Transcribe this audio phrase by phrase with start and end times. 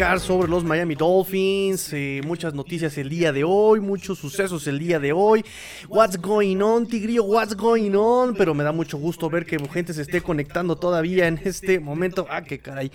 [0.00, 4.98] sobre los Miami Dolphins, eh, muchas noticias el día de hoy, muchos sucesos el día
[4.98, 5.44] de hoy.
[5.90, 7.24] What's going on, Tigrillo?
[7.24, 8.34] What's going on?
[8.34, 12.26] Pero me da mucho gusto ver que gente se esté conectando todavía en este momento.
[12.30, 12.90] Ah, qué caray.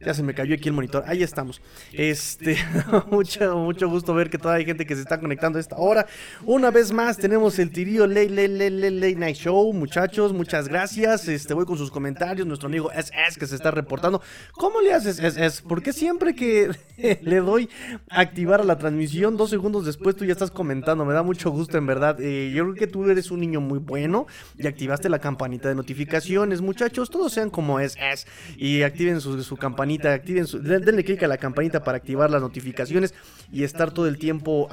[0.00, 1.04] Ya se me cayó aquí el monitor.
[1.06, 1.62] Ahí estamos.
[1.92, 2.58] Este,
[3.10, 6.06] mucho, mucho gusto ver que todavía hay gente que se está conectando a esta hora.
[6.44, 9.72] Una vez más tenemos el tirío Late, Late, Late, Night Show.
[9.72, 11.28] Muchachos, muchas gracias.
[11.28, 12.46] Este, voy con sus comentarios.
[12.46, 14.20] Nuestro amigo SS que se está reportando.
[14.52, 15.62] ¿Cómo le haces, SS?
[15.66, 16.70] Porque siempre que
[17.22, 17.70] le doy
[18.10, 21.04] a activar a la transmisión, dos segundos después tú ya estás comentando.
[21.04, 22.20] Me da mucho gusto, en verdad.
[22.20, 24.26] Eh, yo creo que tú eres un niño muy bueno
[24.58, 26.60] y activaste la campanita de notificaciones.
[26.60, 28.26] Muchachos, todos sean como SS
[28.56, 29.83] y activen su, su campanita
[30.14, 33.14] activen denle clic a la campanita para activar las notificaciones
[33.52, 34.68] y estar todo el tiempo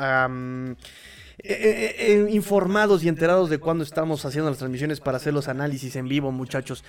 [1.43, 5.47] eh, eh, eh, informados y enterados de cuando estamos haciendo las transmisiones para hacer los
[5.47, 6.83] análisis en vivo, muchachos.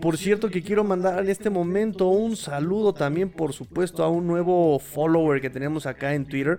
[0.00, 4.26] por cierto, que quiero mandar en este momento un saludo también, por supuesto, a un
[4.26, 6.58] nuevo follower que tenemos acá en Twitter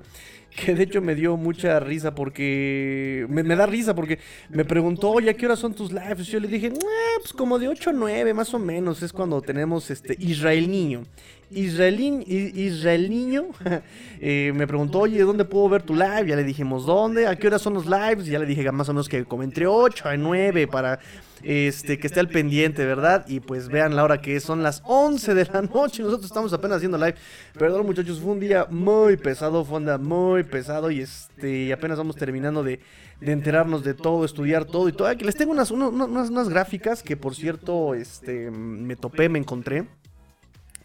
[0.56, 4.20] que de hecho me dio mucha risa porque me, da risa porque
[4.50, 6.28] me preguntó, oye, ¿a qué hora son tus lives?
[6.28, 6.72] Yo le dije,
[7.20, 11.04] pues como de 8 a 9 más o menos, es cuando tenemos este Israel Niño.
[11.52, 13.48] Israel, Israel Niño
[14.22, 16.28] eh, me preguntó, oye, ¿dónde puedo ver tu live?
[16.28, 17.28] Ya le dijimos, ¿dónde?
[17.28, 18.26] ¿A qué hora son los lives?
[18.26, 21.00] Ya le dije más o menos que como entre 8 a 9 para
[21.44, 23.26] este, que esté al pendiente, ¿verdad?
[23.28, 26.04] Y pues vean la hora que son las 11 de la noche.
[26.04, 27.16] Nosotros estamos apenas haciendo live.
[27.58, 30.92] Perdón, muchachos, fue un día muy pesado, fue un muy pesado.
[30.92, 32.80] Y este, apenas vamos terminando de,
[33.22, 35.08] enterarnos de todo, estudiar todo y todo.
[35.08, 39.88] Aquí les tengo unas, unas, unas gráficas que, por cierto, este, me topé, me encontré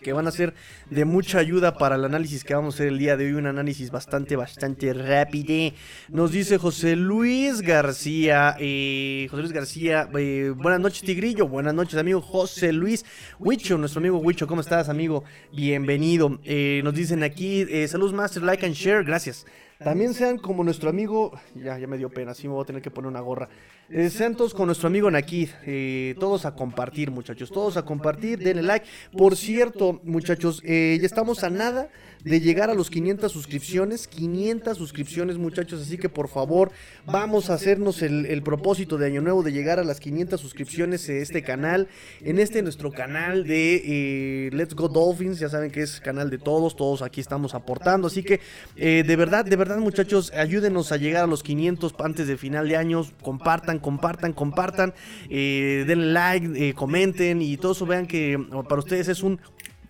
[0.04, 0.54] que van a ser
[0.90, 3.32] de mucha ayuda para el análisis que vamos a hacer el día de hoy.
[3.32, 5.74] Un análisis bastante, bastante rápido.
[6.08, 8.54] Nos dice José Luis García.
[8.60, 11.48] Eh, José Luis García, eh, buenas noches, Tigrillo.
[11.48, 13.04] Buenas noches, amigo José Luis
[13.40, 14.46] Huicho, nuestro amigo Huicho.
[14.46, 15.24] ¿Cómo estás, amigo?
[15.52, 16.38] Bienvenido.
[16.44, 19.02] Eh, nos dicen aquí, saludos, Master, like and share.
[19.02, 19.46] Gracias.
[19.84, 22.80] También sean como nuestro amigo, ya, ya me dio pena, así me voy a tener
[22.80, 23.50] que poner una gorra.
[23.90, 28.38] Eh, sean todos con nuestro amigo Nakid, eh, todos a compartir muchachos, todos a compartir,
[28.38, 28.86] denle like.
[29.14, 31.90] Por cierto muchachos, eh, ya estamos a nada
[32.24, 34.08] de llegar a los 500 suscripciones.
[34.08, 35.82] 500 suscripciones, muchachos.
[35.82, 36.72] Así que por favor,
[37.06, 41.18] vamos a hacernos el, propósito de Año Nuevo de llegar a las 500 suscripciones en
[41.18, 41.88] este canal.
[42.22, 45.38] En este nuestro canal de eh, Let's Go Dolphins.
[45.38, 46.76] Ya saben que es canal de todos.
[46.76, 48.08] Todos aquí estamos aportando.
[48.08, 48.40] Así que
[48.76, 52.68] eh, de verdad, de verdad, muchachos, ayúdenos a llegar a los 500 antes de final
[52.68, 53.12] de años.
[53.22, 54.94] Compartan, compartan, compartan.
[55.28, 57.84] Eh, denle like, comenten y todo eso.
[57.84, 59.40] Vean que para ustedes es un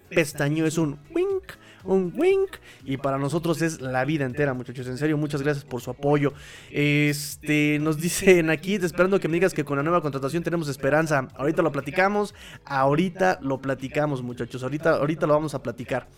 [0.08, 1.33] pestaño, es un wink
[1.84, 2.56] un wink.
[2.84, 4.86] Y para nosotros es la vida entera, muchachos.
[4.86, 6.32] En serio, muchas gracias por su apoyo.
[6.70, 11.28] Este, nos dicen aquí, esperando que me digas que con la nueva contratación tenemos esperanza.
[11.36, 12.34] Ahorita lo platicamos,
[12.64, 14.62] ahorita lo platicamos, muchachos.
[14.62, 16.08] Ahorita, ahorita lo vamos a platicar.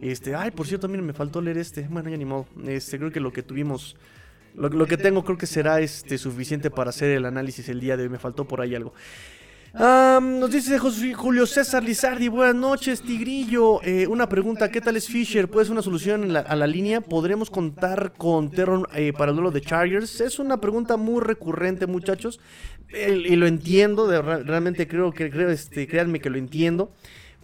[0.00, 1.86] Este, ay, por cierto, miren, me faltó leer este.
[1.88, 2.46] Bueno, ya ni modo.
[2.66, 3.96] Este, creo que lo que tuvimos.
[4.56, 7.96] Lo, lo, que tengo creo que será este suficiente para hacer el análisis el día
[7.96, 8.08] de hoy.
[8.08, 8.92] Me faltó por ahí algo
[9.74, 13.82] nos dice Julio César Lizardi, buenas noches, Tigrillo.
[13.82, 15.48] Eh, una pregunta, ¿qué tal es Fisher?
[15.48, 17.00] ¿Puede ser una solución a la línea?
[17.00, 20.20] ¿Podremos contar con Terron eh, para el duelo de Chargers?
[20.20, 22.40] Es una pregunta muy recurrente, muchachos.
[22.92, 26.92] y lo entiendo, realmente creo que, creo, este, créanme que lo entiendo.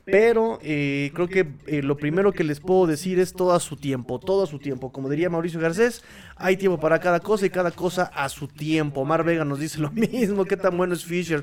[0.04, 1.48] Pero eh, creo que
[1.82, 4.92] lo primero que les puedo decir es todo a su tiempo, todo a su tiempo.
[4.92, 6.04] Como diría Mauricio Garcés,
[6.36, 9.04] hay tiempo para cada cosa y cada cosa a su tiempo.
[9.04, 11.42] Mar Vega nos dice lo mismo, qué tan bueno es Fisher.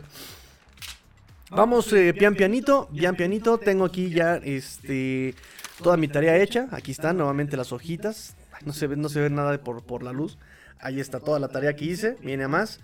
[1.55, 3.59] Vamos eh, pian pianito, pian pianito.
[3.59, 5.35] Tengo aquí ya este
[5.83, 6.67] toda mi tarea hecha.
[6.71, 8.35] Aquí están nuevamente las hojitas.
[8.65, 10.39] No se ve, no se ve nada por, por la luz.
[10.79, 12.17] Ahí está toda la tarea que hice.
[12.21, 12.79] Viene a más.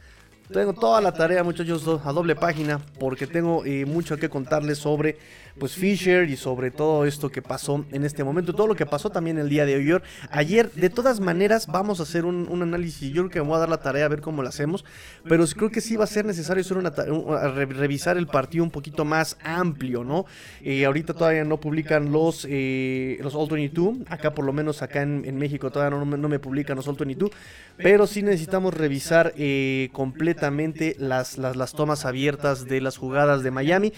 [0.54, 5.20] Tengo toda la tarea, muchachos, a doble página, porque tengo eh, mucho que contarles sobre
[5.60, 9.10] pues Fisher y sobre todo esto que pasó en este momento, todo lo que pasó
[9.10, 10.02] también el día de hoy.
[10.32, 13.10] Ayer, de todas maneras, vamos a hacer un, análisis.
[13.10, 14.86] Yo creo que me voy a dar la tarea a ver cómo lo hacemos,
[15.28, 19.38] pero creo que sí va a ser necesario hacer revisar el partido un poquito más
[19.44, 20.26] amplio, ¿no?
[20.62, 25.02] Eh, ahorita todavía no publican los, eh, los All 22, acá por lo menos acá
[25.02, 27.32] en, México todavía no, no, me publican los All 22,
[27.78, 33.52] pero sí necesitamos revisar eh, completamente las, las, las tomas abiertas de las jugadas de
[33.52, 33.94] Miami,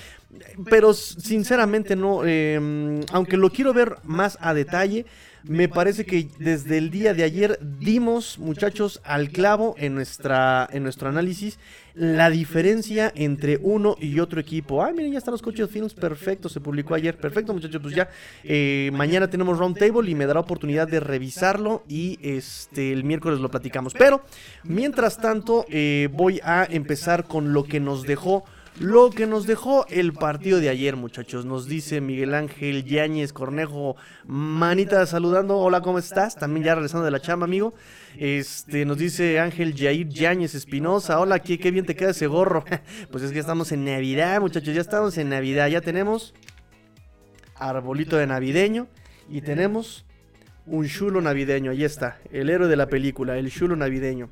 [0.70, 5.06] pero sinceramente no, em, aunque lo quiero ver más a detalle,
[5.44, 10.84] me parece que desde el día de ayer dimos, muchachos, al clavo en, nuestra, en
[10.84, 11.58] nuestro análisis
[11.94, 14.84] la diferencia entre uno y otro equipo.
[14.84, 18.10] Ah, miren, ya están los coches films, perfecto, se publicó ayer, perfecto, muchachos, pues ya
[18.44, 23.50] eh, mañana tenemos roundtable y me dará oportunidad de revisarlo y este el miércoles lo
[23.50, 23.94] platicamos.
[23.94, 24.22] Pero
[24.64, 28.46] mientras tanto, eh, voy a empezar con lo que nos dejó
[28.82, 31.46] lo que nos dejó el partido de ayer, muchachos.
[31.46, 33.96] Nos dice Miguel Ángel Yáñez Cornejo,
[34.26, 35.60] manita saludando.
[35.60, 36.36] Hola, ¿cómo estás?
[36.36, 37.76] También ya regresando de la chamba, amigo.
[38.18, 41.20] Este, nos dice Ángel Jair Yáñez Espinosa.
[41.20, 42.66] Hola, ¿qué, qué bien te queda ese gorro.
[43.12, 44.74] pues es que estamos en Navidad, muchachos.
[44.74, 45.68] Ya estamos en Navidad.
[45.68, 46.34] Ya tenemos
[47.56, 48.88] arbolito de navideño
[49.30, 50.06] y tenemos
[50.66, 51.70] un chulo navideño.
[51.70, 54.32] Ahí está, el héroe de la película, el chulo navideño.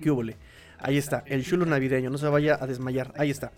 [0.00, 0.36] ¿Qué húbole?
[0.78, 3.12] Ahí está, el chulo navideño, no se vaya a desmayar.
[3.16, 3.52] Ahí está.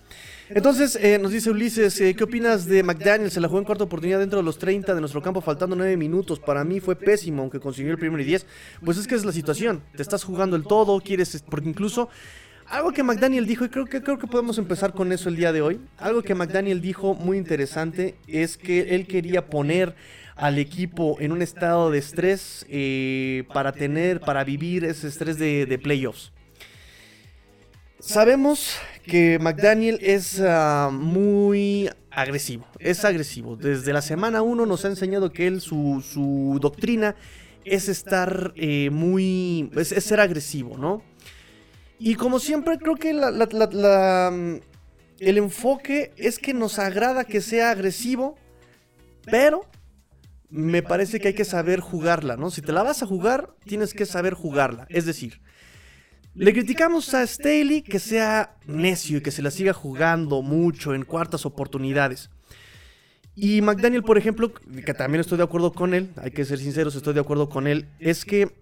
[0.51, 3.31] Entonces, eh, nos dice Ulises, eh, ¿qué opinas de McDaniel?
[3.31, 5.97] Se la jugó en cuarta oportunidad dentro de los 30 de nuestro campo, faltando 9
[5.97, 6.39] minutos.
[6.39, 8.47] Para mí fue pésimo, aunque consiguió el primero y 10.
[8.85, 9.83] Pues es que es la situación.
[9.97, 11.43] Te estás jugando el todo, quieres.
[11.49, 12.09] Porque incluso.
[12.71, 15.53] Algo que McDaniel dijo, y creo que, creo que podemos empezar con eso el día
[15.53, 15.81] de hoy.
[15.97, 19.95] Algo que McDaniel dijo muy interesante es que él quería poner
[20.37, 25.81] al equipo en un estado de estrés eh, para tener, para vivir ese estrés de
[25.83, 26.31] playoffs.
[28.01, 33.57] Sabemos que McDaniel es ah, muy agresivo, es agresivo.
[33.57, 37.17] Desde la semana 1 nos ha enseñado que él, su, doctrina
[37.65, 41.03] es estar eh, muy, es, ser agresivo, ¿no?
[41.99, 48.37] Y como siempre creo que el enfoque es que nos agrada que sea agresivo,
[49.25, 49.63] pero
[50.51, 52.53] me parece que hay que saber jugarla, ¿no?
[52.53, 54.87] Si te la vas a jugar, tienes que saber jugarla.
[54.89, 55.41] Es decir,
[56.35, 61.05] le criticamos a Staley que sea necio y que se la siga jugando mucho en
[61.05, 62.31] cuartas oportunidades.
[63.35, 66.97] Y McDaniel, por ejemplo, que también estoy de acuerdo con él, hay que ser sinceros,
[66.97, 68.53] estoy de acuerdo con él, es que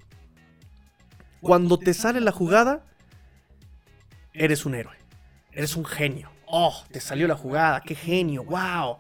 [1.41, 2.85] cuando te sale la jugada,
[4.35, 4.97] eres un héroe,
[5.53, 6.31] eres un genio.
[6.47, 8.99] Oh, te salió la jugada, qué genio, wow.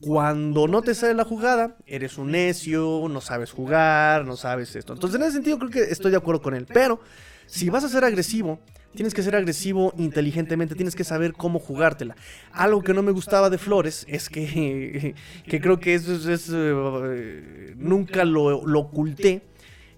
[0.00, 4.92] Cuando no te sale la jugada, eres un necio, no sabes jugar, no sabes esto.
[4.94, 6.66] Entonces, en ese sentido, creo que estoy de acuerdo con él.
[6.66, 7.00] Pero
[7.46, 8.60] si vas a ser agresivo,
[8.94, 12.16] tienes que ser agresivo inteligentemente, tienes que saber cómo jugártela.
[12.52, 15.14] Algo que no me gustaba de Flores es que,
[15.46, 19.42] que creo que eso es, eh, nunca lo, oculté,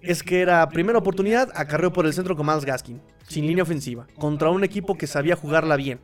[0.01, 4.07] es que era primera oportunidad, acarreo por el centro con Miles Gaskin, sin línea ofensiva,
[4.17, 5.99] contra un equipo que sabía jugarla bien.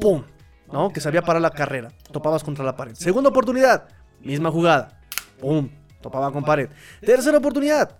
[0.00, 0.24] ¡Pum!
[0.72, 0.90] ¿No?
[0.90, 2.94] Que sabía parar la carrera, topabas contra la pared.
[2.94, 3.88] Segunda oportunidad,
[4.20, 5.00] misma jugada,
[5.40, 5.70] ¡pum!
[6.00, 6.68] Topaba con pared.
[7.00, 7.96] Tercera oportunidad,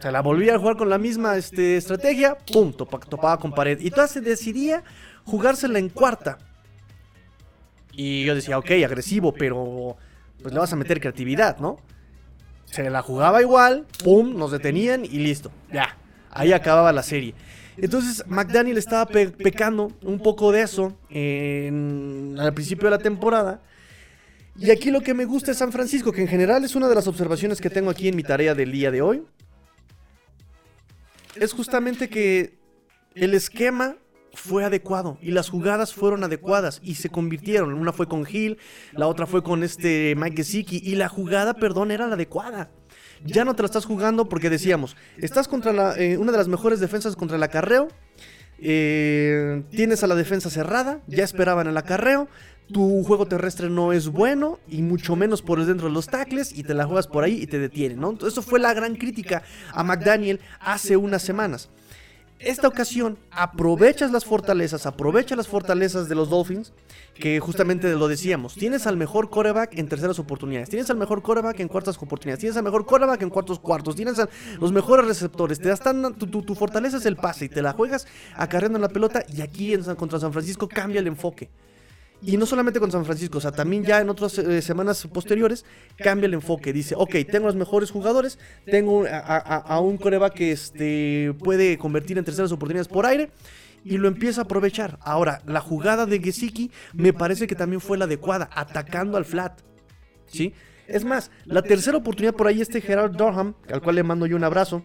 [0.00, 3.80] se la volvía a jugar con la misma este, estrategia, pum, topaba con pared.
[3.80, 4.82] Y entonces se decidía
[5.24, 6.38] jugársela en cuarta.
[7.92, 9.96] Y yo decía, ok, agresivo, pero
[10.42, 11.78] pues le vas a meter creatividad, ¿no?
[12.66, 15.52] Se la jugaba igual, pum, nos detenían y listo.
[15.72, 15.96] Ya,
[16.30, 17.34] ahí acababa la serie.
[17.76, 23.62] Entonces McDaniel estaba pecando un poco de eso al principio de la temporada.
[24.56, 26.94] Y aquí lo que me gusta es San Francisco, que en general es una de
[26.94, 29.22] las observaciones que tengo aquí en mi tarea del día de hoy
[31.36, 32.58] es justamente que
[33.14, 33.96] el esquema
[34.34, 37.72] fue adecuado y las jugadas fueron adecuadas y se convirtieron.
[37.74, 38.58] Una fue con Hill,
[38.92, 42.70] la otra fue con este Mike Gesicki y la jugada, perdón, era la adecuada.
[43.24, 46.80] Ya no te la estás jugando porque decíamos, estás contra eh, una de las mejores
[46.80, 47.88] defensas contra el acarreo,
[48.58, 52.28] eh, tienes a la defensa cerrada, ya esperaban el acarreo,
[52.72, 56.62] tu juego terrestre no es bueno y mucho menos por dentro de los tackles y
[56.62, 58.16] te la juegas por ahí y te detienen, ¿no?
[58.26, 59.42] Eso fue la gran crítica
[59.72, 61.68] a McDaniel hace unas semanas.
[62.40, 66.72] Esta ocasión aprovechas las fortalezas, aprovecha las fortalezas de los Dolphins,
[67.14, 71.60] que justamente lo decíamos, tienes al mejor coreback en terceras oportunidades, tienes al mejor coreback
[71.60, 74.28] en cuartas oportunidades, tienes al mejor coreback en cuartos cuartos, tienes a
[74.60, 78.06] los mejores receptores, te das tan, tu, fortaleza es el pase y te la juegas
[78.34, 81.48] acarreando la pelota y aquí en, contra San Francisco cambia el enfoque.
[82.26, 85.66] Y no solamente con San Francisco, o sea, también ya en otras eh, semanas posteriores
[85.98, 86.72] cambia el enfoque.
[86.72, 92.24] Dice, ok, tengo los mejores jugadores, tengo a, un coreba que este, puede convertir en
[92.24, 93.30] terceras oportunidades por aire
[93.84, 94.98] y lo empieza a aprovechar.
[95.02, 99.60] Ahora, la jugada de Gesicki me parece que también fue la adecuada, atacando al flat.
[100.26, 100.54] ¿Sí?
[100.86, 104.36] Es más, la tercera oportunidad por ahí este Gerard Durham, al cual le mando yo
[104.36, 104.84] un abrazo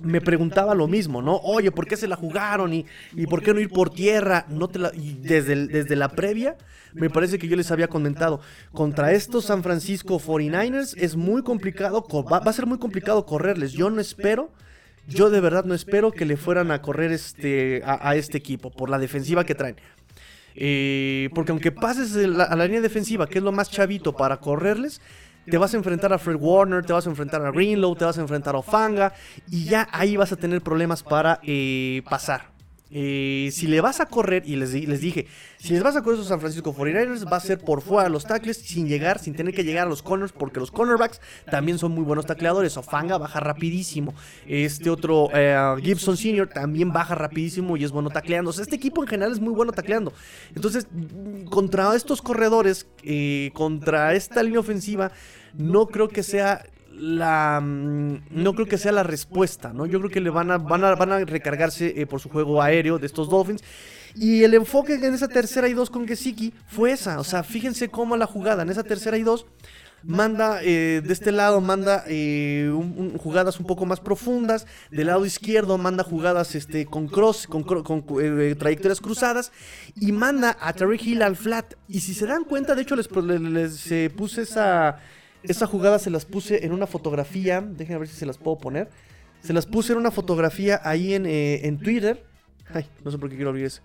[0.00, 1.36] me preguntaba lo mismo, ¿no?
[1.36, 2.72] Oye, ¿por qué se la jugaron?
[2.72, 4.46] ¿Y, y por qué no ir por tierra?
[4.48, 6.56] No te la, y desde, desde la previa,
[6.94, 8.40] me parece que yo les había comentado,
[8.72, 13.72] contra estos San Francisco 49ers es muy complicado, va, a ser muy complicado correrles.
[13.72, 14.50] Yo no espero,
[15.08, 18.90] yo de verdad no espero que le fueran a correr este, a, este equipo por
[18.90, 19.76] la defensiva que traen.
[20.56, 25.00] Eh, porque aunque pases a la línea defensiva, que es lo más chavito para correrles,
[25.50, 28.18] te vas a enfrentar a Fred Warner, te vas a enfrentar a Greenlow, te vas
[28.18, 29.12] a enfrentar a Ofanga
[29.50, 32.53] y ya ahí vas a tener problemas para eh, pasar.
[32.96, 35.26] Eh, si le vas a correr, y les, dije,
[35.58, 38.24] si les vas a correr a San Francisco 49ers, va a ser por fuera los
[38.24, 41.20] tackles, sin llegar, sin tener que llegar a los corners, porque los cornerbacks
[41.50, 42.76] también son muy buenos tacleadores.
[42.76, 44.14] Ofanga baja rapidísimo.
[44.46, 48.50] Este otro, eh, Gibson Sr., también baja rapidísimo y es bueno tacleando.
[48.50, 50.12] O sea, este equipo en general es muy bueno tacleando.
[50.54, 50.86] Entonces,
[51.50, 55.10] contra estos corredores, eh, contra esta línea ofensiva,
[55.52, 56.64] no creo que sea
[56.96, 59.86] la mm, no creo que sea la respuesta, ¿no?
[59.86, 62.62] Yo creo que le van a, van a, van a recargarse eh, por su juego
[62.62, 63.62] aéreo de estos Dolphins.
[64.14, 67.18] Y el enfoque en esa tercera y dos con Gesicki fue esa.
[67.18, 69.46] O sea, fíjense cómo la jugada en esa tercera y dos
[70.04, 72.70] manda eh, de este lado manda eh,
[73.18, 77.64] jugadas un poco más profundas del lado izquierdo manda jugadas este con cross con,
[78.58, 79.50] trayectorias cruzadas
[79.98, 83.08] y manda a Terry Hill al flat y si se dan cuenta de hecho les,
[83.10, 84.98] les, puse esa
[85.48, 87.60] esa jugada se las puse en una fotografía.
[87.60, 88.88] Déjenme ver si se las puedo poner.
[89.42, 92.24] Se las puse en una fotografía ahí en, eh, en Twitter.
[92.72, 93.82] Ay, no sé por qué quiero abrir eso.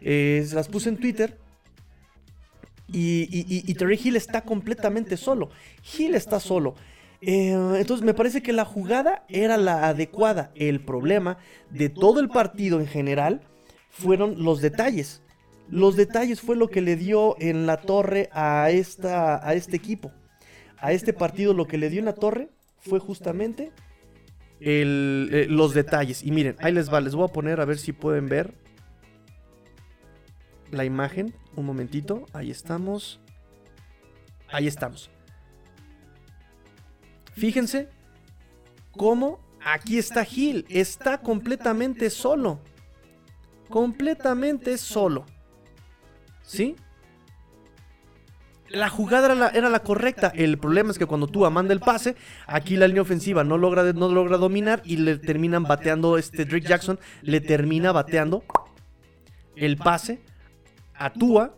[0.00, 1.38] Eh, se las puse en Twitter.
[2.94, 5.48] Y, y, Terry Hill está completamente solo.
[5.96, 6.74] Hill está solo.
[7.22, 10.50] Eh, entonces me parece que la jugada era la adecuada.
[10.54, 11.38] El problema
[11.70, 13.40] de todo el partido en general
[13.88, 15.22] fueron los detalles.
[15.70, 20.12] Los detalles fue lo que le dio en la torre a, esta, a este equipo
[20.82, 23.70] a este partido lo que le dio en la torre fue justamente
[24.60, 26.24] eh, los detalles.
[26.24, 28.52] Y miren, ahí les va, les voy a poner a ver si pueden ver
[30.72, 31.32] la imagen.
[31.54, 33.20] Un momentito, ahí estamos.
[34.50, 35.08] Ahí estamos.
[37.36, 37.88] Fíjense
[38.90, 40.66] cómo aquí está Gil.
[40.68, 42.58] Está completamente solo.
[43.68, 45.26] Completamente solo.
[46.42, 46.74] ¿Sí?
[48.72, 50.32] La jugada era la, correcta.
[50.34, 53.92] El problema es que cuando tú manda el pase, aquí la línea ofensiva no logra,
[53.92, 58.44] no logra dominar y le terminan bateando, este Drake Jackson le termina bateando
[59.56, 60.20] el pase
[60.94, 61.54] a Tua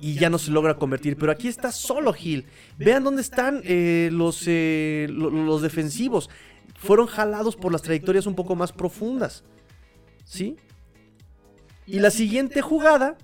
[0.00, 1.16] y ya no se logra convertir.
[1.16, 2.46] Pero aquí está solo Hill.
[2.78, 6.30] Vean dónde están eh, los, eh, los defensivos.
[6.78, 9.44] Fueron jalados por las trayectorias un poco más profundas.
[10.24, 10.56] ¿Sí?
[11.86, 13.18] Y la siguiente jugada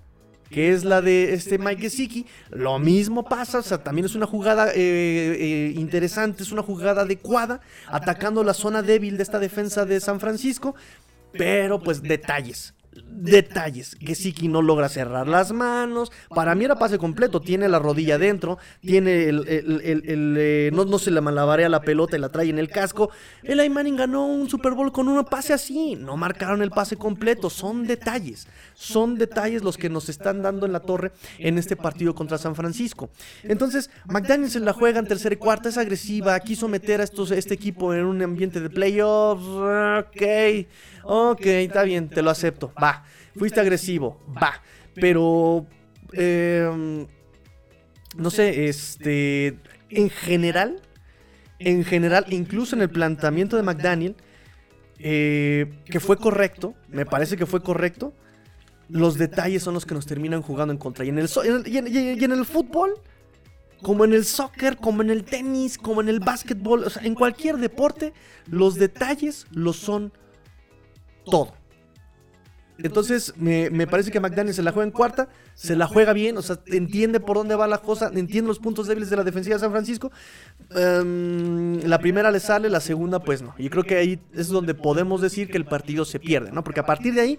[0.50, 4.26] que es la de este Mike Gesicki, lo mismo pasa, o sea, también es una
[4.26, 9.86] jugada eh, eh, interesante, es una jugada adecuada, atacando la zona débil de esta defensa
[9.86, 10.74] de San Francisco,
[11.32, 13.96] pero pues detalles, detalles.
[13.96, 16.10] Que Siki no logra cerrar las manos.
[16.28, 17.40] Para mí era pase completo.
[17.40, 18.58] Tiene la rodilla dentro.
[18.80, 19.44] Tiene el.
[19.48, 23.10] Eh, no, se le malabarea la pelota y la trae en el casco.
[23.42, 25.96] El Manning ganó un Super Bowl con un pase así.
[25.96, 27.50] No marcaron el pase completo.
[27.50, 28.48] Son detalles.
[28.74, 32.54] Son detalles los que nos están dando en la torre en este partido contra San
[32.54, 33.10] Francisco.
[33.42, 35.68] Entonces, McDaniels en la juega en tercera y cuarta.
[35.68, 36.38] Es agresiva.
[36.40, 39.44] Quiso meter a estos, este equipo en un ambiente de playoffs.
[39.44, 40.66] Ok.
[41.02, 42.72] Ok, está bien, te lo acepto.
[42.82, 43.04] Va.
[43.36, 44.20] Fuiste agresivo.
[44.40, 44.62] Va.
[44.94, 45.66] Pero.
[46.12, 47.06] Em,
[48.16, 49.58] no sé, este.
[49.88, 50.80] En general.
[51.58, 54.16] En general, incluso en el planteamiento de McDaniel.
[54.98, 56.74] Eh, que fue correcto.
[56.88, 58.12] Me parece que fue correcto.
[58.88, 61.04] Los detalles son los que nos terminan jugando en contra.
[61.04, 61.28] Y en el,
[61.66, 62.94] y en el fútbol
[63.82, 68.12] como en el soccer, como en el tenis, como en el básquetbol, en cualquier deporte,
[68.46, 70.12] los detalles lo son
[71.24, 71.54] todo.
[72.82, 76.42] Entonces, me, parece que McDaniel se la juega en cuarta, se la juega bien, o
[76.42, 79.60] sea, entiende por dónde va la cosa, entiende los puntos débiles de la defensiva de
[79.60, 80.10] San Francisco.
[80.74, 83.54] Em, la primera le sale, la segunda, pues no.
[83.58, 86.64] Y creo que ahí es donde podemos decir que el partido se pierde, ¿no?
[86.64, 87.38] Porque a partir de ahí,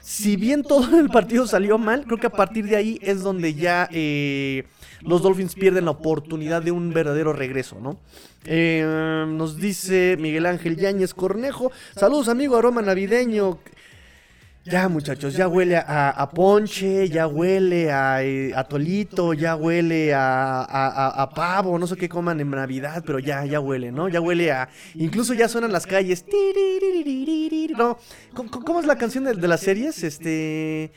[0.00, 3.54] si bien todo el partido salió mal, creo que a partir de ahí es donde
[3.54, 4.64] ya eh,
[5.00, 7.98] los Dolphins pierden la oportunidad de un verdadero regreso, ¿no?
[8.44, 11.72] Em, nos dice Miguel Ángel Yáñez Cornejo.
[11.96, 13.58] Saludos, amigo, aroma navideño.
[14.68, 21.78] Ya, muchachos, ya huele a, ponche, ya huele a, eh, tolito, ya huele a, pavo,
[21.78, 24.08] no sé qué coman en Navidad, pero ya, ya huele, ¿no?
[24.08, 24.68] Ya huele a.
[24.96, 26.24] Incluso ya suenan las calles.
[27.78, 27.98] ¿no?
[28.34, 30.02] ¿Cómo, es la canción de, de las series?
[30.02, 30.90] Este.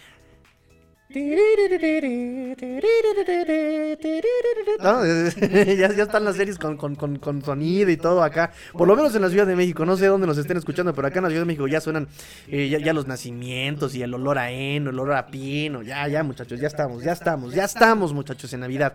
[5.78, 8.52] ya, ya están las series con, sonido y todo acá.
[8.74, 9.86] Por lo menos en la Ciudad de México.
[9.86, 12.08] No sé dónde nos estén escuchando, pero acá en la Ciudad de México ya suenan
[12.48, 15.82] eh, ya, los nacimientos y el olor a heno, el olor a pino.
[15.82, 18.94] Ya, ya, muchachos, ya estamos, ya estamos, ya estamos, muchachos, en Navidad.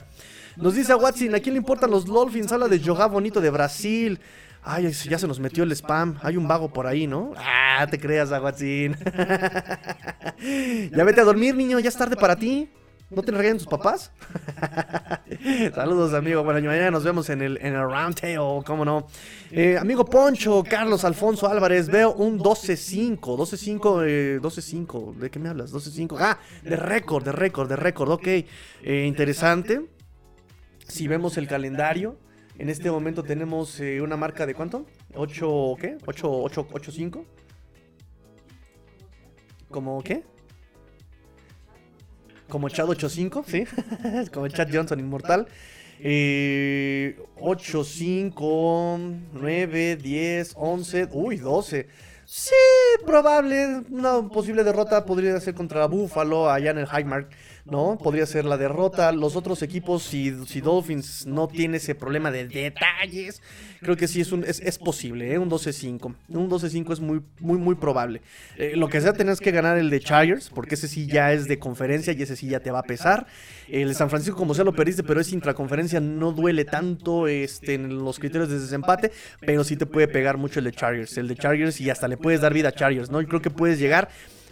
[0.56, 2.52] Nos dice a Watson, ¿a quién le importan los Dolphins?
[2.52, 4.20] Habla de Jogá Bonito de Brasil.
[4.66, 6.16] Ay, ya se nos metió el spam.
[6.22, 7.32] Hay un vago por ahí, ¿no?
[7.36, 8.96] Ah, te creas, Aguatzin.
[10.90, 11.78] ya vete a dormir, niño.
[11.80, 12.70] Ya es tarde para ti.
[13.10, 14.10] ¿No te regañan tus papás?
[15.74, 16.42] Saludos, amigo.
[16.42, 19.06] Bueno, mañana nos vemos en el, en el round table, cómo no.
[19.50, 23.18] Eh, amigo Poncho, Carlos Alfonso Álvarez, veo un 12-5.
[23.20, 25.14] 12-5, 12-5.
[25.16, 25.72] ¿De qué me hablas?
[25.72, 26.16] 12-5.
[26.18, 28.10] Ah, de récord, de récord, de récord.
[28.10, 28.46] Ok, eh,
[29.06, 29.82] interesante.
[30.88, 32.16] Si vemos el calendario,
[32.58, 34.86] en este momento tenemos eh, una marca de cuánto?
[35.14, 35.98] 8, ¿qué?
[36.06, 37.24] 8, 8, 8, 5.
[39.70, 40.24] ¿Cómo qué?
[42.54, 43.64] Como Chad 85, ¿sí?
[44.32, 45.48] Como Chad Johnson Inmortal.
[45.98, 49.00] Eh, 8, 5,
[49.32, 51.88] 9, 10, 11, uy, 12.
[52.24, 52.54] Sí,
[53.04, 53.82] probable.
[53.90, 57.28] Una posible derrota podría ser contra Buffalo allá en el Highmark.
[57.64, 57.98] ¿no?
[57.98, 59.10] Podría ser la derrota.
[59.12, 63.42] Los otros equipos, si, si Dolphins no tiene ese problema de detalles,
[63.84, 65.38] creo que sí es, un, es, posible, ¿eh?
[65.38, 66.14] un 12-5.
[66.28, 68.20] Un 12-5 es muy, muy, muy probable.
[68.56, 71.46] Eh, lo que sea, tenés que ganar el de Chargers, porque ese sí ya es
[71.46, 73.26] de conferencia y ese sí ya te va a pesar.
[73.68, 78.04] El San Francisco, como sea, lo perdiste, pero es intraconferencia, no duele tanto este, en
[78.04, 81.16] los criterios de desempate, pero sí te puede pegar mucho el de Chargers.
[81.16, 83.20] El de Chargers y hasta le puedes dar vida a Chargers, ¿no?
[83.20, 84.08] Y creo que puedes llegar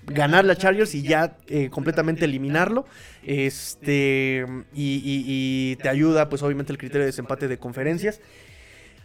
[0.07, 2.87] ganar la Chargers y ya eh, completamente eliminarlo.
[3.23, 8.21] Este, y, te ayuda, pues obviamente, el criterio de desempate de conferencias.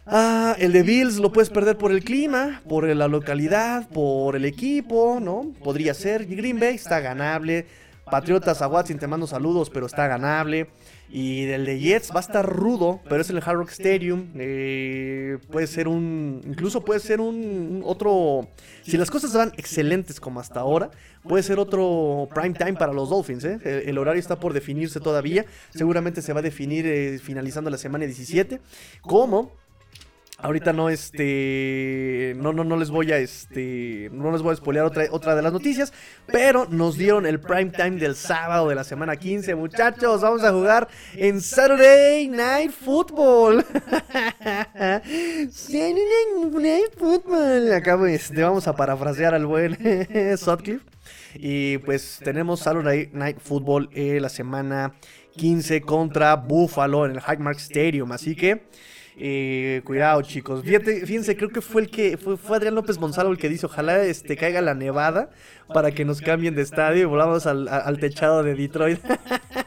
[0.10, 4.46] Ah, el de Bills lo puedes perder por el clima, por la localidad, por el
[4.46, 5.52] equipo, ¿no?
[5.62, 6.26] Podría ser.
[6.26, 7.66] Green Bay está ganable.
[8.10, 10.70] Patriotas a Watson te mando saludos, pero está ganable.
[11.10, 14.28] Y del de Jets va a estar rudo, pero es en el Hard Rock Stadium.
[14.36, 16.42] Eh, puede ser un.
[16.46, 18.48] Incluso puede ser un, otro.
[18.84, 20.90] Si las cosas van excelentes como hasta ahora,
[21.24, 23.44] puede ser otro prime time para los Dolphins.
[23.44, 23.84] ¿eh?
[23.86, 25.46] El, horario está por definirse todavía.
[25.76, 28.62] Seguramente se va a definir eh, finalizando la semana 17.
[29.02, 29.52] ¿Cómo?
[30.40, 32.36] Ahorita no, este.
[32.38, 34.12] No, no, no les voy a este.
[34.14, 35.92] No les voy a spoilear otra, otra de las noticias.
[36.28, 39.56] Pero nos dieron el prime time del sábado de la semana 15.
[39.56, 43.66] Muchachos, vamos a jugar en Saturday Night Football.
[45.52, 45.96] Saturday
[46.54, 47.74] Night Football.
[47.74, 49.76] Acá este, vamos a parafrasear al buen
[50.38, 50.86] Sutcliffe.
[51.34, 54.94] Y pues tenemos Saturday Night Football eh, la semana
[55.36, 58.12] 15 contra Buffalo en el Highmark Stadium.
[58.12, 58.68] Así que.
[59.20, 60.64] Eh, cuidado, chicos.
[60.64, 64.38] fíjense, creo que fue el que fue, Adrián López Gonzalo el que dice, ojalá este
[64.38, 65.32] caiga la nevada
[65.74, 69.00] para que nos cambien de estadio y volvamos al, al techado de Detroit.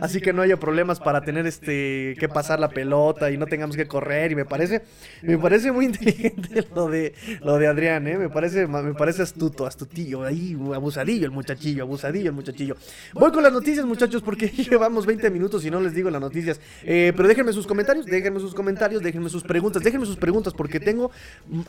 [0.00, 3.76] Así que no haya problemas para tener este que pasar la pelota y no tengamos
[3.76, 4.32] que correr.
[4.32, 4.82] Y me parece,
[5.22, 8.18] me parece muy inteligente lo de lo de Adrián, ¿eh?
[8.18, 12.76] Me parece, me parece astuto, astutillo, ahí, abusadillo el muchachillo, abusadillo el muchachillo.
[13.14, 16.60] Voy con las noticias, muchachos, porque llevamos 20 minutos y no les digo las noticias.
[16.82, 20.80] Eh, pero déjenme sus comentarios, déjenme sus comentarios, déjenme sus preguntas, déjenme sus preguntas, porque
[20.80, 21.10] tengo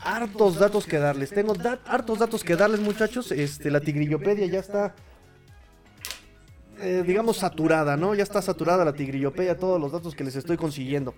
[0.02, 1.30] hartos datos que darles.
[1.30, 1.54] Tengo
[1.86, 3.32] hartos datos que darles, muchachos.
[3.32, 4.94] Este, la tigrillopedia ya está
[6.82, 8.14] eh, digamos, saturada, ¿no?
[8.14, 11.14] Ya está saturada la tigrillopeya, todos los datos que les estoy consiguiendo.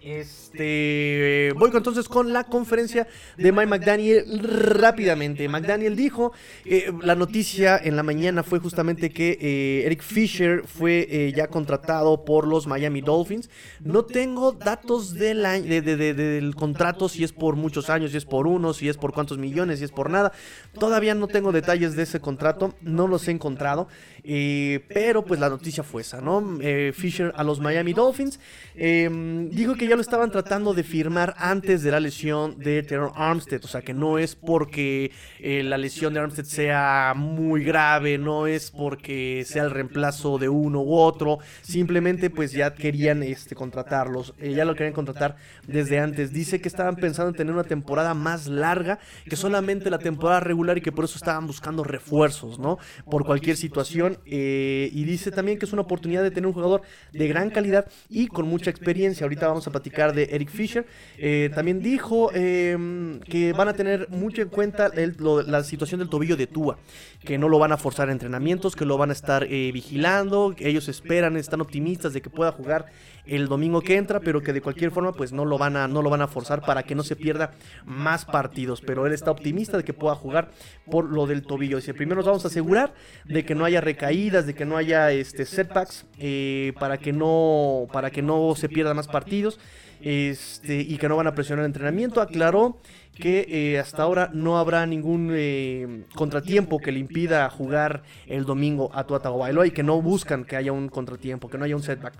[0.00, 5.48] Este, voy entonces con la conferencia de Mike McDaniel rápidamente.
[5.48, 6.32] McDaniel dijo,
[6.64, 11.48] eh, la noticia en la mañana fue justamente que eh, Eric Fisher fue eh, ya
[11.48, 13.50] contratado por los Miami Dolphins.
[13.80, 18.88] No tengo datos del, contrato, si es por muchos años, si es por uno, si
[18.88, 20.32] es por cuántos millones, si es por nada.
[20.78, 23.88] Todavía no tengo detalles de ese contrato, no los he encontrado.
[24.22, 26.58] pero pues la noticia fue esa, ¿no?
[26.92, 28.38] Fisher a los Miami Dolphins.
[28.74, 33.64] dijo que ya lo estaban tratando de firmar antes de la lesión de Terror Armstead.
[33.64, 38.46] O sea, que no es porque eh, la lesión de Armstead sea muy grave, no
[38.46, 41.38] es porque sea el reemplazo de uno u otro.
[41.62, 44.34] Simplemente, pues ya querían este, contratarlos.
[44.38, 46.32] Eh, ya lo querían contratar desde antes.
[46.32, 50.76] Dice que estaban pensando en tener una temporada más larga que solamente la temporada regular
[50.76, 52.78] y que por eso estaban buscando refuerzos, ¿no?
[53.10, 54.18] Por cualquier situación.
[54.26, 57.86] Eh, y dice también que es una oportunidad de tener un jugador de gran calidad
[58.10, 59.24] y con mucha experiencia.
[59.24, 60.86] Ahorita vamos a platicar de Eric Fisher.
[61.16, 66.36] Eh, también dijo em, que van a tener mucho en cuenta la situación del tobillo
[66.36, 66.78] de Tua,
[67.24, 70.54] que no lo van a forzar a entrenamientos, que lo van a estar eh, vigilando,
[70.58, 72.86] ellos esperan, están optimistas de que pueda jugar
[73.28, 76.02] el domingo que entra, pero que de cualquier forma pues no lo van a no
[76.02, 77.52] lo van a forzar para que no se pierda
[77.84, 80.50] más partidos, pero él está optimista de que pueda jugar
[80.90, 81.76] por lo del tobillo.
[81.76, 82.94] Dice, primero nos vamos a asegurar
[83.26, 87.86] de que no haya recaídas, de que no haya este setbacks eh, para que no
[87.92, 89.60] para que no se pierdan más partidos
[90.00, 92.20] este, y que no van a presionar el entrenamiento.
[92.20, 92.78] Aclaró
[93.14, 98.90] que eh, hasta ahora no habrá ningún eh, contratiempo que le impida jugar el domingo
[98.94, 101.82] a Tua Tagovailoa y que no buscan que haya un contratiempo, que no haya un
[101.82, 102.14] setback.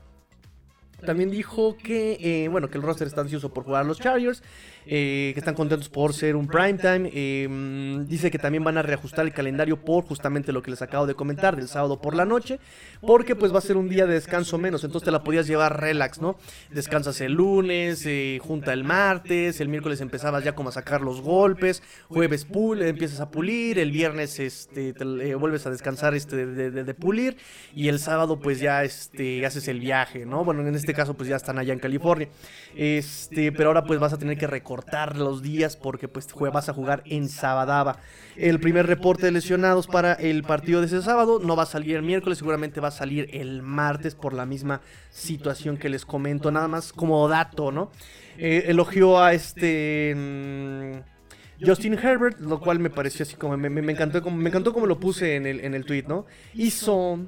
[1.05, 4.43] También dijo que, eh, bueno, que el roster está ansioso por jugar a los Chargers,
[4.91, 7.11] eh, que están contentos por ser un primetime.
[7.13, 11.07] Eh, dice que también van a reajustar el calendario por justamente lo que les acabo
[11.07, 12.59] de comentar, del sábado por la noche,
[13.03, 15.79] porque pues va a ser un día de descanso menos, entonces te la podías llevar
[15.79, 16.39] relax, ¿no?
[16.71, 18.09] Descansas el lunes,
[18.41, 22.47] junta el martes, el miércoles empezabas ya como a sacar los golpes, jueves
[22.81, 27.37] empiezas a pulir, el viernes este, te, vuelves a descansar este, de, pulir,
[27.75, 30.45] y el sábado pues ya este, haces el viaje, ¿no?
[30.45, 32.29] Bueno, en este caso pues ya están allá en California.
[32.75, 34.47] Este, pero ahora pues vas a tener que
[34.79, 37.99] recortar los días porque pues vas a jugar en Sabadaba.
[38.37, 41.97] El primer reporte de lesionados para el partido de ese sábado no va a salir
[41.97, 46.51] el miércoles, seguramente va a salir el martes por la misma situación que les comento,
[46.51, 47.91] nada más como dato, ¿no?
[48.39, 50.15] Eh, elogió a este...
[50.17, 51.19] Mm,
[51.61, 55.01] Justin Herbert, lo cual me pareció así como me, encantó como me encantó como lo
[55.01, 56.25] puse en el en el tweet, ¿no?
[56.55, 57.19] Hizo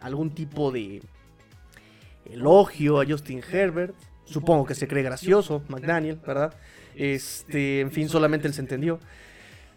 [0.00, 1.02] algún tipo de
[2.30, 3.92] elogio a Justin Herbert.
[4.24, 6.54] Supongo que se cree gracioso, McDaniel, ¿verdad?
[6.96, 8.98] Este, en fin, solamente él se entendió.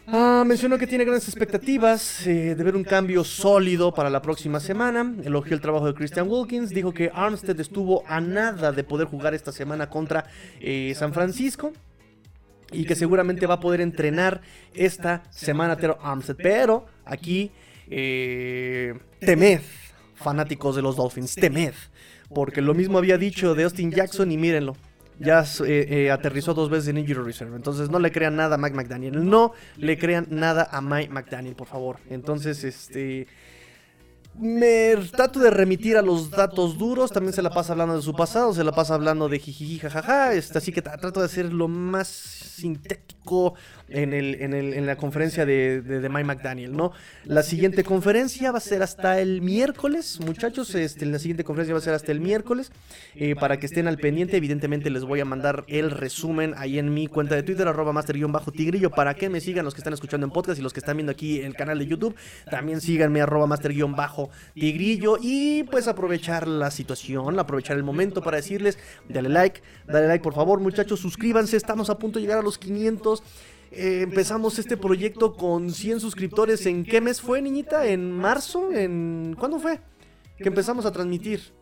[0.08, 4.60] Ah, mencionó que tiene grandes expectativas eh, de ver un cambio sólido para la próxima
[4.60, 5.14] semana.
[5.24, 6.72] Elogió el trabajo de Christian Wilkins.
[6.72, 10.26] Dijo que Armstead estuvo a nada de poder jugar esta semana contra
[10.60, 11.74] eh, San Francisco.
[12.72, 14.42] Y que seguramente va a poder entrenar
[14.74, 16.38] esta semana Armstead.
[16.38, 17.52] Pero aquí,
[17.90, 19.62] eh, temed,
[20.16, 21.74] fanáticos de los Dolphins, temed
[22.34, 24.76] porque lo mismo había dicho de Austin Jackson y mírenlo.
[25.20, 27.56] Ya eh, eh, aterrizó dos veces en Injury Reserve.
[27.56, 29.30] Entonces no le crean nada a Mike McDaniel.
[29.30, 31.98] No le crean nada a Mike McDaniel, por favor.
[32.10, 33.28] Entonces, este
[34.40, 37.12] me trato de remitir a los datos duros.
[37.12, 40.34] También se la pasa hablando de su pasado, se la pasa hablando de jijiji, jajaja.
[40.34, 43.56] Este, así que trato de hacer lo más sintético
[43.90, 46.92] en, el, en, el, en la conferencia de, de, Mike McDaniel, ¿no?
[47.26, 50.74] La siguiente conferencia va a ser hasta el miércoles, muchachos.
[50.76, 52.72] Este, la siguiente conferencia va a ser hasta el miércoles.
[53.16, 56.94] Eh, para que estén al pendiente, evidentemente les voy a mandar el resumen ahí en
[56.94, 60.32] mi cuenta de Twitter, arroba master-tigrillo, para que me sigan los que están escuchando en
[60.32, 62.16] podcast y los que están viendo aquí en el canal de YouTube.
[62.50, 65.18] También síganme, arroba master-tigrillo.
[65.22, 70.34] Y pues aprovechar la situación, aprovechar el momento para decirles, dale like, dale like por
[70.34, 71.58] favor, muchachos, suscríbanse.
[71.58, 73.24] Estamos a punto de llegar a los 500.
[73.72, 76.66] Eh, empezamos este proyecto con 100 suscriptores.
[76.66, 77.86] ¿En qué mes fue, niñita?
[77.86, 78.72] ¿En marzo?
[78.72, 79.80] ¿En cuándo fue?
[80.38, 81.60] Que empezamos a transmitir.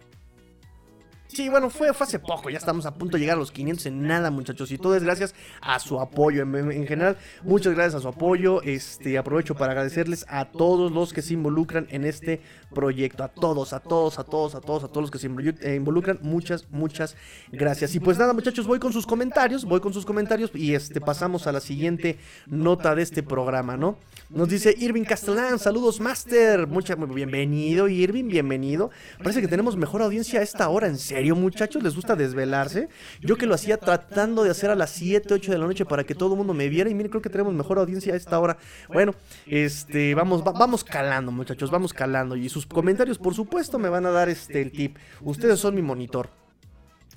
[1.27, 4.07] Sí, bueno, fue, hace poco, ya estamos a punto de llegar a los 500 en
[4.07, 4.71] nada, muchachos.
[4.71, 6.41] Y todo es gracias a su apoyo.
[6.41, 8.61] En, general, muchas gracias a su apoyo.
[8.63, 12.41] Este, aprovecho para agradecerles a todos los que se involucran en este
[12.73, 13.23] proyecto.
[13.23, 16.19] A todos, a todos, a todos, a todos, a todos los que se eh, involucran.
[16.21, 17.15] Muchas, muchas
[17.51, 17.95] gracias.
[17.95, 19.65] Y pues nada, muchachos, voy con sus comentarios.
[19.65, 23.97] Voy con sus comentarios y este, pasamos a la siguiente nota de este programa, ¿no?
[24.29, 26.67] Nos dice Irving Castellán, saludos, Master.
[26.67, 28.89] Mucha, bienvenido, Irving, bienvenido.
[29.19, 31.81] Parece que tenemos mejor audiencia a esta hora, en serio, muchachos?
[31.81, 32.89] ¿Les gusta desvelarse?
[33.21, 36.03] Yo que lo hacía tratando de hacer a las 7, 8 de la noche para
[36.03, 36.89] que todo el mundo me viera.
[36.89, 38.57] Y miren, creo que tenemos mejor audiencia a esta hora.
[38.89, 42.35] Bueno, este, vamos, vamos calando, muchachos, vamos calando.
[42.35, 44.97] Y sus comentarios, por supuesto, me van a dar este el tip.
[45.21, 46.31] Ustedes son mi monitor.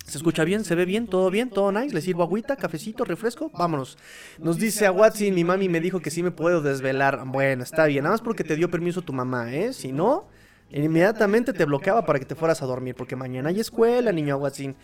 [0.05, 0.63] ¿Se escucha bien?
[0.63, 1.07] ¿Se ve bien?
[1.07, 1.49] ¿Todo bien?
[1.49, 1.95] ¿Todo nice?
[1.95, 3.49] ¿Le sirvo agüita, cafecito, refresco?
[3.49, 3.97] Vámonos.
[4.37, 7.23] Nos dice a Watson, mi mami me dijo que sí me puedo desvelar.
[7.25, 8.03] Bueno, está bien.
[8.03, 9.73] Nada más porque te dio permiso tu mamá, ¿eh?
[9.73, 10.27] Si no,
[10.71, 12.95] inmediatamente te bloqueaba para que te fueras a dormir.
[12.95, 14.75] Porque mañana hay escuela, niño Watson.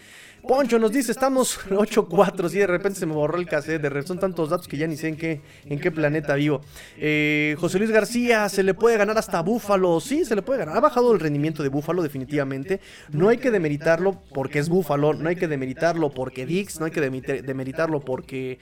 [0.48, 4.08] Poncho nos dice, estamos 8-4, sí, de repente se me borró el cassette, de repente
[4.08, 6.62] son tantos datos que ya ni sé en qué, en qué planeta vivo.
[6.98, 10.78] Eh, José Luis García, se le puede ganar hasta Búfalo, sí, se le puede ganar.
[10.78, 12.80] Ha bajado el rendimiento de Búfalo definitivamente.
[13.12, 16.92] No hay que demeritarlo porque es Búfalo, no hay que demeritarlo porque Dix, no hay
[16.92, 18.60] que demeritarlo porque...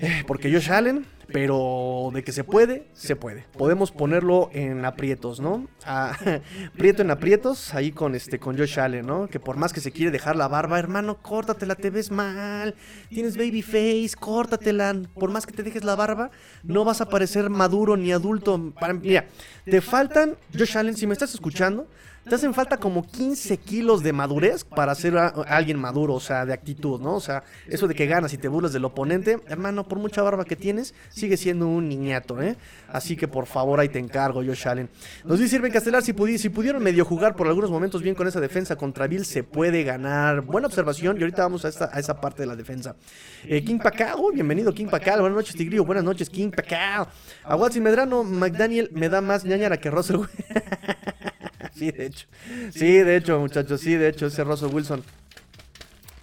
[0.00, 3.44] Eh, porque Josh Allen, pero de que se puede, se puede.
[3.56, 5.68] Podemos ponerlo en aprietos, ¿no?
[5.84, 6.16] Ah,
[6.76, 9.26] prieto en aprietos, ahí con este con Josh Allen, ¿no?
[9.26, 12.76] Que por más que se quiere dejar la barba, hermano, córtatela, te ves mal.
[13.08, 14.94] Tienes baby face, córtatela.
[15.14, 16.30] Por más que te dejes la barba,
[16.62, 18.72] no vas a parecer maduro ni adulto.
[18.78, 19.26] Para, mira,
[19.64, 21.88] te faltan, Josh Allen, si me estás escuchando,
[22.28, 26.52] te hacen falta como 15 kilos de madurez para ser alguien maduro, o sea, de
[26.52, 27.14] actitud, ¿no?
[27.14, 30.44] O sea, eso de que ganas y te burlas del oponente, hermano, por mucha barba
[30.44, 32.56] que tienes, sigue siendo un niñato, ¿eh?
[32.92, 34.88] Así que por favor, ahí te encargo, Josh Allen.
[35.24, 38.40] Nos dice Irving Castelar, si, si pudieron medio jugar por algunos momentos bien con esa
[38.40, 40.42] defensa contra Bill, se puede ganar.
[40.42, 42.96] Buena observación, y ahorita vamos a esa parte de la defensa.
[43.44, 45.20] Eh, King Pacao, bienvenido, King Pacao.
[45.20, 47.08] Buenas noches, Tigrillo, buenas noches, King Pacao.
[47.44, 50.20] A Watson Medrano, McDaniel me da más ñañara que Russell.
[51.78, 52.26] sí, de hecho.
[52.72, 55.02] Sí, de hecho, muchachos, sí, de hecho, ese Russell Wilson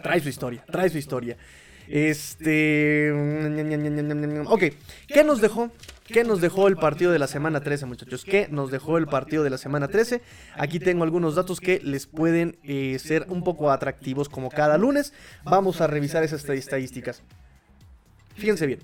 [0.02, 1.38] trae su historia, trae su historia.
[1.88, 3.12] Este.
[4.46, 4.64] Ok,
[5.08, 5.72] ¿qué nos dejó?
[6.08, 8.24] ¿Qué nos dejó el partido de la semana 13, muchachos?
[8.24, 10.22] ¿Qué nos dejó el partido de la semana 13?
[10.56, 15.14] Aquí tengo algunos datos que les pueden eh, ser un poco atractivos como cada lunes.
[15.44, 17.24] Vamos a revisar esas estadísticas.
[18.36, 18.80] Fíjense bien.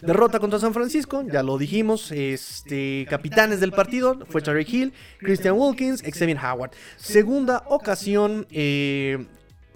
[0.00, 2.12] Derrota contra San Francisco, ya lo dijimos.
[2.12, 6.72] Este, capitanes del partido fue Terry Hill, Christian Wilkins, Xavier Howard.
[6.96, 9.26] Segunda ocasión eh,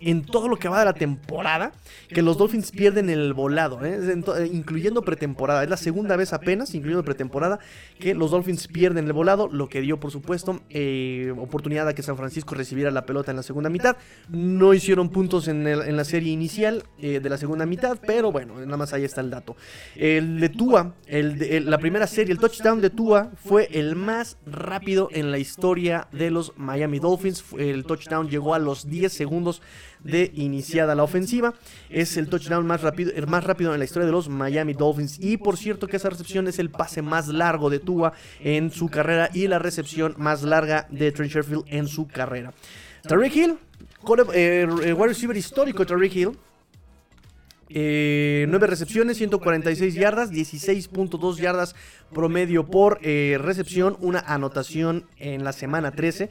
[0.01, 1.73] en todo lo que va de la temporada
[2.09, 3.99] que los Dolphins pierden el volado, ¿eh?
[3.99, 5.63] Eh, incluyendo pretemporada.
[5.63, 7.59] Es la segunda vez apenas, incluyendo pretemporada,
[7.99, 12.03] que los Dolphins pierden el volado, lo que dio, por supuesto, eh, oportunidad a que
[12.03, 13.97] San Francisco recibiera la pelota en la segunda mitad.
[14.29, 18.93] No hicieron puntos en, la serie inicial de la segunda mitad, pero bueno, nada más
[18.93, 19.57] ahí está el dato.
[19.97, 25.31] El de Tua, la primera serie, el touchdown de Tua fue el más rápido en
[25.31, 27.45] la historia de los Miami Dolphins.
[27.59, 29.63] El touchdown llegó a los 10 segundos
[30.05, 31.55] de iniciada la ofensiva.
[31.91, 35.19] Es el touchdown más rápido, el más rápido en la historia de los Miami Dolphins.
[35.21, 38.89] Y por cierto que esa recepción es el pase más largo de Tua en su
[38.89, 42.53] carrera y la recepción más larga de Trent Sherfield en su carrera.
[43.03, 43.59] Tariq Hill,
[44.35, 46.39] eh, wide receiver histórico Tariq Hill.
[47.71, 51.75] 9 eh, recepciones, 146 yardas, 16.2 yardas
[52.15, 56.31] promedio por eh, recepción, una anotación en la semana 13.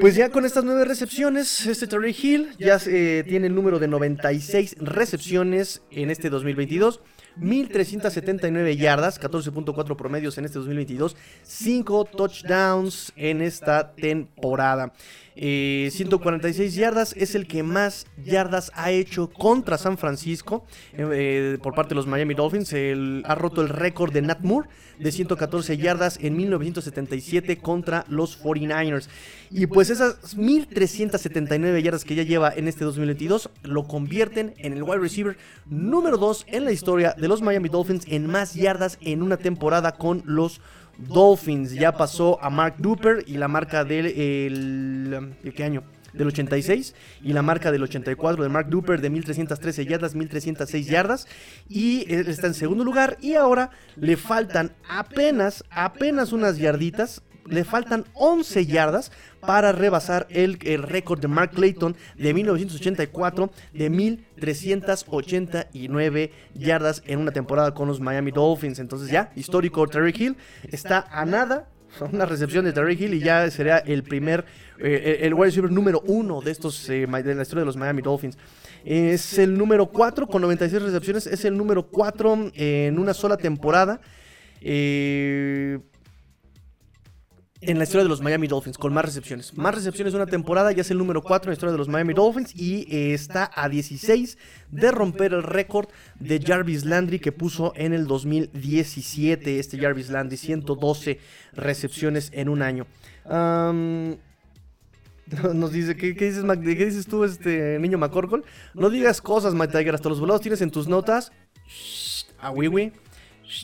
[0.00, 3.86] Pues ya con estas nueve recepciones, este Terry Hill ya eh, tiene el número de
[3.86, 7.00] 96 recepciones en este 2022.
[7.36, 14.92] 1379 yardas, 14.4 promedios en este 2022, 5 touchdowns en esta temporada.
[15.36, 21.74] 146 eh, yardas es el que más yardas ha hecho contra San Francisco eh, por
[21.74, 22.74] parte de los Miami Dolphins.
[23.24, 29.08] ha roto el récord de Nat Moore de 114 yardas en 1977 contra los 49ers.
[29.50, 34.82] Y pues esas 1379 yardas que ya lleva en este 2022 lo convierten en el
[34.82, 39.22] wide receiver número 2 en la historia de los Miami Dolphins en más yardas en
[39.22, 40.60] una temporada con los
[41.08, 41.72] Dolphins.
[41.72, 45.82] Ya pasó a Mark Duper y la marca del el, ¿qué año?
[46.12, 51.28] Del 86 y la marca del 84 de Mark Duper de 1313 yardas, 1306 yardas
[51.68, 58.04] y está en segundo lugar y ahora le faltan apenas, apenas unas yarditas le faltan
[58.14, 59.10] 11 yardas
[59.40, 67.74] para rebasar el, récord de Mark Clayton de 1984 de 1389 yardas en una temporada
[67.74, 68.78] con los Miami Dolphins.
[68.78, 70.36] Entonces ya, histórico Terry Hill
[70.70, 71.66] está a nada
[72.12, 74.44] una recepción de Terry Hill y ya sería el primer,
[74.78, 78.02] eh, el wide receiver número uno de estos, eh, de la historia de los Miami
[78.02, 78.38] Dolphins.
[78.84, 84.00] Es el número 4 con 96 recepciones, es el número 4 en una sola temporada.
[84.62, 85.80] Eh,
[87.62, 89.56] en la historia de los Miami Dolphins, con más recepciones.
[89.56, 92.14] Más recepciones una temporada, ya es el número 4 en la historia de los Miami
[92.14, 94.38] Dolphins y eh, está a 16
[94.70, 99.58] de romper el récord de Jarvis Landry que puso en el 2017.
[99.58, 101.20] Este Jarvis Landry, 112
[101.52, 102.86] recepciones en un año.
[105.54, 108.42] nos dice, ¿qué, dices, ¿qué dices tú, este niño McCorkle?
[108.74, 111.30] No digas cosas, Mike Tiger, hasta los volados tienes en tus notas.
[112.40, 112.92] A Mira,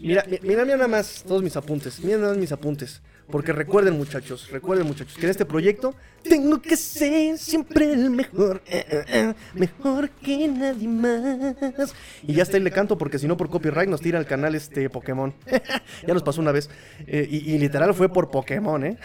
[0.03, 2.01] mira, mira nada más todos mis apuntes.
[2.01, 3.01] Mira nada más mis apuntes.
[3.31, 8.63] Porque recuerden muchachos, recuerden muchachos, que en este proyecto tengo que ser siempre el mejor,
[8.67, 11.95] eh, eh, eh, mejor que nadie más.
[12.23, 14.55] Y ya está ahí le canto porque si no por copyright nos tira el canal
[14.55, 15.35] este Pokémon.
[16.07, 16.71] ya nos pasó una vez.
[17.07, 18.97] y, y, literal fue por Pokémon, ¿eh?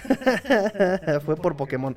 [1.26, 1.96] fue por Pokémon.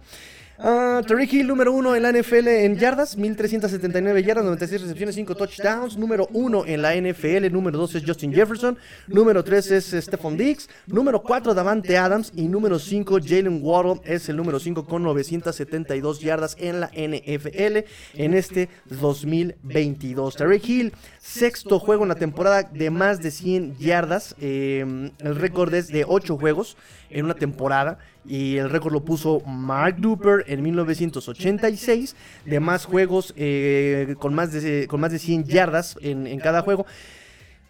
[0.56, 5.96] Uh, Hill, número uno en la NFL en yardas, 1379 yardas, 96 recepciones, 5 touchdowns.
[5.96, 10.68] Número uno en la NFL, número 2 es Justin Jefferson, número 3 es Stephon Diggs,
[10.86, 16.20] número 4 Davante Adams y número 5 Jalen Waddle es el número 5 con 972
[16.20, 17.78] yardas en la NFL
[18.14, 20.36] en este 2022.
[20.36, 24.36] Tariq Hill, sexto juego en la temporada de más de 100 yardas.
[24.40, 26.76] Eh, el récord es de 8 juegos
[27.10, 33.34] en una temporada y el récord lo puso Mark Duper en 1986 de más juegos
[33.36, 36.86] eh, con, más de, con más de 100 yardas en, cada juego.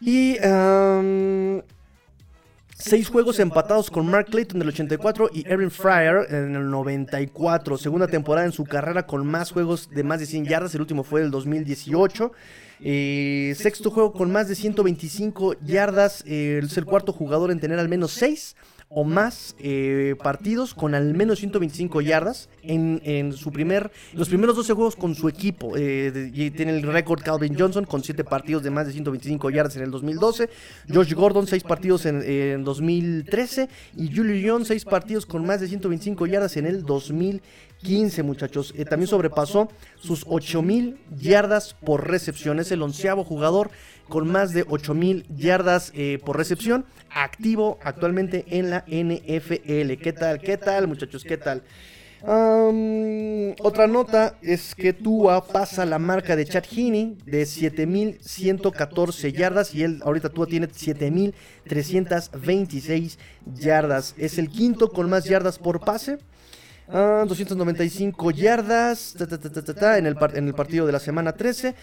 [0.00, 0.36] Y
[2.76, 7.78] Seis juegos empatados con Mark Clayton del 84 y Erin Fryer en el 94.
[7.78, 10.74] Segunda temporada en su carrera con más juegos de más de 100 yardas.
[10.74, 12.32] El último fue el 2018.
[12.80, 16.24] Eh, sexto juego con más de 125 yardas.
[16.26, 18.56] es el cuarto jugador en tener al menos 6
[18.94, 24.72] o más eh, partidos con al menos 125 yardas en, su primer, los primeros 12
[24.72, 25.72] juegos con su equipo.
[25.76, 29.76] Eh, y tiene el récord Calvin Johnson con 7 partidos de más de 125 yardas
[29.76, 30.48] en el 2012.
[30.92, 35.66] Josh Gordon 6 partidos en, en 2013 y Julio Jones 6 partidos con más de
[35.66, 37.73] 125 yardas en el 2015.
[37.84, 38.74] 15, muchachos.
[38.76, 42.58] Eh, también sobrepasó sus 8000 yardas por recepción.
[42.58, 43.70] Es el onceavo jugador
[44.08, 50.02] con más de 8000 yardas eh, por recepción, activo actualmente en la NFL.
[50.02, 50.40] ¿Qué tal?
[50.40, 51.22] ¿Qué tal, muchachos?
[51.22, 51.62] ¿Qué tal?
[52.26, 59.82] otra nota es que Tua pasa la marca de Chad Heaney de 7114 yardas y
[59.82, 63.18] él ahorita Tua tiene 7326
[63.54, 64.14] yardas.
[64.16, 66.16] Es el quinto con más yardas por pase.
[66.88, 71.74] 295 yardas en, el, en el partido de la semana 13.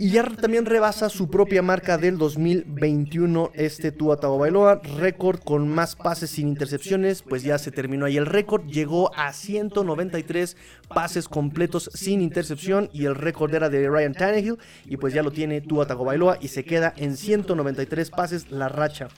[0.00, 5.96] Y ya también rebasa su propia marca del 2021, este Tua Tagovailoa, récord con más
[5.96, 10.56] pases sin intercepciones, pues ya se terminó ahí el récord, llegó a 193
[10.88, 15.32] pases completos sin intercepción y el récord era de Ryan Tannehill y pues ya lo
[15.32, 19.08] tiene Tua Tagovailoa y se queda en 193 pases la racha.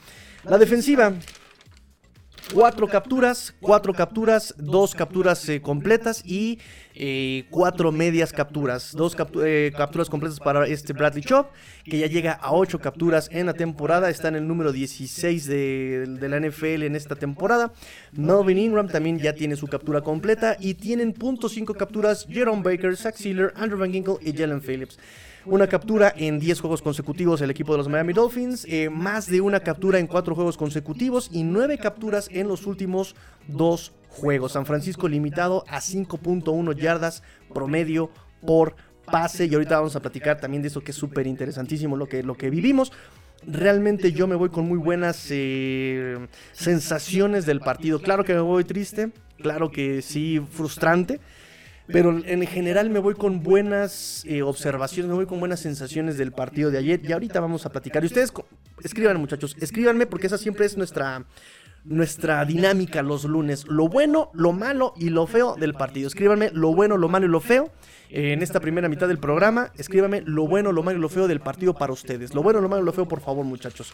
[0.45, 1.13] La defensiva
[2.55, 6.59] Cuatro capturas, cuatro capturas, dos capturas eh, completas y
[6.95, 8.93] eh, cuatro medias capturas.
[8.93, 11.47] Dos eh, capturas completas para este Bradley Chop,
[11.85, 14.11] que ya llega a ocho capturas en la temporada.
[14.11, 17.73] Está en el número 16 de, la NFL en esta temporada.
[18.13, 20.57] Melvin Ingram también ya tiene su captura completa.
[20.59, 24.99] Y tienen .5 capturas Jerome Baker, Zach Sealer, Andrew Van Ginkle y Jalen Phillips.
[25.47, 29.41] Una captura en 10 juegos consecutivos el equipo de los Miami Dolphins, eh, más de
[29.41, 33.17] una captura en 4 juegos consecutivos y 9 capturas en los últimos
[33.49, 34.53] 2 juegos.
[34.53, 37.23] San Francisco limitado a 5.1 yardas
[37.55, 38.11] promedio
[38.45, 38.77] por
[39.07, 42.23] pase y ahorita vamos a platicar también de eso que es súper interesantísimo lo que,
[42.23, 42.93] lo que vivimos.
[43.47, 46.19] Realmente yo me voy con muy buenas eh,
[46.53, 48.03] sensaciones del partido.
[48.03, 51.19] Claro que me voy triste, claro que sí frustrante
[51.93, 56.33] pero en general me voy con buenas eh, observaciones, me voy con buenas sensaciones del
[56.33, 58.03] partido de ayer y ahorita vamos a platicar.
[58.03, 58.33] Y ustedes
[58.83, 61.25] escriban muchachos, escríbanme porque esa siempre es nuestra,
[61.85, 63.67] nuestra dinámica los lunes.
[63.67, 66.09] Lo bueno, lo malo y lo feo del partido.
[66.09, 67.71] Escríbanme lo bueno, lo malo y lo feo.
[68.11, 71.29] Eh, en esta primera mitad del programa, escríbanme lo bueno, lo malo y lo feo
[71.29, 72.35] del partido para ustedes.
[72.35, 73.93] Lo bueno, lo malo y lo feo, por favor, muchachos.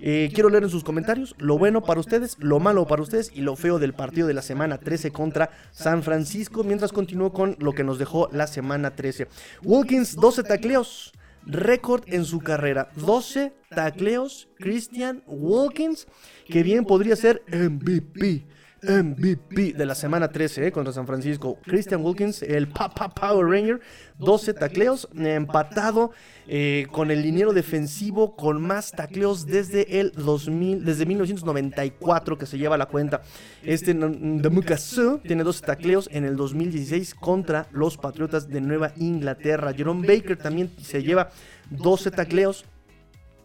[0.00, 3.40] Eh, quiero leer en sus comentarios lo bueno para ustedes, lo malo para ustedes y
[3.40, 6.64] lo feo del partido de la semana 13 contra San Francisco.
[6.64, 9.28] Mientras continúo con lo que nos dejó la semana 13.
[9.62, 11.12] Wilkins, 12 tacleos.
[11.46, 12.90] Récord en su carrera.
[12.96, 14.48] 12 tacleos.
[14.58, 16.06] Christian Wilkins.
[16.46, 18.46] Que bien podría ser MVP.
[18.82, 21.58] MVP de la semana 13 eh, contra San Francisco.
[21.64, 23.80] Christian Wilkins, el Papa Power Ranger,
[24.18, 26.12] 12 tacleos, empatado
[26.50, 32.56] eh, con el liniero defensivo con más tacleos desde el 2000, desde 1994 que se
[32.56, 33.20] lleva la cuenta.
[33.62, 39.74] Este de tiene 12 tacleos en el 2016 contra los Patriotas de Nueva Inglaterra.
[39.74, 41.28] Jerome Baker también se lleva
[41.68, 42.64] 12 tacleos.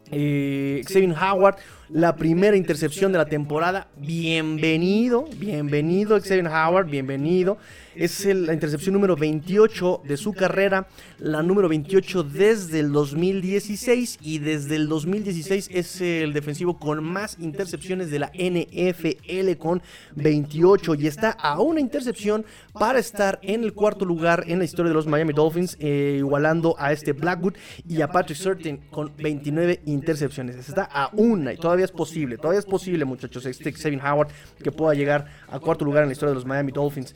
[0.10, 1.58] Eh, Xavier Howard
[1.94, 3.88] la primera intercepción de la temporada.
[3.98, 7.60] Bienvenido, bienvenido Xavier Howard, bienvenido.
[7.96, 10.88] Es la intercepción número 28 de su carrera,
[11.20, 17.38] la número 28 desde el 2016 y desde el 2016 es el defensivo con más
[17.40, 19.84] intercepciones de la NFL con
[20.16, 24.90] 28 y está a una intercepción para estar en el cuarto lugar en la historia
[24.90, 27.54] de los Miami Dolphins, eh, igualando a este Blackwood
[27.88, 30.56] y a Patrick Surtain con 29 intercepciones.
[30.56, 34.30] Está a una y todavía es posible, todavía es posible muchachos, este Xavier Howard
[34.62, 37.16] que pueda llegar a cuarto lugar en la historia de los Miami Dolphins.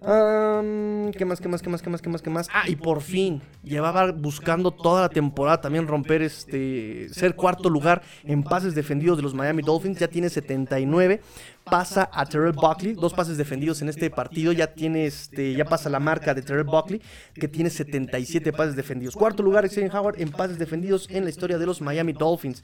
[0.00, 2.48] ¿Qué más, qué más, qué más, qué más, qué más, qué más?
[2.52, 8.02] Ah, y por fin, llevaba buscando toda la temporada también romper este, ser cuarto lugar
[8.24, 9.98] en pases defendidos de los Miami Dolphins.
[9.98, 11.20] Ya tiene 79,
[11.64, 14.52] pasa a Terrell Buckley, dos pases defendidos en este partido.
[14.52, 17.02] Ya tiene este, ya pasa la marca de Terrell Buckley,
[17.34, 19.16] que tiene 77 pases defendidos.
[19.16, 22.62] Cuarto lugar, Xavier Howard en pases defendidos en la historia de los Miami Dolphins.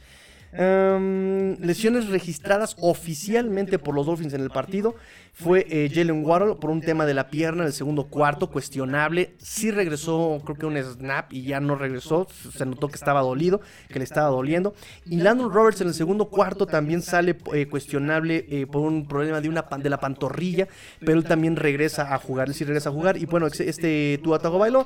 [0.56, 4.94] Em, lesiones registradas oficialmente por los Dolphins en el partido
[5.32, 9.34] fue eh, Jalen Waddle por un tema de la pierna en el segundo cuarto, cuestionable.
[9.38, 12.28] Sí regresó, creo que un snap y ya no regresó.
[12.56, 14.74] Se notó que estaba dolido, que le estaba doliendo.
[15.06, 19.40] Y Landon Roberts en el segundo cuarto también sale eh, cuestionable eh, por un problema
[19.40, 20.68] de, una, de la pantorrilla,
[21.00, 22.46] pero él también regresa a jugar.
[22.46, 23.16] Él sí regresa a jugar.
[23.16, 24.84] Y bueno, este Tua Tagovailoa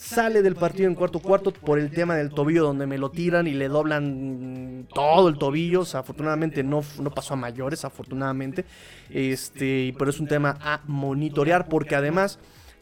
[0.00, 3.46] sale del partido en cuarto cuarto por el tema del tobillo donde me lo tiran
[3.46, 5.82] y le doblan todo el tobillo.
[5.82, 8.64] afortunadamente no, no pasó a mayores, afortunadamente.
[9.10, 12.38] Este, pero es un tema a monitorear porque además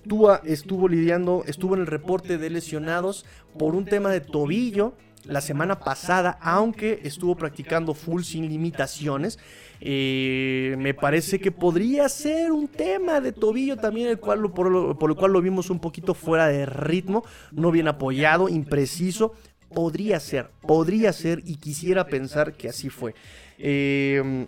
[0.06, 3.26] Tua estuvo lidiando, estuvo en el reporte de lesionados
[3.58, 4.94] por un tema de tobillo
[5.28, 9.38] la semana pasada, aunque estuvo practicando full sin limitaciones.
[9.80, 15.10] Eh, me parece que podría ser un tema de tobillo también, el cual, por, por
[15.10, 19.34] el cual lo vimos un poquito fuera de ritmo, no bien apoyado, impreciso.
[19.72, 23.14] Podría ser, podría ser y quisiera pensar que así fue.
[23.58, 24.46] Eh,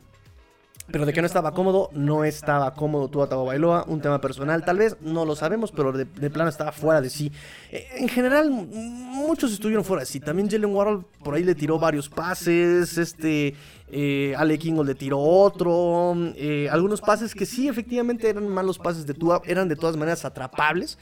[0.92, 4.78] Pero de que no estaba cómodo, no estaba cómodo Tua Bailoa, un tema personal, tal
[4.78, 7.30] vez, no lo sabemos, pero de, plano estaba fuera de sí.
[7.70, 10.20] Eh, en general, muchos estuvieron fuera de sí.
[10.20, 13.54] También Jalen Warhol por ahí le tiró varios pases, este,
[13.92, 19.06] eh, Ale Kingo le tiró otro, eh, algunos pases que sí, efectivamente eran malos pases
[19.06, 20.98] de Tua, eran de todas maneras atrapables.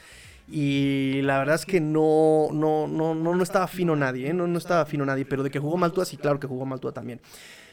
[0.51, 4.59] Y la verdad es que no, no, no, no, no estaba fino nadie, no, no
[4.59, 6.93] estaba fino nadie, pero de que jugó mal Tua, sí, claro que jugó mal Tua
[6.93, 7.21] también.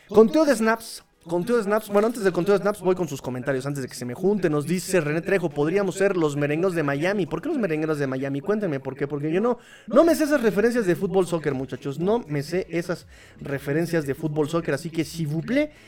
[0.09, 3.19] Conteo de snaps, Conteo de snaps, bueno, antes del conteo de snaps voy con sus
[3.19, 4.47] comentarios, antes de que se me junte.
[4.47, 7.25] Nos dice René Trejo, podríamos ser los merengueros de Miami.
[7.25, 8.41] ¿Por qué los merengueros de Miami?
[8.41, 9.07] Cuéntenme por qué.
[9.07, 9.57] Porque yo no,
[9.87, 11.97] no me sé esas referencias de fútbol soccer, muchachos.
[11.99, 13.07] No me sé esas
[13.41, 14.75] referencias de fútbol soccer.
[14.75, 15.43] Así que si vous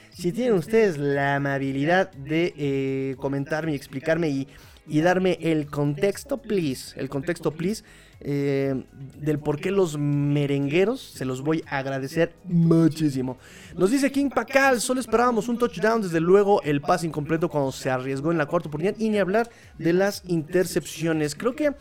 [0.09, 4.47] si tienen ustedes la amabilidad de eh, comentarme y explicarme y,
[4.87, 6.99] y darme el contexto, please.
[6.99, 7.83] El contexto, please
[8.19, 8.83] eh,
[9.19, 13.37] del por qué los merengueros, se los voy a agradecer muchísimo.
[13.75, 17.89] Nos dice King Pacal, solo esperábamos un touchdown, desde luego el pase incompleto cuando se
[17.89, 21.35] arriesgó en la cuarta oportunidad y ni hablar de las intercepciones.
[21.35, 21.73] Creo que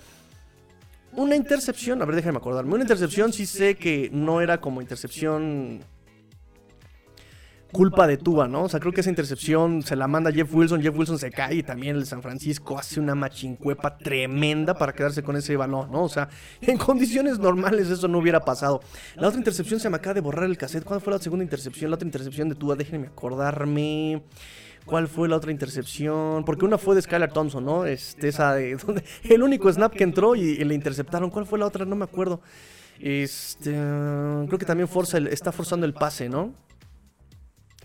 [1.13, 5.81] una intercepción, a ver, déjame acordarme, una intercepción sí sé que no era como intercepción
[7.77, 8.63] culpa de Tua, ¿no?
[8.63, 11.57] O sea, creo que esa intercepción se la manda Jeff Wilson, Jeff Wilson se cae
[11.57, 16.05] y también el San Francisco hace una machincuepa tremenda para quedarse con ese balón, ¿no?
[16.05, 16.31] O sea,
[16.63, 18.81] en condiciones normales eso no hubiera pasado.
[19.17, 20.85] La otra intercepción se me acaba de borrar el cassette.
[20.85, 21.91] ¿Cuál fue la segunda intercepción?
[21.91, 24.23] La otra intercepción de Tua, déjenme acordarme.
[24.87, 26.47] ¿Cuál fue la otra intercepción?
[26.47, 27.85] Porque una fue de Skylar Thompson, ¿no?
[27.85, 28.79] Este, esa de
[29.25, 31.29] el único snap que entró y, le interceptaron.
[31.29, 31.85] ¿Cuál fue la otra?
[31.85, 32.41] No me acuerdo.
[33.01, 36.55] Este, creo que también forza está forzando el pase, ¿no?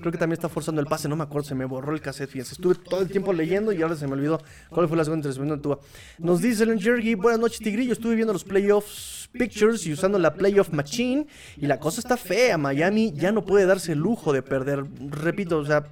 [0.01, 2.29] Creo que también está forzando el pase, no me acuerdo, se me borró el cassette,
[2.29, 2.53] fíjense.
[2.53, 5.55] Estuve todo el tiempo leyendo y ahora se me olvidó cuál fue la segunda intercepción
[5.55, 5.79] de Tua.
[6.17, 10.33] Nos dice el Jergy, buenas noches Tigrillo, estuve viendo los playoffs pictures y usando la
[10.33, 11.27] playoff machine
[11.57, 12.57] y la cosa está fea.
[12.57, 14.83] Miami ya no puede darse el lujo de perder.
[15.09, 15.85] Repito, o sea,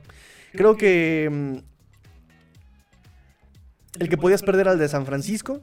[0.51, 1.57] creo que mm,
[3.99, 5.62] el que podías perder al de San Francisco.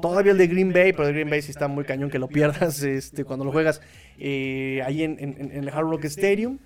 [0.00, 2.28] Todavía el de Green Bay, pero el Green Bay sí está muy cañón que lo
[2.28, 3.80] pierdas este, cuando lo juegas
[4.18, 6.58] eh, ahí en, en, el Hard Rock Stadium.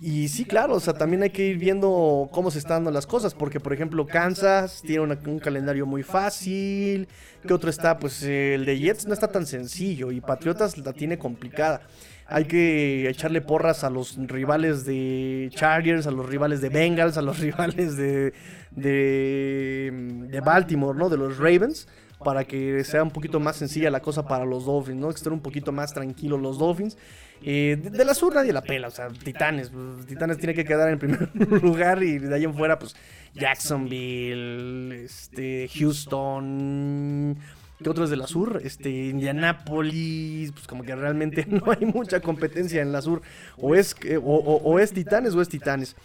[0.00, 3.06] Y sí, claro, o sea, también hay que ir viendo cómo se están dando las
[3.06, 7.08] cosas, porque por ejemplo Kansas tiene un calendario muy fácil,
[7.46, 7.98] ¿qué otro está?
[7.98, 11.82] Pues el de Jets no está tan sencillo y Patriotas la tiene complicada.
[12.26, 17.22] Hay que echarle porras a los rivales de Chargers, a los rivales de Bengals, a
[17.22, 18.32] los rivales de,
[18.72, 21.08] de, de Baltimore, ¿no?
[21.08, 21.86] De los Ravens
[22.24, 25.08] para que sea un poquito más sencilla la cosa para los Dolphins, ¿no?
[25.08, 26.96] Que estén un poquito más tranquilos los Dolphins.
[27.46, 29.70] Eh, de, la sur nadie la pela, o sea, Titanes.
[29.70, 31.28] Pues, Titanes tiene que quedar en primer
[31.62, 32.96] lugar y de ahí en fuera, pues
[33.34, 37.36] Jacksonville, este, Houston.
[37.82, 38.62] ¿Qué otros de la sur?
[38.64, 43.20] Este, Indianapolis, pues como que realmente no hay mucha competencia en la sur.
[43.58, 45.96] O es, o es Titanes o es Titanes.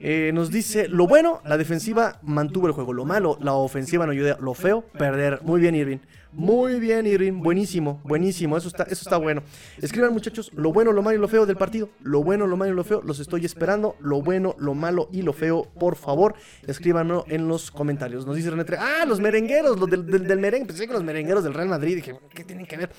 [0.00, 2.92] Eh, nos dice, lo bueno, la defensiva mantuvo el juego.
[2.92, 4.36] Lo malo, la ofensiva no ayuda.
[4.40, 5.40] Lo feo, perder.
[5.42, 5.98] Muy bien, Irving.
[6.30, 7.42] Muy bien, Irving.
[7.42, 8.56] Buenísimo, buenísimo.
[8.56, 9.42] Eso está, eso está bueno.
[9.80, 11.88] Escriban, muchachos, lo bueno, lo malo y lo feo del partido.
[12.02, 13.02] Lo bueno, lo malo y lo feo.
[13.02, 13.96] Los estoy esperando.
[13.98, 16.34] Lo bueno, lo malo y lo feo, por favor,
[16.66, 18.24] escríbanlo en los comentarios.
[18.24, 20.66] Nos dice René Ah, los merengueros, los del, del, merengue.
[20.66, 21.96] Pensé que los merengueros del Real Madrid.
[21.96, 22.90] Dije, ¿qué tienen que ver?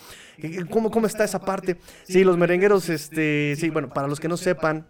[0.70, 1.78] ¿Cómo, cómo está esa parte?
[2.04, 4.86] Sí, los merengueros, este, sí, bueno, para los que no sepan,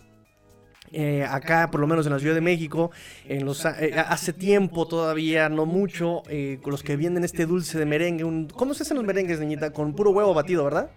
[0.92, 2.92] eh, acá, por lo menos en la Ciudad de México,
[3.28, 7.78] en los, eh, hace tiempo todavía, no mucho, eh, con los que vienen este dulce
[7.78, 8.24] de merengue.
[8.24, 9.72] Un, ¿Cómo se hacen los merengues, niñita?
[9.72, 10.90] Con puro huevo batido, ¿verdad?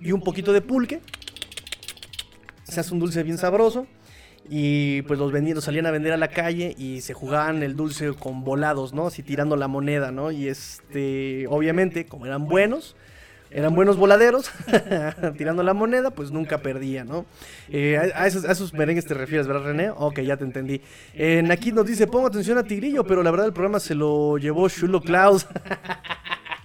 [0.00, 1.00] Y un poquito de pulque.
[2.64, 3.86] Se hace un dulce bien sabroso.
[4.48, 8.42] Y pues los salían a vender a la calle y se jugaban el dulce con
[8.42, 9.06] volados, ¿no?
[9.06, 10.32] Así tirando la moneda, ¿no?
[10.32, 12.96] Y este, obviamente, como eran buenos,
[13.54, 14.50] eran buenos voladeros,
[15.36, 17.26] tirando la moneda, pues nunca perdía, ¿no?
[17.68, 19.90] Eh, a, esos, merengues te refieres, ¿verdad, René?
[19.90, 20.80] Ok, ya te entendí.
[21.14, 24.38] Eh, aquí nos dice, pongo atención a Tigrillo, pero la verdad el programa se lo
[24.38, 25.46] llevó Shulo Klaus.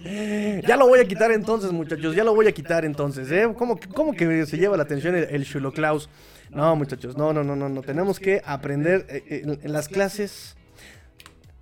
[0.00, 3.52] ya lo voy a quitar entonces, muchachos, ya lo voy a quitar entonces, ¿eh?
[3.56, 6.08] ¿Cómo, cómo que se lleva la atención el, el Shulo Klaus?
[6.50, 7.82] No, muchachos, no, no, no, no, no.
[7.82, 10.56] Tenemos que aprender eh, en las clases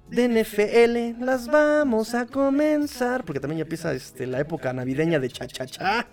[0.08, 3.24] de NFL las vamos a comenzar.
[3.24, 6.06] Porque también ya empieza este, la época navideña de cha-cha-cha.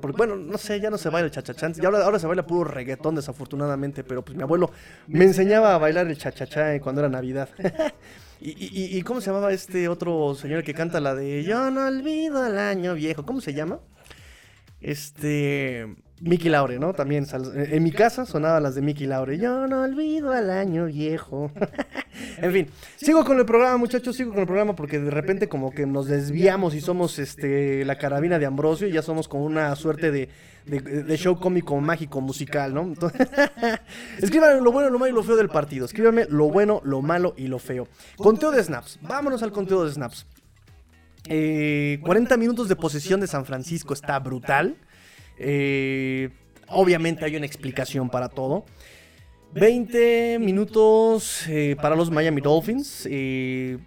[0.00, 1.68] Porque bueno, no sé, ya no se baila el cha-cha-cha.
[1.84, 4.04] Ahora, ahora se baila puro reggaetón, desafortunadamente.
[4.04, 4.70] Pero pues mi abuelo
[5.06, 7.48] me enseñaba a bailar el cha-cha-cha cuando era Navidad.
[8.40, 11.86] y, y, y, cómo se llamaba este otro señor que canta la de Yo no
[11.86, 13.24] olvido el año viejo?
[13.24, 13.80] ¿Cómo se llama?
[14.80, 15.86] Este.
[16.24, 16.92] Mickey Laure, ¿no?
[16.92, 19.38] También en mi casa sonaban las de Mickey Laure.
[19.38, 21.50] Yo no olvido al año viejo.
[22.38, 25.72] en fin, sigo con el programa, muchachos, sigo con el programa porque de repente como
[25.72, 29.74] que nos desviamos y somos este la carabina de Ambrosio y ya somos como una
[29.74, 30.28] suerte de,
[31.16, 32.82] show cómico, mágico, musical, ¿no?
[32.82, 33.28] Entonces,
[34.18, 35.86] escríbanme lo bueno, lo malo y lo feo del partido.
[35.86, 37.88] Escríbanme lo bueno, lo malo y lo feo.
[38.16, 39.00] Conteo de snaps.
[39.02, 40.24] Vámonos al conteo de snaps.
[41.24, 44.76] 40 eh, minutos de posesión de San Francisco está brutal.
[45.38, 46.30] Eh,
[46.68, 48.64] obviamente hay una explicación para todo.
[49.54, 53.78] 20 minutos eh, para los Miami Dolphins eh,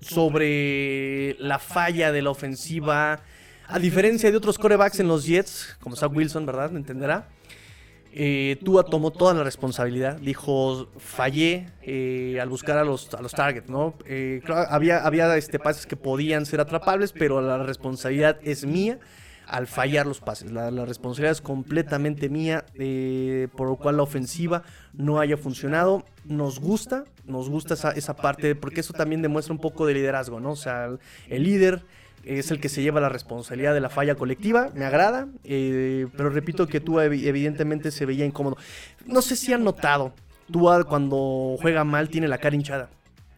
[0.00, 3.20] sobre la falla de la ofensiva.
[3.66, 6.76] A diferencia de otros corebacks en los Jets, como Zach Wilson, ¿verdad?
[6.76, 7.28] ¿Entenderá?
[8.62, 10.18] Tua tomó toda la responsabilidad.
[10.18, 11.68] Dijo, fallé
[12.38, 13.94] al buscar a los, a los targets, ¿no?
[14.68, 18.98] había había este, pases que podían ser atrapables, pero la responsabilidad es mía
[19.52, 20.50] al fallar los pases.
[20.50, 24.62] La, responsabilidad es completamente mía, eh, por lo cual la ofensiva
[24.94, 26.04] no haya funcionado.
[26.24, 30.52] Nos gusta, nos gusta esa, parte, porque eso también demuestra un poco de liderazgo, ¿no?
[30.52, 30.88] O sea,
[31.28, 31.82] el, líder
[32.24, 36.30] es el que se lleva la responsabilidad de la falla colectiva, me agrada, eh, pero
[36.30, 38.56] repito que tú evidentemente se veía incómodo.
[39.04, 40.14] No sé si han notado,
[40.50, 42.88] tú cuando juega mal tiene la cara hinchada.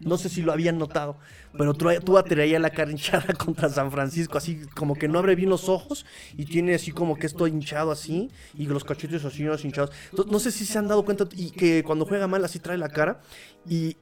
[0.01, 1.16] No sé si lo habían notado,
[1.57, 5.51] pero tú traía la cara hinchada contra San Francisco, así como que no abre bien
[5.51, 6.05] los ojos
[6.36, 9.90] y tiene así como que esto hinchado así y los cachetes así hinchados.
[10.30, 12.88] no sé si se han dado cuenta y que cuando juega mal así trae la
[12.88, 13.20] cara
[13.68, 13.97] y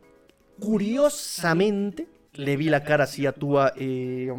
[0.59, 4.33] curiosamente le vi la cara así a Tua eh,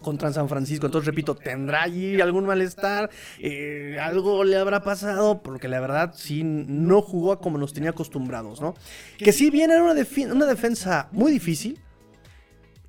[0.00, 0.86] contra San Francisco.
[0.86, 3.10] Entonces, repito, ¿tendrá allí algún malestar?
[3.38, 5.42] Eh, ¿Algo le habrá pasado?
[5.42, 8.74] Porque la verdad, sí, no jugó como nos tenía acostumbrados, ¿no?
[9.18, 9.94] Que sí viene una,
[10.32, 11.78] una defensa muy difícil.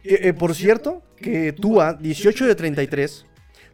[0.04, 3.26] Eh, eh, por cierto, que Tua, 18 de 33,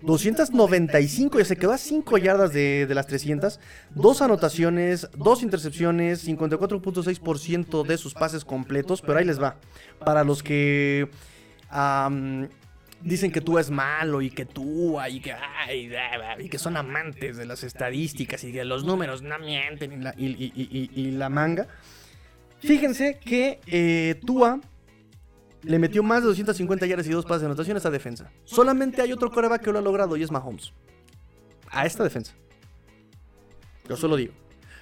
[0.02, 3.60] 295, ya se quedó a 5 yardas de, las 300,
[3.96, 9.58] dos anotaciones, dos intercepciones, 54.6% de sus pases completos, pero ahí les va.
[10.04, 11.10] Para los que
[13.02, 15.36] dicen que tú es malo y que tú y que,
[16.40, 20.14] y que son amantes de las estadísticas y de los números no mienten y la,
[20.18, 21.68] y, la manga.
[22.60, 24.60] Fíjense que eh, Tua
[25.64, 28.32] le metió más de 250 yardas y dos pases de anotación a esta defensa.
[28.46, 30.74] Solamente hay otro coreback que lo ha logrado y es Mahomes.
[31.70, 32.34] A esta defensa.
[33.88, 34.34] Yo solo digo.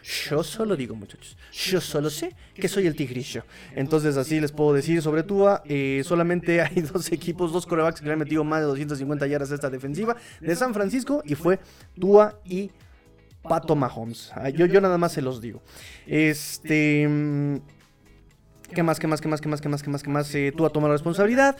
[0.05, 1.35] Yo solo digo, muchachos.
[1.51, 3.43] Yo solo sé que soy el tigrillo.
[3.75, 5.63] Entonces, así les puedo decir sobre Tua.
[5.65, 9.51] Eh, solamente hay dos equipos, dos corebacks que le han metido más de 250 yardas
[9.51, 11.23] a esta defensiva de San Francisco.
[11.25, 11.59] Y fue
[11.99, 12.69] Tua y
[13.41, 14.31] Pato Mahomes.
[14.35, 15.63] Ah, yo, yo nada más se los digo.
[16.05, 17.07] Este.
[17.07, 17.57] Mm,
[18.73, 20.35] ¿Qué más, qué más, qué más, qué más, qué más, qué más, qué más?
[20.35, 21.57] Eh, Tua toma la responsabilidad.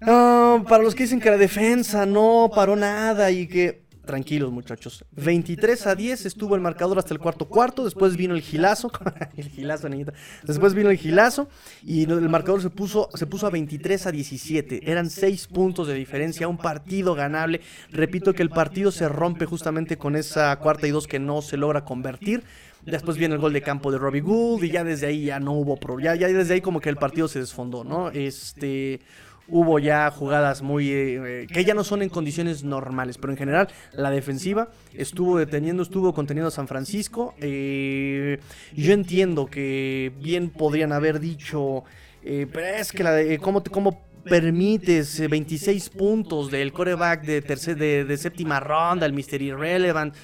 [0.00, 5.04] Ah, para los que dicen que la defensa no paró nada y que tranquilos muchachos.
[5.16, 8.90] 23 a 10 estuvo el marcador hasta el cuarto cuarto, después vino el gilazo,
[9.36, 10.14] el gilazo, niñita.
[10.44, 11.48] Después vino el gilazo
[11.82, 14.90] y el marcador se puso, se puso a 23 a 17.
[14.90, 17.60] Eran 6 puntos de diferencia, un partido ganable.
[17.90, 21.56] Repito que el partido se rompe justamente con esa cuarta y dos que no se
[21.56, 22.44] logra convertir.
[22.86, 25.54] Después viene el gol de campo de Robbie Gould y ya desde ahí ya no
[25.54, 26.14] hubo problema.
[26.14, 28.10] Ya, ya desde ahí como que el partido se desfondó, ¿no?
[28.10, 29.00] Este
[29.48, 33.36] hubo ya jugadas muy eh, eh, que ya no son en condiciones normales, pero en
[33.36, 37.34] general la defensiva estuvo deteniendo, estuvo conteniendo a San Francisco.
[37.40, 38.40] Eh,
[38.74, 41.84] yo entiendo que bien podrían haber dicho,
[42.22, 48.16] pero es que la de, ¿cómo, cómo permites 26 puntos del coreback de, tercer, de,
[48.16, 50.14] séptima ronda, el Mystery Irrelevant,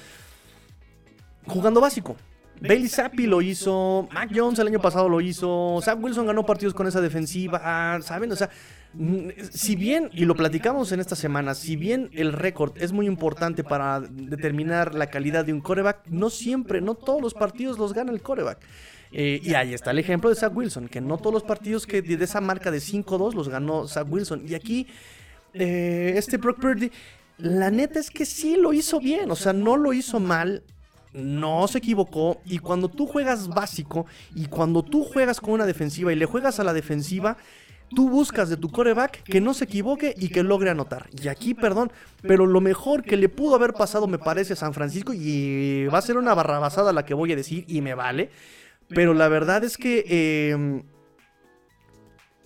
[1.47, 2.17] jugando básico?
[2.67, 6.73] Bailey Zappi lo hizo, Mac Jones el año pasado lo hizo, Sam Wilson ganó partidos
[6.73, 8.31] con esa defensiva, ¿saben?
[8.31, 8.49] O sea,
[8.95, 13.07] Mm, si bien, y lo platicamos en esta semana, si bien el récord es muy
[13.07, 17.93] importante para determinar la calidad de un coreback, no siempre, no todos los partidos los
[17.93, 18.59] gana el coreback.
[19.11, 22.01] Eh, y ahí está el ejemplo de Zach Wilson, que no todos los partidos que
[22.01, 24.43] de esa marca de 5-2 los ganó Zach Wilson.
[24.47, 24.87] Y aquí,
[25.55, 26.91] eh, este Brock Purdy,
[27.39, 30.63] la neta es que sí lo hizo bien, o sea, no lo hizo mal,
[31.13, 32.41] no se equivocó.
[32.45, 34.05] Y cuando tú juegas básico
[34.35, 37.37] y cuando tú juegas con una defensiva y le juegas a la defensiva,
[37.95, 41.09] tú buscas de tu coreback que no se equivoque y que logre anotar.
[41.21, 41.91] Y aquí, perdón,
[42.21, 45.99] pero lo mejor que le pudo haber pasado me parece a San Francisco y va
[45.99, 48.29] a ser una barrabasada la que voy a decir y me vale.
[48.89, 50.83] Pero la verdad es que em,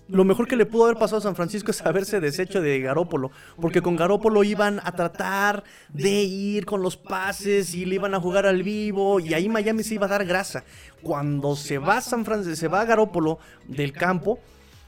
[0.10, 3.32] lo mejor que le pudo haber pasado a San Francisco es haberse deshecho de Garópolo.
[3.60, 8.20] Porque con Garópolo iban a tratar de ir con los pases y le iban a
[8.20, 9.20] jugar al vivo.
[9.20, 10.64] Y ahí Miami se iba a dar grasa.
[11.02, 14.40] Cuando se va San Francisco, se va Garópolo del campo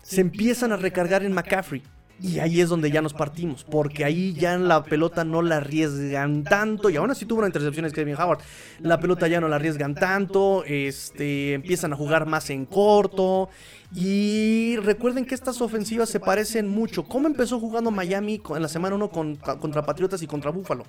[0.09, 1.83] se empiezan a recargar en McCaffrey.
[2.21, 6.43] Y ahí es donde ya nos partimos, porque ahí ya la pelota no la arriesgan
[6.43, 8.39] tanto, y aún así tuvo una intercepción es Kevin Howard,
[8.81, 13.49] la pelota ya no la arriesgan tanto, este, empiezan a jugar más en corto,
[13.95, 17.05] y recuerden que estas ofensivas se parecen mucho.
[17.05, 20.83] ¿Cómo empezó jugando Miami en la semana 1 contra Patriotas y contra Buffalo?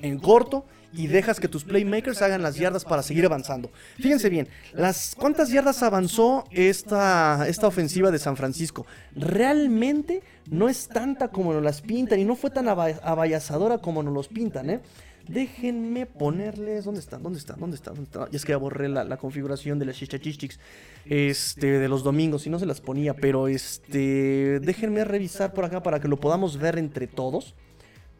[0.00, 3.70] En corto, y dejas que tus playmakers hagan las yardas para seguir avanzando.
[3.96, 8.86] Fíjense bien, las cuántas yardas avanzó esta, esta ofensiva de San Francisco.
[9.14, 14.14] Realmente no es tanta como nos las pintan y no fue tan abayazadora como nos
[14.14, 14.80] los pintan, ¿eh?
[15.28, 16.84] Déjenme ponerles.
[16.84, 17.22] ¿Dónde están?
[17.22, 17.60] ¿Dónde están?
[17.60, 17.94] ¿Dónde están?
[17.94, 18.28] ¿Dónde están?
[18.32, 20.58] Y es que borré la, configuración de las chichachichix
[21.04, 23.14] este, de los domingos y no se las ponía.
[23.14, 24.58] Pero este.
[24.58, 27.54] Déjenme revisar por acá para que lo podamos ver entre todos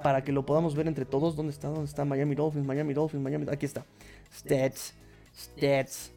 [0.03, 1.37] para que lo podamos ver entre todos.
[1.37, 1.69] ¿Dónde está?
[1.69, 2.67] ¿Dónde está Miami Dolphins?
[2.67, 3.47] Miami Dolphins, Miami.
[3.51, 3.85] Aquí está.
[4.33, 4.95] Stats.
[5.37, 6.13] Stats.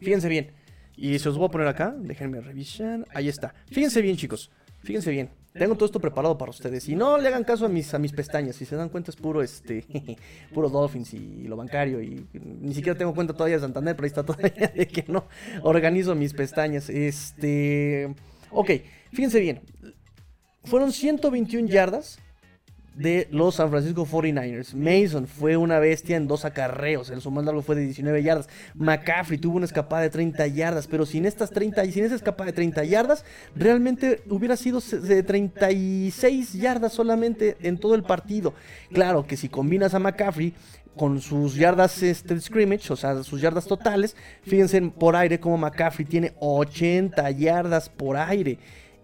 [0.00, 0.52] Fíjense bien.
[0.96, 1.94] Y se os voy a poner acá.
[1.96, 3.06] Déjenme revisar.
[3.14, 3.54] Ahí está.
[3.70, 4.50] Fíjense bien, chicos.
[4.82, 5.30] Fíjense bien.
[5.52, 6.88] Tengo todo esto preparado para ustedes.
[6.88, 8.56] Y no le hagan caso a mis, a mis pestañas.
[8.56, 9.84] Si se dan cuenta es puro este
[10.54, 12.02] puro Dolphins y lo bancario.
[12.02, 15.26] Y ni siquiera tengo cuenta todavía de Santander, pero ahí está todavía de que no
[15.62, 16.88] organizo mis pestañas.
[16.88, 18.14] Este.
[18.50, 18.70] Ok,
[19.12, 19.60] fíjense bien.
[20.64, 22.18] Fueron 121 yardas
[22.94, 24.74] de los San Francisco 49ers.
[24.74, 27.10] Mason fue una bestia en dos acarreos.
[27.10, 28.48] El más largo fue de 19 yardas.
[28.74, 30.86] McCaffrey tuvo una escapada de 30 yardas.
[30.86, 33.24] Pero sin estas 30 y sin esa escapada de 30 yardas,
[33.54, 38.54] realmente hubiera sido de 36 yardas solamente en todo el partido.
[38.92, 40.54] Claro que si combinas a McCaffrey
[40.96, 46.04] con sus yardas este, scrimmage, o sea, sus yardas totales, fíjense por aire como McCaffrey
[46.04, 48.58] tiene 80 yardas por aire.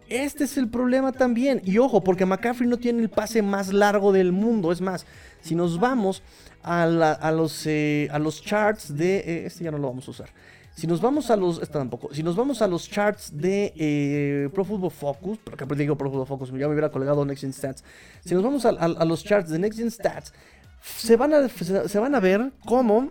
[0.08, 1.60] Este es el problema también.
[1.64, 4.72] Y ojo, porque McCaffrey no tiene el pase más largo del mundo.
[4.72, 5.06] Es más,
[5.40, 6.22] si nos vamos
[6.62, 6.86] a,
[7.32, 9.18] los, eh, a los charts de...
[9.18, 10.28] Eh, este ya no lo vamos a usar.
[10.74, 11.60] Si nos vamos a los...
[11.60, 12.14] Esta tampoco.
[12.14, 16.26] Si nos vamos a los charts de eh, Pro Football Focus, porque digo Pro Football
[16.26, 17.84] Focus, ya me hubiera colgado Next Gen Stats.
[18.24, 20.32] Si nos vamos a, los charts de Next Gen Stats,
[20.80, 23.10] se van a, se van a ver cómo...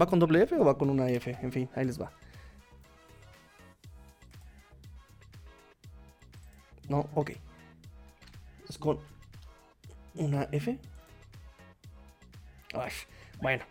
[0.00, 1.36] ¿Va con doble F o va con una F?
[1.42, 2.12] En fin, ahí les va.
[6.88, 7.32] No, ok.
[8.68, 8.98] Es con
[10.14, 10.78] una F.
[13.40, 13.64] bueno,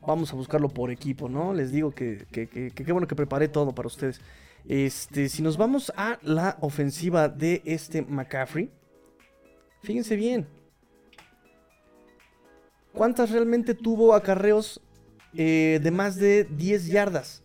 [0.00, 1.54] vamos a buscarlo por equipo, ¿no?
[1.54, 4.20] Les digo que qué bueno que preparé todo para ustedes.
[4.66, 8.70] Este, si nos vamos a la ofensiva de este McCaffrey,
[9.82, 10.46] fíjense bien.
[12.92, 14.80] ¿Cuántas realmente tuvo acarreos
[15.34, 17.42] eh, de más de 10 yardas?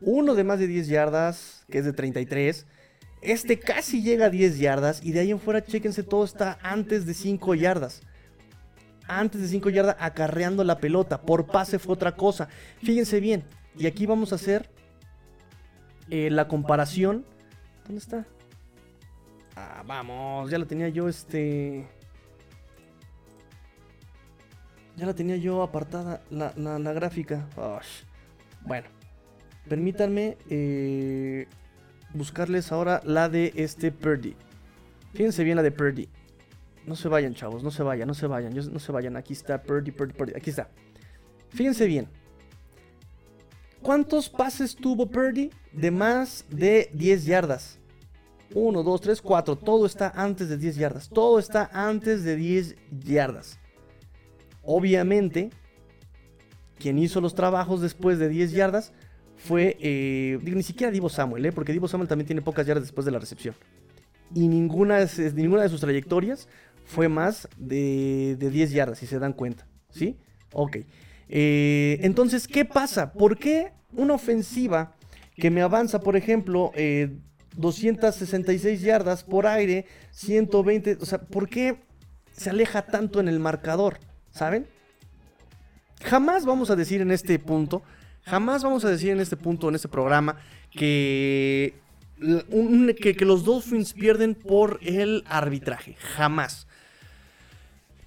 [0.00, 2.66] Uno de más de 10 yardas, que es de 33.
[3.26, 7.06] Este casi llega a 10 yardas y de ahí en fuera, chequense, todo está antes
[7.06, 8.02] de 5 yardas.
[9.08, 11.20] Antes de 5 yardas acarreando la pelota.
[11.20, 12.48] Por pase fue otra cosa.
[12.84, 13.42] Fíjense bien.
[13.76, 14.70] Y aquí vamos a hacer
[16.08, 17.24] eh, la comparación.
[17.84, 18.26] ¿Dónde está?
[19.56, 21.84] Ah, vamos, ya la tenía yo este...
[24.94, 27.48] Ya la tenía yo apartada la, gráfica.
[28.62, 28.86] Bueno,
[29.68, 31.48] permítanme eh,
[32.16, 34.34] buscarles ahora la de este Purdy.
[35.14, 36.08] Fíjense bien la de Purdy.
[36.86, 39.16] No se vayan, chavos, no se vayan, no se vayan, no se vayan.
[39.16, 40.32] Aquí está Purdy, Purdy, Purdy.
[40.36, 40.68] Aquí está.
[41.50, 42.08] Fíjense bien.
[43.82, 47.78] ¿Cuántos pases tuvo Purdy de más de 10 yardas?
[48.54, 49.56] 1, 2, 3, 4.
[49.56, 51.08] Todo está antes de 10 yardas.
[51.08, 53.58] Todo está antes de 10 yardas.
[54.62, 55.50] Obviamente,
[56.78, 58.92] quien hizo los trabajos después de 10 yardas
[59.46, 63.04] fue, eh, ni siquiera Divo Samuel, eh, porque Divo Samuel también tiene pocas yardas después
[63.04, 63.54] de la recepción.
[64.34, 66.48] Y ninguna, ninguna de sus trayectorias
[66.84, 69.66] fue más de, 10 yardas, si se dan cuenta.
[69.90, 70.16] ¿Sí?
[70.52, 70.78] Ok.
[71.28, 73.12] Eh, entonces, ¿qué pasa?
[73.12, 74.94] ¿Por qué una ofensiva
[75.36, 76.72] que me avanza, por ejemplo,
[77.56, 81.76] 266 yardas por aire, 120, o sea, ¿por qué
[82.32, 83.98] se aleja tanto en el marcador?
[84.30, 84.66] ¿Saben?
[86.02, 87.82] Jamás vamos a decir en este punto
[88.26, 90.36] Jamás vamos a decir en este punto, en este programa,
[90.72, 91.74] que,
[92.18, 95.94] que, los Dolphins pierden por el arbitraje.
[96.16, 96.66] Jamás.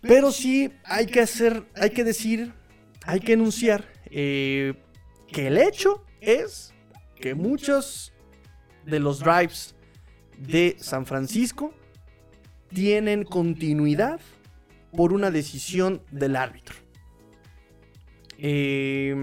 [0.01, 2.51] Pero sí hay que hacer, hay que decir,
[3.05, 4.73] hay que enunciar eh,
[5.31, 6.73] que el hecho es
[7.15, 8.11] que muchos
[8.85, 9.73] de los drives
[10.37, 11.73] de San Francisco
[12.73, 14.19] tienen continuidad
[14.91, 16.75] por una decisión del árbitro.
[18.37, 19.15] Eh,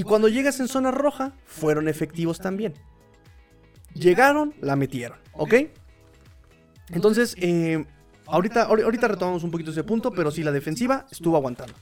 [0.00, 2.72] y cuando llegas en zona roja, fueron efectivos también.
[3.92, 5.54] Llegaron, la metieron, ¿ok?
[6.88, 7.84] Entonces, eh,
[8.26, 11.74] ahorita, ahorita retomamos un poquito ese punto, pero sí, la defensiva estuvo aguantando.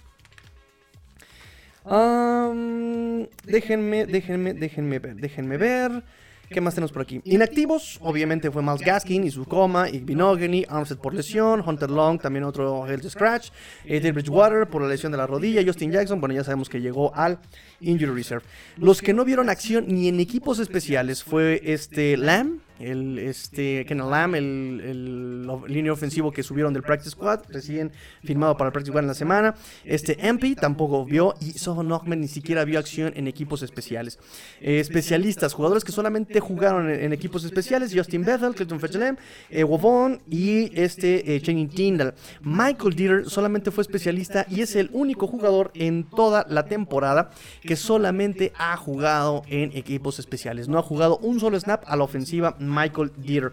[3.44, 6.02] déjenme, déjenme, déjenme ver, déjenme ver.
[6.50, 7.20] ¿Qué más tenemos por aquí?
[7.24, 12.86] Inactivos, obviamente fue Miles Gaskin, y Coma, Binogany, Armstead por lesión, Hunter Long, también otro
[12.86, 13.50] health scratch,
[13.84, 17.14] Eddie Bridgewater por la lesión de la rodilla, Justin Jackson, bueno, ya sabemos que llegó
[17.14, 17.38] al
[17.80, 18.44] Injury Reserve.
[18.78, 23.98] Los que no vieron acción ni en equipos especiales fue este Lamb, el este Ken
[23.98, 28.92] Lamb, el, el, línea ofensivo que subieron del Practice Squad, recién firmado para el Practice
[28.92, 29.54] Squad en la semana.
[29.84, 34.18] Este MP tampoco vio y Soho Nockman ni siquiera vio acción en equipos especiales.
[34.60, 39.16] Eh, especialistas, jugadores que solamente jugaron en, equipos especiales: Justin Bethel, Clayton Fetchelem,
[39.50, 42.14] eh, Wovon y este eh, Channing Tyndall.
[42.42, 47.30] Michael Dieter solamente fue especialista y es el único jugador en toda la temporada
[47.62, 50.68] que solamente ha jugado en equipos especiales.
[50.68, 53.52] No ha jugado un solo snap a la ofensiva Michael Dieter.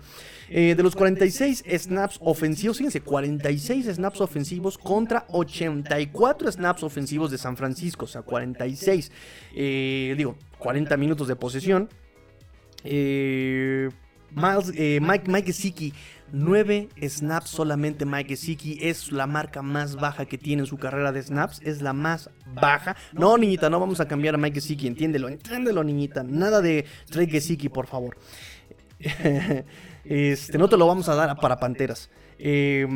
[0.50, 7.38] Eh, de los 46 snaps ofensivos, fíjense, 46 snaps ofensivos contra 84 snaps ofensivos de
[7.38, 9.12] San Francisco, o sea, 46,
[9.56, 11.90] eh, digo, 40 minutos de posesión.
[12.84, 13.90] Eh,
[14.32, 15.94] Miles, Mike, Mike Gesicki
[16.32, 18.78] 9 snaps solamente Mike Gesicki.
[18.82, 21.62] Es la marca más baja que tiene en su carrera de snaps.
[21.64, 22.96] Es la más baja.
[23.14, 24.88] No, niñita, no vamos a cambiar a Mike Gesicki.
[24.88, 26.24] Entiéndelo, entiéndelo, niñita.
[26.24, 28.18] Nada de Trey Gesicki, por favor.
[30.06, 32.10] este, no te lo vamos a dar para Panteras.
[32.38, 32.88] Eh,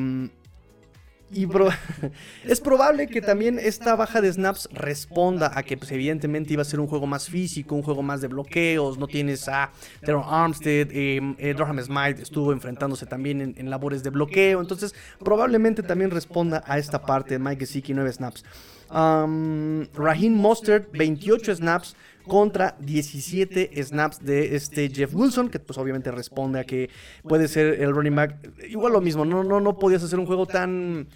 [1.31, 1.47] y
[2.45, 6.65] es probable que también esta baja de snaps responda a que pues, evidentemente iba a
[6.65, 10.87] ser un juego más físico, un juego más de bloqueos, no tienes a Teron Armstead,
[10.91, 16.79] eh, eh Smite estuvo enfrentándose también en, labores de bloqueo, entonces probablemente también responda a
[16.79, 18.43] esta parte de Mike Gesicki 9 snaps.
[18.89, 21.95] Um, Raheem Mostert 28 snaps
[22.29, 26.89] contra 17 snaps de este Jeff Wilson, que pues obviamente responde a que
[27.23, 28.63] puede ser el running back.
[28.69, 31.09] Igual lo mismo, no, no, no podías hacer un juego tan...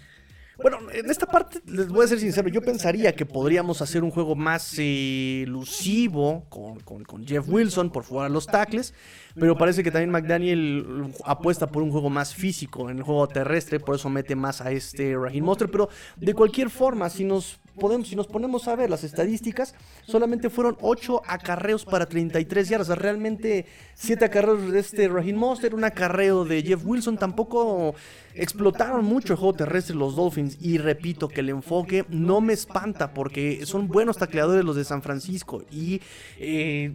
[0.62, 4.12] Bueno, en esta parte les voy a ser sincero, yo pensaría que podríamos hacer un
[4.12, 8.94] juego más elusivo con, con, Jeff Wilson por fuera de los tackles,
[9.34, 13.80] pero parece que también McDaniel apuesta por un juego más físico en el juego terrestre,
[13.80, 18.08] por eso mete más a este Raheem Monster, pero de cualquier forma, si nos podemos,
[18.08, 19.74] si nos ponemos a ver las estadísticas,
[20.06, 22.88] solamente fueron 8 acarreos para 33 yardas.
[22.88, 27.18] O sea, realmente 7 acarreos de este Raheem Monster, un acarreo de Jeff Wilson.
[27.18, 27.94] Tampoco
[28.34, 30.58] explotaron mucho el juego terrestre los Dolphins.
[30.60, 35.02] Y repito que el enfoque no me espanta porque son buenos tacleadores los de San
[35.02, 35.62] Francisco.
[35.70, 36.00] Y
[36.38, 36.92] eh,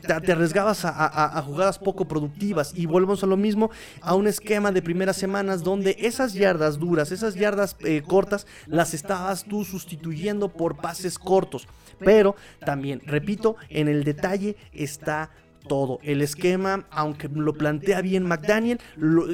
[0.00, 4.82] te, arriesgabas a, jugadas poco productivas y volvemos a lo mismo, a un esquema de
[4.82, 10.76] primeras semanas donde esas yardas duras, esas yardas eh, cortas, las estabas tú sustituyendo por
[10.76, 11.66] pases cortos.
[11.98, 15.30] Pero también, repito, en el detalle está
[15.66, 15.98] todo.
[16.02, 18.80] El esquema, aunque lo plantea bien McDaniel,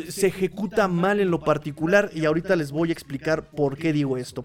[0.08, 4.16] se ejecuta mal en lo particular y ahorita les voy a explicar por qué digo
[4.16, 4.44] esto.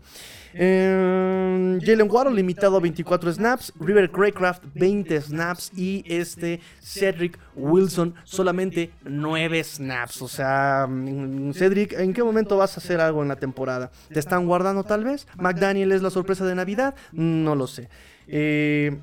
[0.54, 8.16] Eh, Jalen Waddle limitado a 24 snaps, River Craycraft 20 snaps y este Cedric Wilson
[8.24, 10.22] solamente 9 snaps.
[10.22, 13.92] O sea, mm, Cedric, ¿en qué momento vas a hacer algo en la temporada?
[14.12, 15.28] ¿Te están guardando tal vez?
[15.38, 16.96] ¿McDaniel es la sorpresa de Navidad?
[17.12, 17.90] No lo sé.
[18.28, 18.98] Eh,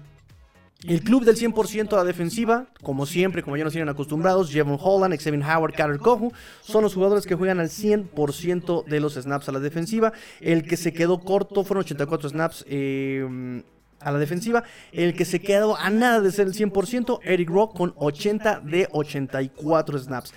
[0.87, 4.79] el club del 100% a la defensiva, como siempre, como ya nos tienen acostumbrados, Jevon
[4.81, 9.49] Holland, Xavier Howard, Carter Kohu, son los jugadores que juegan al 100% de los snaps
[9.49, 10.13] a la defensiva.
[10.41, 12.65] El que se quedó corto fueron 84 snaps.
[12.69, 13.63] Eh,
[14.05, 14.65] a la defensiva.
[14.93, 18.89] El que se quedó a nada de ser el 100%, Eric Rock con 80 de
[18.93, 20.35] 84 snaps.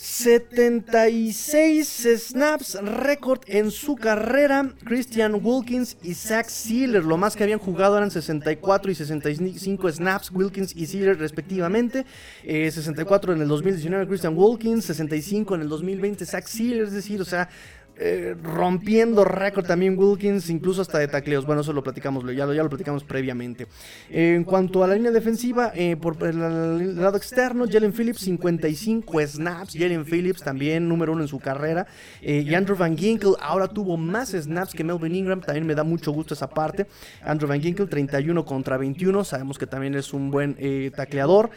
[0.00, 4.72] 76 snaps récord en su carrera.
[4.84, 7.02] Christian Wilkins y Zach Sealer.
[7.02, 10.30] Lo más que habían jugado eran 64 y 65 snaps.
[10.30, 12.06] Wilkins y Sealer respectivamente.
[12.44, 14.84] 64 eh, en el 2019 Christian Wilkins.
[14.84, 16.84] 65 en el 2020 Zach Sealer.
[16.84, 17.48] Es decir, o sea,
[18.00, 21.44] eh, rompiendo récord también Wilkins, incluso hasta de tacleos.
[21.44, 23.66] Bueno, eso lo platicamos, ya lo, ya lo platicamos previamente.
[24.08, 29.74] en cuanto a la línea defensiva, eh, por el, lado externo, Jalen Phillips, 55 snaps.
[29.76, 31.88] Jalen Phillips también número uno en su carrera.
[32.22, 35.40] Eh, y Andrew Van Ginkel ahora tuvo más snaps que Melvin Ingram.
[35.40, 36.86] También me da mucho gusto esa parte.
[37.24, 39.24] Andrew Van Ginkel, 31 contra 21.
[39.24, 40.56] Sabemos que también es un buen
[40.94, 41.50] tacleador.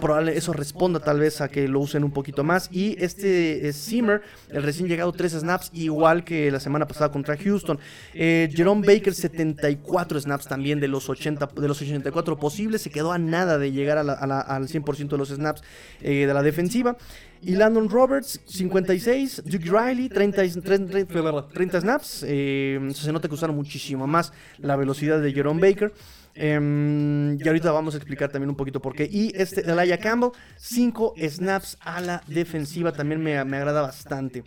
[0.00, 2.70] probable eso responda tal vez a que lo usen un poquito más.
[2.72, 7.78] Y este Zimmer, el recién llegado, 3 snaps igual que la semana pasada contra Houston.
[8.12, 12.82] Eh, Jerome Baker, 74 snaps también de los, 80, de los 84 posibles.
[12.82, 15.62] Se quedó a nada de llegar al 100% de los snaps
[16.00, 16.96] eh, de la defensiva.
[17.42, 19.42] Y Landon Roberts, 56.
[19.44, 22.24] Duke Riley, 30, 30, snaps.
[22.26, 25.92] Eh, se nota que usaron muchísimo más la velocidad de Jerome Baker.
[26.36, 29.08] Em, y ahorita vamos a explicar también un poquito por qué.
[29.10, 32.92] Y este, Elijah Campbell, 5 snaps a la defensiva.
[32.92, 34.42] También me, me agrada bastante.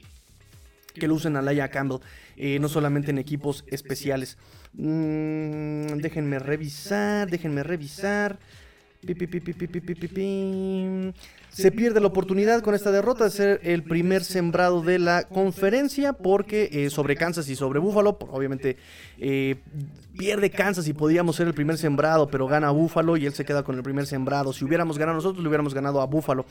[0.98, 2.00] Que lo usen a Laia Campbell,
[2.36, 4.38] eh, no solamente en equipos especiales.
[4.74, 8.40] Mm, déjenme revisar, déjenme revisar.
[11.50, 16.14] Se pierde la oportunidad con esta derrota de ser el primer sembrado de la conferencia
[16.14, 18.78] porque eh, sobre Kansas y sobre Buffalo, obviamente
[19.20, 19.56] eh,
[20.18, 23.64] pierde Kansas y podríamos ser el primer sembrado, pero gana Buffalo y él se queda
[23.64, 24.52] con el primer sembrado.
[24.52, 26.46] Si hubiéramos ganado nosotros, le hubiéramos ganado a Buffalo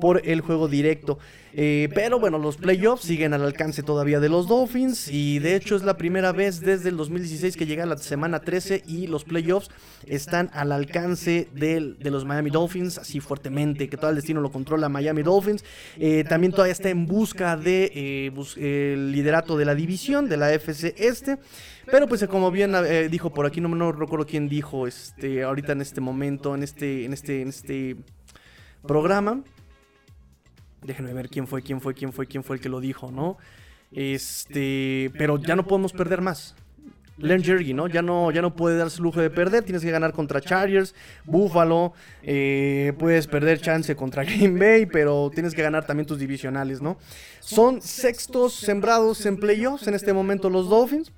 [0.00, 1.18] por el juego directo.
[1.54, 5.76] Eh, pero bueno, los playoffs siguen al alcance todavía de los Dolphins y de hecho
[5.76, 9.70] es la primera vez desde el 2016 que llega la semana 13 y los playoffs
[10.06, 14.88] están al alcance de, los Miami Dolphins así fuertemente, que todo el destino lo controla
[14.88, 15.64] Miami Dolphins.
[15.98, 18.32] Eh, también todavía está en busca de
[18.96, 21.38] liderato de la división de la FC Este.
[21.86, 25.72] Pero pues como bien eh, dijo por aquí, no, no recuerdo quién dijo este, ahorita
[25.72, 27.96] en este momento, en este, en este, en este
[28.86, 29.42] programa.
[30.82, 33.36] Déjenme ver quién fue, quién fue, quién fue, quién fue el que lo dijo, ¿no?
[33.92, 36.54] Este, pero ya no podemos perder más.
[37.18, 37.88] Len Jerry, ¿no?
[37.88, 39.62] Ya no, ya no puede darse lujo de perder.
[39.64, 41.92] Tienes que ganar contra Chargers, Buffalo.
[42.22, 46.96] Eh, puedes perder chance contra Green Bay, pero tienes que ganar también tus divisionales, ¿no?
[47.40, 51.12] Son sextos sembrados en playoffs en este momento los Dolphins.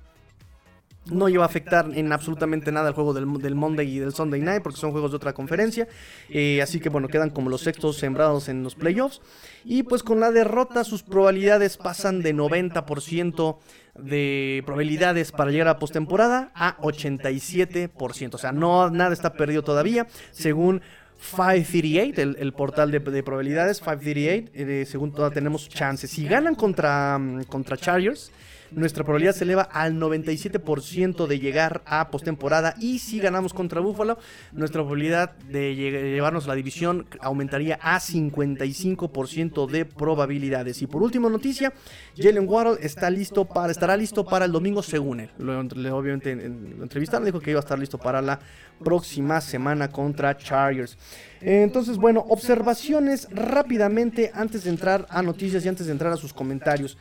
[1.11, 3.25] No iba a afectar en absolutamente nada el juego del,
[3.55, 5.87] Monday y del Sunday Night porque son juegos de otra conferencia.
[6.29, 9.21] Eh, así que bueno, quedan como los sextos sembrados en los playoffs.
[9.63, 13.57] Y pues con la derrota sus probabilidades pasan de 90%
[13.99, 18.33] de probabilidades para llegar a postemporada a 87%.
[18.33, 20.07] O sea, no, nada está perdido todavía.
[20.31, 20.81] Según
[21.19, 26.11] 538, el, portal de, probabilidades, 538, eh, según toda tenemos chances.
[26.11, 28.31] Si ganan contra, mm, contra Chargers,
[28.71, 32.75] nuestra probabilidad se eleva al 97% de llegar a postemporada.
[32.79, 34.17] Y si ganamos contra Buffalo,
[34.51, 40.81] nuestra probabilidad de llevarnos a la división aumentaría a 55% de probabilidades.
[40.81, 41.73] Y por último noticia,
[42.17, 45.29] Jalen Waddle está listo para, estará listo para el domingo según él.
[45.39, 48.39] obviamente en, la entrevista dijo que iba a estar listo para la
[48.83, 50.97] próxima semana contra Chargers.
[51.41, 56.33] Entonces, bueno, observaciones rápidamente antes de entrar a noticias y antes de entrar a sus
[56.33, 56.97] comentarios.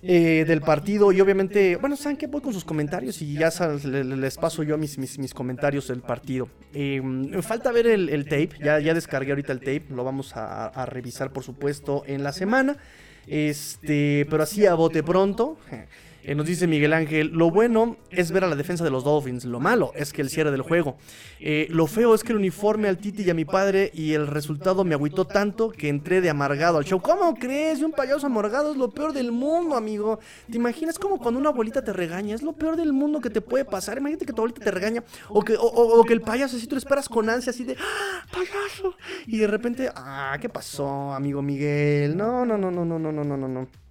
[0.00, 2.28] Eh, del partido y obviamente, bueno, ¿saben qué?
[2.28, 3.50] Voy con sus comentarios y ya
[3.84, 6.48] les, paso yo mis, mis, comentarios del partido.
[6.72, 7.02] Eh,
[7.42, 11.32] falta ver el, tape, ya, ya descargué ahorita el tape, lo vamos a, a, revisar
[11.32, 12.76] por supuesto en la semana.
[13.26, 15.58] Este, pero así a bote pronto.
[16.28, 19.46] Eh, nos dice Miguel Ángel, lo bueno es ver a la defensa de los Dolphins,
[19.46, 20.98] lo malo es que el cierre del juego.
[21.40, 24.26] Eh, lo feo es que el uniforme al Titi y a mi padre y el
[24.26, 27.00] resultado me agüitó tanto que entré de amargado al show.
[27.00, 27.80] ¿Cómo crees?
[27.80, 30.18] Un payaso amargado es lo peor del mundo, amigo.
[30.50, 32.34] ¿Te imaginas como cuando una abuelita te regaña?
[32.34, 33.96] Es lo peor del mundo que te puede pasar.
[33.96, 36.78] Imagínate que tu abuelita te regaña o que, o, que el payaso así tú lo
[36.78, 38.94] esperas con ansia así de ¡Ah, payaso.
[39.26, 42.14] Y de repente, ah, ¿qué pasó, amigo Miguel?
[42.14, 43.87] No, no, no, no, no, no, no, no, no.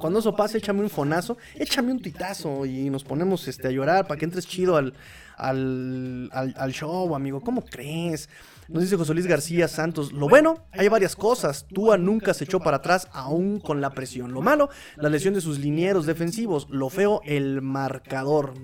[0.00, 4.06] Cuando eso pase, échame un fonazo, échame un titazo y nos ponemos este, a llorar
[4.06, 4.94] para que entres chido al,
[5.36, 7.40] al, al, show, amigo.
[7.42, 8.30] ¿Cómo crees?
[8.68, 10.12] Nos dice José Luis García Santos.
[10.12, 11.66] Lo bueno, hay varias cosas.
[11.68, 14.32] Tua nunca se echó para atrás, aún con la presión.
[14.32, 16.66] Lo malo, la lesión de sus linieros defensivos.
[16.70, 18.54] Lo feo, el marcador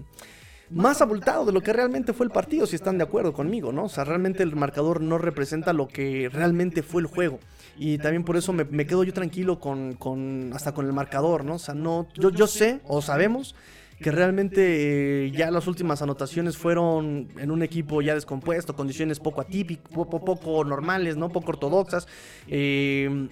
[0.70, 3.84] más abultado de lo que realmente fue el partido, si están de acuerdo conmigo, ¿no?
[3.84, 7.38] O sea, realmente el marcador no representa lo que realmente fue el juego.
[7.78, 11.54] Y también por eso me, quedo yo tranquilo con, con, hasta con el marcador, ¿no?
[11.54, 13.54] O sea, no, yo, yo sé o sabemos
[14.00, 19.40] que realmente eh, ya las últimas anotaciones fueron en un equipo ya descompuesto, condiciones poco
[19.40, 21.30] atípicas, poco, poco normales, ¿no?
[21.30, 22.06] Poco ortodoxas.
[22.46, 23.28] Eh,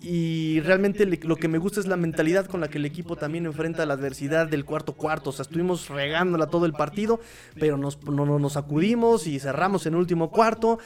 [0.00, 3.46] y realmente lo que me gusta es la mentalidad con la que el equipo también
[3.46, 5.30] enfrenta la adversidad del cuarto cuarto.
[5.30, 7.20] O sea, estuvimos regándola todo el partido,
[7.58, 10.78] pero nos, no, nos sacudimos y cerramos en último cuarto.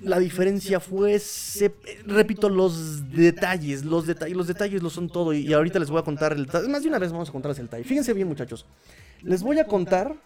[0.00, 1.20] La diferencia fue,
[2.06, 5.32] repito, los detalles, los detalles, los detalles lo son todo.
[5.32, 7.66] Y, ahorita les voy a contar el Más de una vez vamos a contarles el
[7.66, 7.84] detalle.
[7.84, 8.66] Fíjense bien, muchachos.
[9.22, 10.16] Les voy a contar,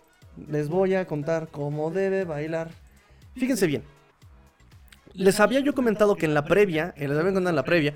[0.49, 2.71] les voy a contar cómo debe bailar.
[3.35, 3.83] Fíjense bien.
[5.17, 7.95] Les había yo comentado que en la previa, les había contado en la previa,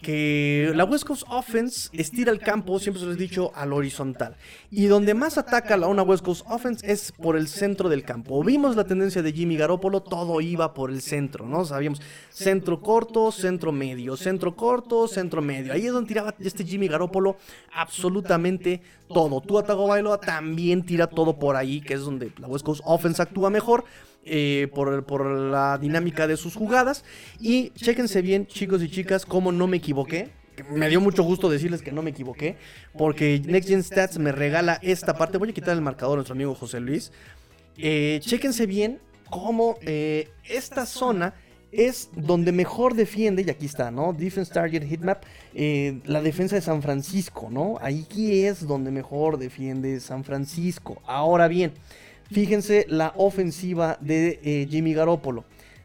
[0.00, 4.36] que la West Coast Offense estira el campo, siempre se lo he dicho, al horizontal.
[4.70, 8.42] Y donde más ataca la una West Coast Offense es por el centro del campo.
[8.42, 11.64] Vimos la tendencia de Jimmy Garoppolo, todo iba por el centro, ¿no?
[11.64, 12.00] Sabíamos
[12.30, 15.72] centro corto, centro medio, centro corto, centro medio.
[15.72, 17.36] Ahí es donde tiraba este Jimmy Garoppolo
[17.74, 19.40] absolutamente todo.
[19.40, 23.50] Tua Tagovailoa también tira todo por ahí, que es donde la West Coast Offense actúa
[23.50, 23.84] mejor.
[24.24, 27.04] Eh, por, por, la dinámica de sus jugadas.
[27.40, 30.28] Y chéquense bien, chicos y chicas, cómo no me equivoqué.
[30.70, 32.56] Me dio mucho gusto decirles que no me equivoqué,
[32.96, 35.38] porque Next Gen Stats me regala esta parte.
[35.38, 37.12] Voy a quitar el marcador a nuestro amigo José Luis.
[37.78, 39.00] Eh, chéquense bien
[39.30, 41.34] cómo eh, esta zona
[41.72, 44.12] es donde mejor defiende, y aquí está, ¿no?
[44.12, 45.22] Defense Target Hitmap,
[45.54, 47.78] eh, la defensa de San Francisco, ¿no?
[47.80, 51.00] Aquí es donde mejor defiende San Francisco.
[51.06, 51.72] Ahora bien,
[52.32, 55.44] fíjense la ofensiva de eh, Jimmy Garoppolo.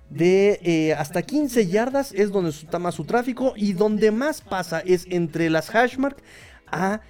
[0.09, 4.79] De eh, hasta 15 yardas es donde está más su tráfico y donde más pasa
[4.85, 6.17] es entre las hashmark
[6.67, 7.01] a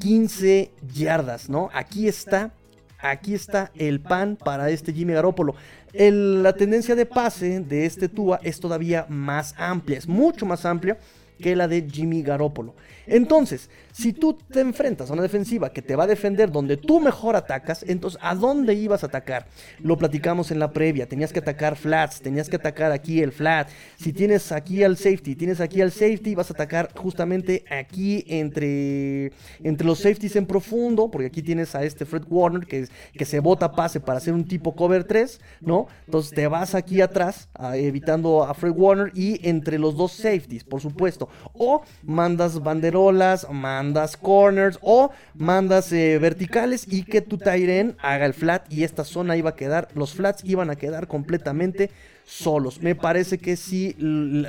[0.00, 1.68] 15 yardas, ¿no?
[1.72, 2.52] Aquí está
[2.98, 5.54] aquí está el pan para este Jimmy Garoppolo.
[5.92, 10.98] la tendencia de pase de este Tua es todavía más amplia, es mucho más amplia
[11.38, 12.74] que la de Jimmy Garoppolo.
[13.06, 17.00] Entonces, si tú te enfrentas a una defensiva que te va a defender donde tú
[17.00, 19.46] mejor atacas, entonces ¿a dónde ibas a atacar?
[19.80, 23.68] Lo platicamos en la previa, tenías que atacar flats, tenías que atacar aquí el flat.
[23.96, 29.32] Si tienes aquí al safety, tienes aquí al safety, vas a atacar justamente aquí entre,
[29.62, 33.40] entre los safeties en profundo, porque aquí tienes a este Fred Warner que, que se
[33.40, 35.86] bota pase para hacer un tipo cover 3, ¿no?
[36.06, 40.80] Entonces te vas aquí atrás, evitando a Fred Warner y entre los dos safeties, por
[40.80, 41.28] supuesto.
[41.52, 48.26] O mandas banderolas, mandas mandas corners o mandas eh, verticales y que tu Tyren haga
[48.26, 51.90] el flat y esta zona iba a quedar, los flats iban a quedar completamente
[52.24, 52.80] solos.
[52.80, 53.96] Me parece que si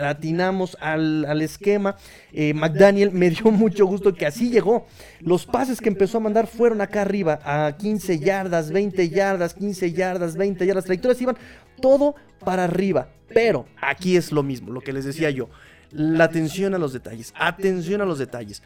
[0.02, 1.98] atinamos al, esquema,
[2.32, 4.88] eh, McDaniel me dio mucho gusto que así llegó.
[5.20, 9.92] Los pases que empezó a mandar fueron acá arriba, a 15 yardas, 20 yardas, 15
[9.92, 10.86] yardas, 20 yardas.
[10.86, 11.38] Trayectorias iban
[11.82, 13.10] todo para arriba.
[13.34, 15.50] Pero aquí es lo mismo, lo que les decía yo.
[15.92, 17.34] La atención a los detalles.
[17.38, 18.62] Atención a los detalles.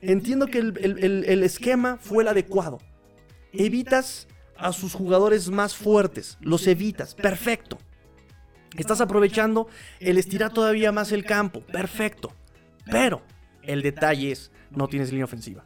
[0.00, 2.78] Entiendo que el, esquema fue el adecuado.
[3.52, 6.36] Evitas a sus jugadores más fuertes.
[6.40, 7.14] Los evitas.
[7.14, 7.78] Perfecto.
[8.76, 9.68] Estás aprovechando
[10.00, 11.60] el estirar todavía más el campo.
[11.60, 12.32] Perfecto.
[12.90, 13.22] Pero
[13.62, 15.64] el detalle es, no tienes línea ofensiva.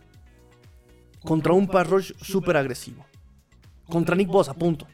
[1.25, 3.05] Contra un pass rush súper agresivo.
[3.89, 4.87] Contra Nick Bosa, punto.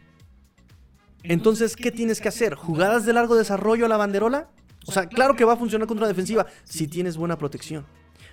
[1.23, 2.55] Entonces, ¿qué tienes que hacer?
[2.55, 4.51] ¿Jugadas de largo desarrollo a la banderola?
[4.87, 7.87] O sea, claro que va a funcionar contra una defensiva si tienes buena protección.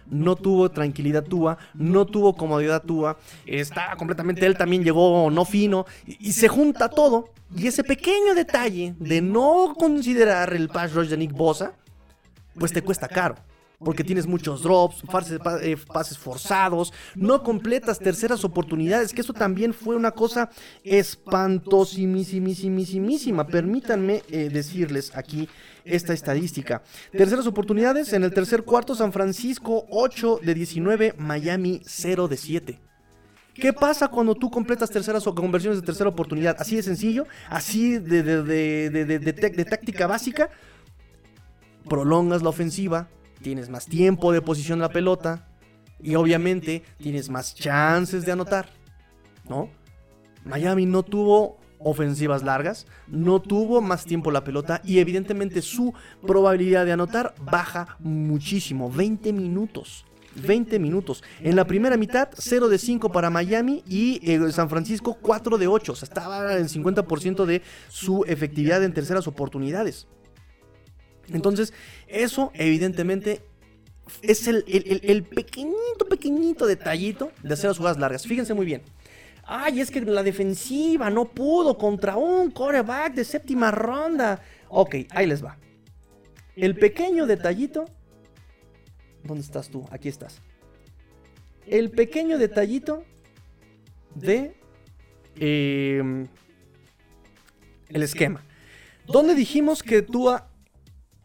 [0.07, 5.85] No tuvo tranquilidad Tua, no tuvo comodidad Tua, está completamente, él también llegó no fino,
[6.05, 11.17] y, se junta todo, y ese pequeño detalle de no considerar el pass rush de
[11.17, 11.73] Nick Bosa,
[12.57, 13.35] pues te cuesta caro
[13.83, 15.03] porque tienes muchos drops,
[15.61, 20.49] eh, pases, forzados, no completas terceras oportunidades, que eso también fue una cosa
[20.83, 23.47] espantosísima.
[23.47, 25.47] Permítanme eh, decirles aquí
[25.83, 26.83] esta estadística.
[27.11, 32.79] Terceras oportunidades, en el tercer cuarto San Francisco 8 de 19, Miami 0 de 7.
[33.53, 36.55] ¿Qué pasa cuando tú completas terceras o conversiones de tercera oportunidad?
[36.59, 40.49] Así de sencillo, así de, de, táctica básica.
[41.89, 43.09] Prolongas la ofensiva,
[43.41, 45.47] tienes más tiempo de posición en la pelota
[46.01, 48.69] y obviamente tienes más chances de anotar,
[49.47, 49.69] ¿no?
[50.45, 55.93] Miami no tuvo ofensivas largas, no tuvo más tiempo la pelota y evidentemente su
[56.25, 60.05] probabilidad de anotar baja muchísimo, 20 minutos.
[60.33, 61.23] 20 minutos.
[61.41, 65.67] En la primera mitad, 0 de 5 para Miami y eh, San Francisco 4 de
[65.67, 65.91] 8.
[65.91, 70.07] O sea, estaba en 50% de su efectividad en terceras oportunidades.
[71.33, 71.73] Entonces,
[72.07, 73.41] eso evidentemente
[74.21, 78.27] es el, pequeñito, pequeñito detallito de hacer las jugadas largas.
[78.27, 78.81] Fíjense muy bien.
[79.43, 84.41] Ay, es que la defensiva no pudo contra un coreback de séptima ronda.
[84.69, 85.57] Ok, ahí les va.
[86.55, 87.85] El pequeño detallito.
[89.23, 89.87] ¿Dónde estás tú?
[89.91, 90.41] Aquí estás.
[91.67, 93.03] El pequeño detallito
[94.15, 94.55] de
[95.35, 96.27] em,
[97.89, 98.43] el esquema.
[99.07, 100.50] Donde dijimos que Tua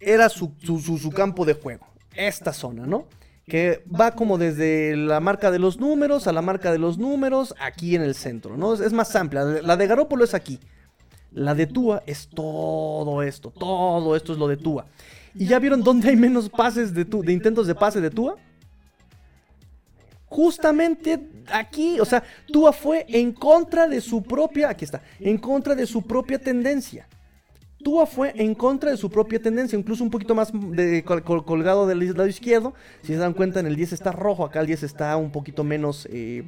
[0.01, 0.53] era su,
[1.15, 1.87] campo de juego.
[2.15, 3.07] Esta zona, ¿no?
[3.49, 7.55] que va como desde la marca de los números a la marca de los números
[7.61, 8.75] aquí en el centro, ¿no?
[8.75, 9.45] Es, más amplia.
[9.45, 10.59] La de Garópolo es aquí.
[11.31, 14.87] La de Tua es todo esto, todo esto es lo de Tua.
[15.33, 18.37] ¿Y ya vieron dónde hay menos pases de, de intentos de pase de Tua?
[20.27, 21.21] Justamente
[21.53, 25.87] aquí, o sea, Tua fue en contra de su propia, aquí está, en contra de
[25.87, 27.07] su propia tendencia.
[27.87, 30.51] Tua fue en contra de su propia tendencia, incluso un poquito más
[31.45, 32.75] colgado del lado izquierdo.
[33.03, 35.63] Si se dan cuenta, en el 10 está rojo, acá el 10 está un poquito
[35.63, 36.09] menos.
[36.11, 36.43] Eh,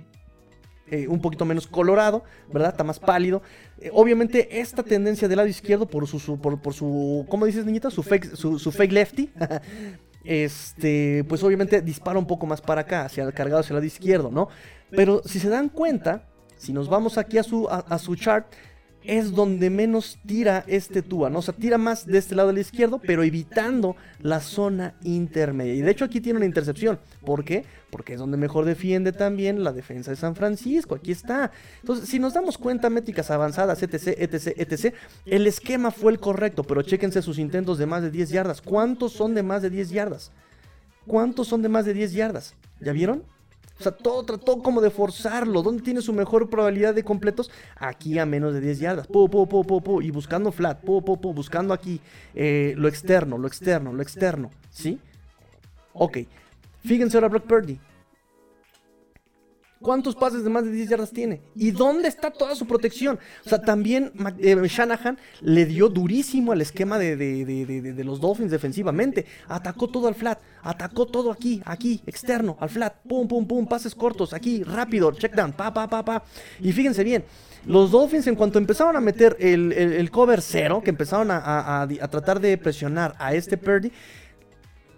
[0.90, 2.70] eh, un poquito menos colorado, ¿verdad?
[2.70, 3.40] Está más pálido.
[3.80, 7.88] Eh, obviamente, esta tendencia del lado izquierdo, por su, por, su ¿cómo dices, niñita?
[7.92, 9.30] Su fake, su, fake lefty.
[10.24, 13.86] este, pues obviamente dispara un poco más para acá, hacia el cargado hacia el lado
[13.86, 14.48] izquierdo, ¿no?
[14.90, 16.24] Pero si se dan cuenta,
[16.56, 18.52] si nos vamos aquí a su, a su chart,
[19.04, 21.38] es donde menos tira este Tua, ¿no?
[21.38, 25.74] O sea, tira más de este lado del izquierdo, pero evitando la zona intermedia.
[25.74, 26.98] Y de hecho aquí tiene una intercepción.
[27.24, 27.64] ¿Por qué?
[27.90, 30.94] Porque es donde mejor defiende también la defensa de San Francisco.
[30.94, 31.50] Aquí está.
[31.80, 34.94] Entonces, si nos damos cuenta, métricas avanzadas, etc, etc, etc,
[35.24, 38.60] el esquema fue el correcto, pero chéquense sus intentos de más de 10 yardas.
[38.60, 40.32] ¿Cuántos son de más de 10 yardas?
[41.06, 42.54] ¿Cuántos son de más de 10 yardas?
[42.80, 43.22] ¿Ya vieron?
[43.78, 45.62] O sea, todo trató como de forzarlo.
[45.62, 47.50] ¿Dónde tiene su mejor probabilidad de completos?
[47.76, 49.08] Aquí a menos de 10 yardas.
[50.02, 50.80] y buscando flat.
[50.84, 52.00] buscando aquí
[52.34, 54.50] eh, lo externo, lo externo, lo externo.
[54.70, 54.98] ¿Sí?
[55.92, 56.18] Ok.
[56.84, 57.78] Fíjense ahora Brock Purdy.
[59.80, 61.40] ¿Cuántos pases de más de 10 yardas tiene?
[61.54, 63.18] ¿Y dónde está toda su protección?
[63.46, 69.24] O sea, también eh, Shanahan le dio durísimo al esquema de, los Dolphins defensivamente.
[69.46, 72.96] Atacó todo al flat, atacó todo aquí, aquí, externo, al flat.
[73.08, 76.24] Pum, pum, pum, pases cortos, aquí, rápido, check down, pa, pa, pa, pa.
[76.60, 77.24] Y fíjense bien,
[77.64, 82.40] los Dolphins en cuanto empezaron a meter el, cover cero, que empezaron a, a tratar
[82.40, 83.92] de presionar a este Purdy,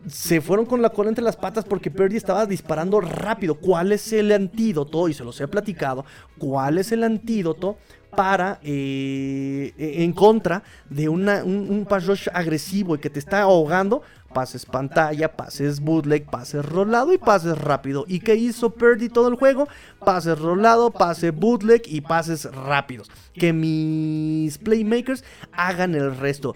[0.06, 3.56] se fueron con la cola entre las patas porque Purdy estaba disparando rápido.
[3.56, 5.08] ¿Cuál es el antídoto?
[5.08, 6.04] Y se los he platicado.
[6.38, 7.76] ¿Cuál es el antídoto
[8.10, 13.42] para eh, e, en contra de una, un, pass rush agresivo y que te está
[13.42, 14.02] ahogando?
[14.32, 18.04] Pases pantalla, pases bootleg, pases rolado y pases rápido.
[18.06, 19.68] ¿Y qué hizo Purdy todo el juego?
[19.98, 23.10] Pases rolado, pase bootleg y pases rápidos.
[23.34, 26.54] Que mis playmakers hagan el resto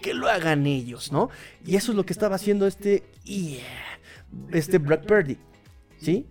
[0.00, 1.30] que lo hagan ellos, ¿no?
[1.64, 3.62] Y eso es lo que estaba haciendo este, yeah,
[4.52, 5.36] este Brock Purdy,
[6.00, 6.26] ¿sí?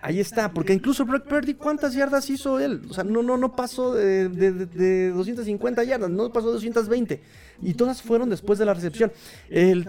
[0.00, 2.82] Ahí está, porque incluso Brock Purdy, ¿cuántas yardas hizo él?
[2.88, 7.20] O sea, no, no, no pasó de, de, 250 yardas, no pasó de 220.
[7.62, 9.10] Y todas fueron después de la recepción.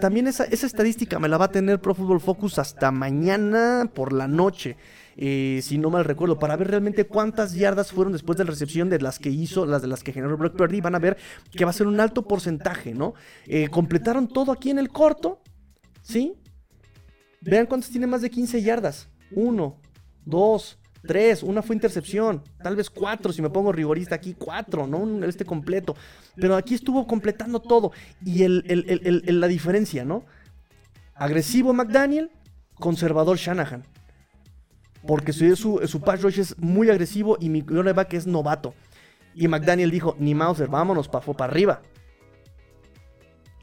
[0.00, 4.12] también esa, esa estadística me la va a tener Pro Football Focus hasta mañana por
[4.12, 4.76] la noche.
[5.16, 8.88] Eh, si no mal recuerdo, para ver realmente cuántas yardas fueron después de la recepción
[8.88, 11.16] de las que hizo, las de las que generó Brock Purdy, van a ver
[11.50, 13.14] que va a ser un alto porcentaje, ¿no?
[13.46, 15.40] Eh, completaron todo aquí en el corto,
[16.02, 16.34] ¿sí?
[17.40, 19.08] Vean cuántas tiene más de 15 yardas.
[19.32, 19.78] Uno,
[20.24, 25.24] dos, tres, una fue intercepción, tal vez cuatro, si me pongo rigorista aquí, cuatro, ¿no?
[25.24, 25.96] Este completo.
[26.36, 27.92] Pero aquí estuvo completando todo.
[28.24, 30.24] Y la diferencia, ¿no?
[31.14, 32.30] Agresivo McDaniel,
[32.74, 33.84] conservador Shanahan.
[35.06, 38.74] Porque su, su, pass rush es muy agresivo y mi que es novato.
[39.34, 41.80] Y McDaniel dijo, ni Mauser, vámonos para arriba.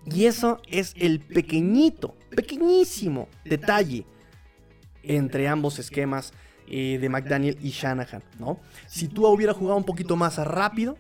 [0.05, 4.05] Y eso es el pequeñito, pequeñísimo detalle
[5.03, 6.33] entre ambos esquemas
[6.69, 8.59] eh, de McDaniel y Shanahan, ¿no?
[8.88, 10.97] Si tú hubiera jugado un poquito más rápido,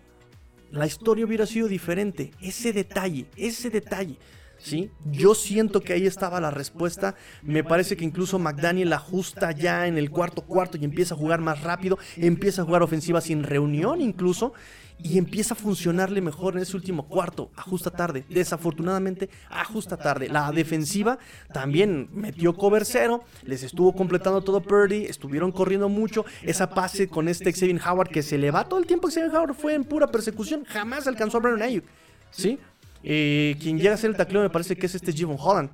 [0.71, 2.31] la historia hubiera sido diferente.
[2.41, 4.17] Ese detalle, ese detalle.
[4.57, 4.91] ¿Sí?
[5.11, 7.15] Yo siento que ahí estaba la respuesta.
[7.41, 11.41] Me parece que incluso McDaniel ajusta ya en el cuarto cuarto y empieza a jugar
[11.41, 14.53] más rápido, empieza a jugar ofensiva sin reunión incluso.
[14.99, 17.51] Y empieza a funcionarle mejor en ese último cuarto.
[17.55, 18.25] Ajusta tarde.
[18.29, 20.27] Desafortunadamente, ajusta tarde.
[20.27, 21.19] La defensiva
[21.53, 23.23] también metió cover cero.
[23.43, 25.05] Les estuvo completando todo Purdy.
[25.05, 26.25] Estuvieron corriendo mucho.
[26.41, 29.07] Esa pase con este Xavier Howard que se le va todo el tiempo.
[29.07, 30.65] Xavier Howard fue en pura persecución.
[30.65, 31.85] Jamás alcanzó a Brandon Ayuk.
[32.31, 32.57] ¿Sí?
[33.03, 35.69] Eh, quien llega a ser el tacleo me parece que es este Jimon Holland.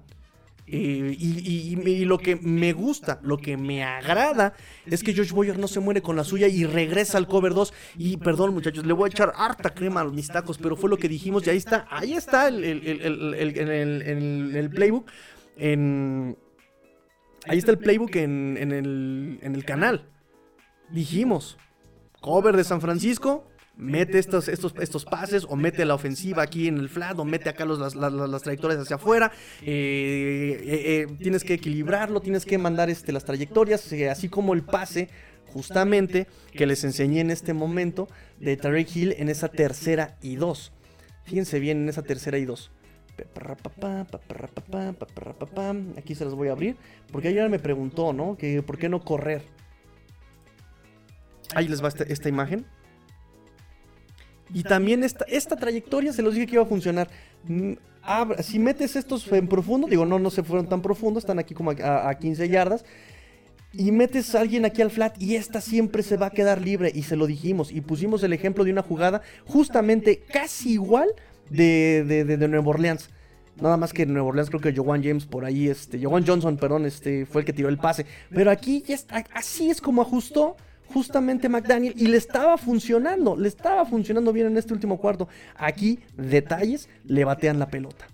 [0.66, 4.54] Eh, y, lo que me gusta, lo que me agrada
[4.86, 7.74] es que Josh Boyer no se muere con la suya y regresa al cover 2.
[7.98, 10.98] Y perdón, muchachos, le voy a echar harta crema a mis tacos, pero fue lo
[10.98, 11.46] que dijimos.
[11.46, 15.12] Y ahí está, ahí está el, el, playbook.
[15.58, 16.38] En,
[17.48, 20.08] ahí está el playbook en, en el canal.
[20.90, 21.58] Dijimos,
[22.22, 26.78] cover de San Francisco, mete estos, estos, estos pases o mete la ofensiva aquí en
[26.78, 27.94] el flat o mete acá las,
[28.44, 29.32] trayectorias hacia afuera.
[29.62, 34.64] Eh, eh, eh, tienes que equilibrarlo, tienes que mandar este, las trayectorias, así como el
[34.64, 35.10] pase
[35.52, 38.08] justamente que les enseñé en este momento
[38.40, 40.72] de Tarek Hill en esa tercera y dos.
[41.26, 42.72] Fíjense bien en esa tercera y dos.
[45.98, 46.76] Aquí se las voy a abrir.
[47.12, 48.36] Porque ayer me preguntó, ¿no?
[48.36, 49.44] Que por qué no correr.
[51.54, 52.66] Ahí les va esta imagen.
[54.54, 57.10] Y también esta, esta trayectoria se los dije que iba a funcionar.
[57.48, 57.74] Mm,
[58.42, 61.72] si metes estos en profundo, digo, no, no se fueron tan profundos, están aquí como
[61.72, 62.86] a, 15 yardas.
[63.72, 66.92] Y metes a alguien aquí al flat y esta siempre se va a quedar libre.
[66.94, 67.72] Y se lo dijimos.
[67.72, 71.10] Y pusimos el ejemplo de una jugada justamente casi igual
[71.50, 73.10] de, de, Nueva Orleans.
[73.60, 76.58] Nada más que en Nueva Orleans creo que Joan James por ahí, este, Joan Johnson,
[76.58, 78.06] perdón, este, fue el que tiró el pase.
[78.30, 78.84] Pero aquí
[79.34, 80.56] así es como ajustó
[80.88, 85.28] justamente McDaniel y le estaba funcionando, le estaba funcionando bien en este último cuarto.
[85.56, 88.08] Aquí, detalles, le batean la pelota.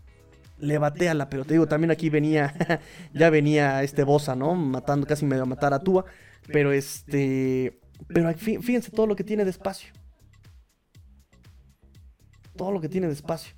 [0.60, 1.52] Le batean la pelota.
[1.52, 2.54] Digo, también aquí venía,
[3.14, 4.56] ya venía este Bosa, ¿no?
[4.56, 6.06] Matando, casi medio a matar a Tua.
[6.48, 9.94] Pero este, Pero fíjense todo lo que tiene de espacio.
[12.56, 13.54] Todo lo que tiene de espacio.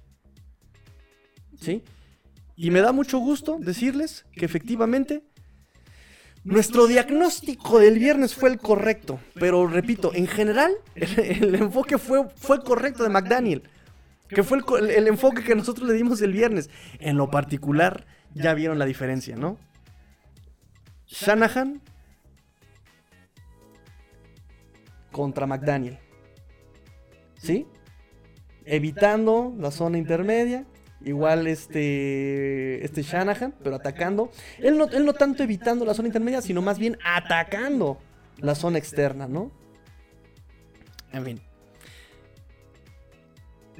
[1.60, 1.84] ¿Sí?
[2.56, 5.24] Y me da mucho gusto decirles que efectivamente
[6.44, 9.20] nuestro diagnóstico del viernes fue el correcto.
[9.36, 13.64] Pero repito, en general, el, enfoque fue, fue correcto de McDaniel.
[14.28, 16.70] Que fue el, enfoque que nosotros le dimos el viernes.
[17.00, 19.58] En lo particular, ya vieron la diferencia, ¿no?
[21.08, 21.82] Shanahan
[25.12, 26.00] contra McDaniel.
[27.38, 27.68] ¿Sí?
[28.66, 30.66] Evitando la zona intermedia.
[31.03, 34.30] Igual este, este Shanahan, pero atacando.
[34.60, 37.98] Él no, él no tanto evitando la zona intermedia, sino más bien atacando
[38.38, 39.52] la zona externa, ¿no?
[41.11, 41.41] En fin.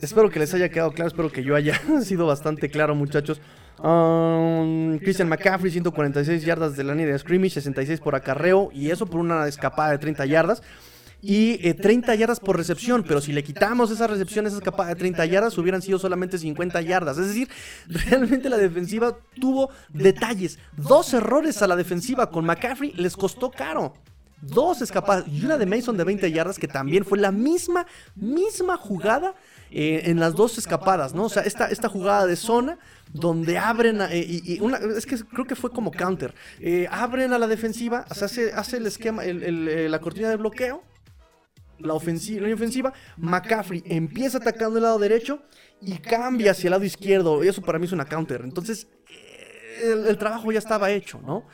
[0.02, 3.40] Espero que les haya quedado claro, espero que yo haya sido bastante claro, muchachos.
[3.84, 9.06] Um, Christian McCaffrey, 146 yardas de la línea de scrimmage, 66 por acarreo, y eso
[9.06, 10.64] por una escapada de 30 yardas.
[11.22, 14.96] Y 30 eh, yardas por recepción, pero si le quitamos esa recepción, esa escapada de
[14.96, 17.18] 30 yardas, hubieran sido solamente 50 yardas.
[17.18, 17.50] Es decir,
[17.88, 20.58] realmente la defensiva tuvo detalles.
[20.78, 23.94] Dos errores a la defensiva con McCaffrey les costó caro.
[24.42, 27.86] Dos escapadas y una de Mason de 20 yardas que también fue la misma,
[28.16, 29.36] misma jugada
[29.74, 31.26] eh, en las dos escapadas, ¿no?
[31.26, 32.78] O sea, esta, esta jugada de zona
[33.14, 34.60] donde abren, eh, y,
[34.98, 38.78] es que creo que fue como counter, eh, abren a la defensiva, o hace, hace
[38.78, 40.84] el esquema, la cortina de bloqueo,
[41.84, 45.42] la ofensiva, la ofensiva, McCaffrey empieza atacando el lado derecho
[45.82, 48.88] y cambia hacia el lado izquierdo, y eso para mí es una counter, entonces
[49.84, 51.46] el, trabajo ya estaba hecho, ¿no?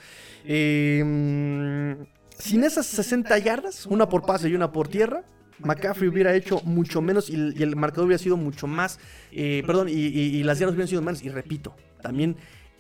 [0.46, 5.26] sin esas 60 yardas, una por pase y una por tierra,
[5.60, 9.00] McCaffrey hubiera hecho mucho menos y, el marcador hubiera sido mucho más,
[9.32, 11.24] eh, perdón, y, las yardas hubieran sido menos.
[11.24, 12.38] Y repito, también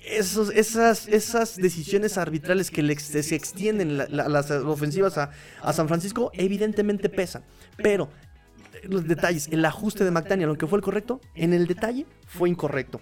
[0.09, 5.31] esos, esas, esas decisiones arbitrales que se extienden las ofensivas a,
[5.61, 7.43] a, San Francisco evidentemente pesan.
[7.77, 8.09] Pero
[8.83, 13.01] los detalles, el ajuste de McDaniel, aunque fue el correcto, en el detalle fue incorrecto.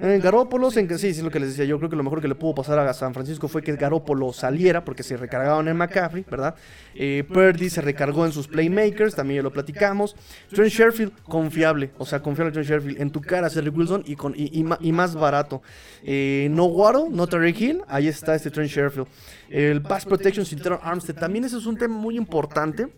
[0.00, 1.64] Eh, Garópolos, en que sí, es lo que les decía.
[1.64, 4.32] Yo creo que lo mejor que le pudo pasar a San Francisco fue que Garópolo
[4.32, 6.54] saliera, porque se recargaban en McCaffrey, ¿verdad?
[6.94, 10.16] Eh, Purdy se recargó en sus playmakers, también ya lo platicamos.
[10.50, 13.00] Trent Sherfield, confiable, o sea, confiable Trent Sherfield.
[13.00, 15.62] En tu cara, Cedric Wilson y, con, y, más barato.
[16.02, 19.08] Eh, no Waddle, no Terry Hill, ahí está este Trent Sherfield.
[19.50, 22.88] El Pass Protection sin Armstead, también ese es un tema muy importante.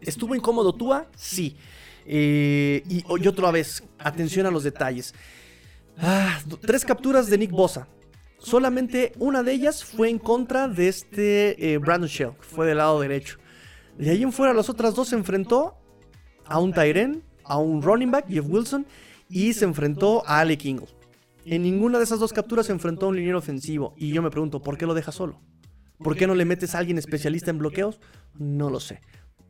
[0.00, 1.06] ¿Estuvo incómodo Tua?
[1.16, 1.56] Sí.
[2.06, 5.14] Eh, y, y otra vez, atención a los detalles.
[6.00, 7.88] Ah, tres capturas de Nick Bosa.
[8.38, 12.78] Solamente una de ellas fue en contra de este eh, Brandon Shell, que fue del
[12.78, 13.38] lado derecho.
[13.96, 15.76] De ahí en fuera, las otras dos se enfrentó
[16.46, 18.86] a un Tyren, a un running back, Jeff Wilson,
[19.28, 20.86] y se enfrentó a Alec Ingle.
[21.44, 23.94] En ninguna de esas dos capturas se enfrentó a un liniero ofensivo.
[23.96, 25.40] Y yo me pregunto, ¿por qué lo deja solo?
[25.98, 27.98] ¿Por qué no le metes a alguien especialista en bloqueos?
[28.34, 29.00] No lo sé.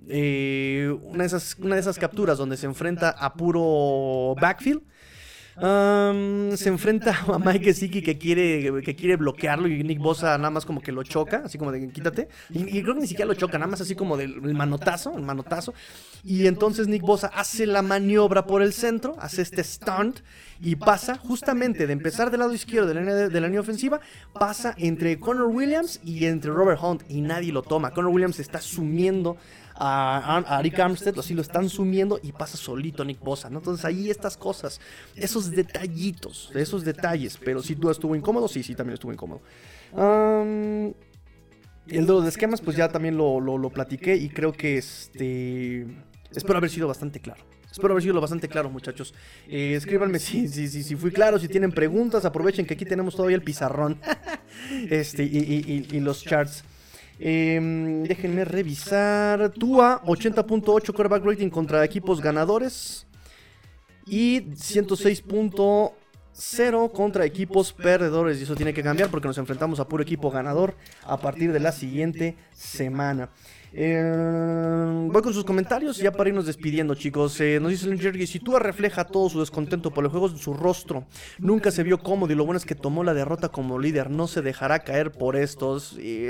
[0.09, 4.83] Eh, una, de esas, una de esas capturas donde se enfrenta a puro backfield
[5.61, 10.65] se enfrenta a Mike Siki que quiere, que quiere bloquearlo y Nick Bosa nada más
[10.65, 12.29] como que lo choca, así como de quítate.
[12.51, 15.75] Y, creo que ni siquiera lo choca, nada más así como del manotazo, el manotazo.
[16.25, 20.21] Y entonces Nick Bosa hace la maniobra por el centro, hace este stunt
[20.61, 24.01] y pasa justamente de empezar del lado izquierdo de la, de la línea ofensiva,
[24.33, 27.91] pasa entre Connor Williams y entre Robert Hunt y nadie lo toma.
[27.91, 29.37] Connor Williams está sumiendo
[29.81, 33.59] a, Rick Armstead, así lo están sumiendo y pasa solito Nick Bosa, ¿no?
[33.59, 34.81] Entonces ahí estas cosas,
[35.15, 39.41] esos detallitos, esos detalles, pero si tú estuvo incómodo, sí, sí, también estuvo incómodo.
[39.95, 40.95] el
[41.87, 45.87] de los esquemas, pues ya también lo, lo, platiqué y creo que este...
[46.35, 47.43] Espero haber sido bastante claro.
[47.71, 49.15] Espero haber sido bastante claro, muchachos.
[49.49, 53.15] Eh, escríbanme si, si, si, si, fui claro, si tienen preguntas, aprovechen que aquí tenemos
[53.15, 53.99] todavía el pizarrón
[54.91, 56.65] este, y, y los charts.
[57.21, 59.51] Em, déjenme revisar.
[59.51, 63.07] Tua, 80.8 quarterback rating contra equipos ganadores.
[64.07, 68.41] Y 106.0 contra equipos perdedores.
[68.41, 70.75] Y eso tiene que cambiar porque nos enfrentamos a puro equipo ganador
[71.05, 73.31] a partir de la siguiente semana.
[73.73, 77.41] Eh, voy con sus comentarios ya para irnos despidiendo, chicos.
[77.41, 80.55] Eh, nos dice Jerry, si tú refleja todo su descontento por los juegos en su
[80.55, 81.07] rostro.
[81.39, 84.11] Nunca se vio cómodo y lo bueno es que tomó la derrota como líder.
[84.11, 85.99] No se dejará caer por estos.
[85.99, 86.27] Y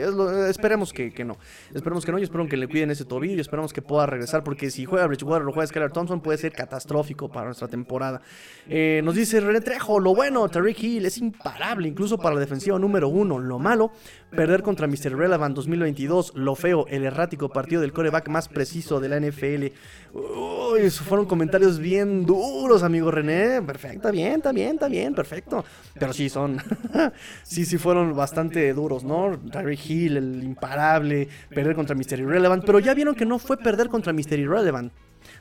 [0.49, 1.39] esperemos que, no.
[1.75, 4.45] Esperemos que no y espero que le cuiden ese tobillo y esperamos que pueda regresar
[4.45, 8.21] porque si juega Bridgewater o juega Skylar Thompson puede ser catastrófico para nuestra temporada.
[8.69, 12.79] Eh, nos dice René Trejo, lo bueno, Tariq Hill es imparable incluso para la defensiva
[12.79, 13.39] número uno.
[13.39, 13.93] Lo malo,
[14.31, 15.17] perder contra Mr.
[15.17, 16.33] Relevant 2022.
[16.35, 19.67] Lo feo, el errático partido del coreback más preciso de la NFL.
[20.15, 23.63] Uy, fueron comentarios bien duros, amigo René.
[23.63, 25.65] Perfecto, bien, está bien, está bien, perfecto.
[25.99, 26.59] Pero sí, son.
[27.43, 29.39] sí, sí, fueron bastante duros, ¿no?
[29.51, 32.65] Tyreek Hill, el imparable, perder contra Mystery Relevant.
[32.65, 34.93] Pero ya vieron que no fue perder contra Mystery Relevant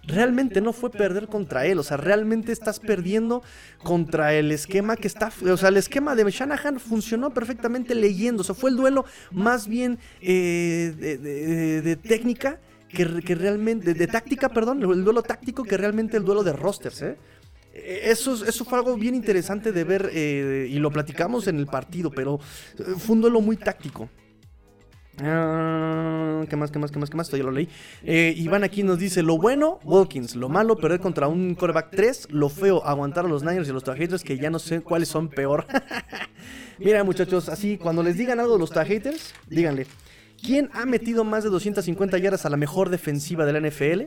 [0.07, 3.43] realmente no fue perder contra él, o sea, realmente estás perdiendo
[3.83, 8.43] contra el esquema que está, o sea, el esquema de Shanahan funcionó perfectamente leyendo, o
[8.43, 12.59] sea, fue el duelo más bien eh, de, técnica
[12.89, 17.17] que, realmente, de, táctica, perdón, el duelo táctico que realmente el duelo de rosters, ¿eh?
[17.73, 22.09] Eso, eso fue algo bien interesante de ver eh, y lo platicamos en el partido,
[22.09, 24.09] pero fue un duelo muy táctico.
[25.19, 27.27] Ah, ¿Qué más, qué más, qué más, qué más?
[27.27, 27.67] Esto ya lo leí.
[28.03, 30.35] Eh, Iván aquí nos dice: Lo bueno, Wilkins.
[30.35, 32.27] Lo malo, perder contra un quarterback 3.
[32.31, 35.09] Lo feo, aguantar a los Niners y a los Haters, que ya no sé cuáles
[35.09, 35.65] son peor.
[36.79, 39.87] Mira, muchachos, así, cuando les digan algo de los Haters, díganle:
[40.41, 44.03] ¿Quién ha metido más de 250 yardas a la mejor defensiva de la NFL?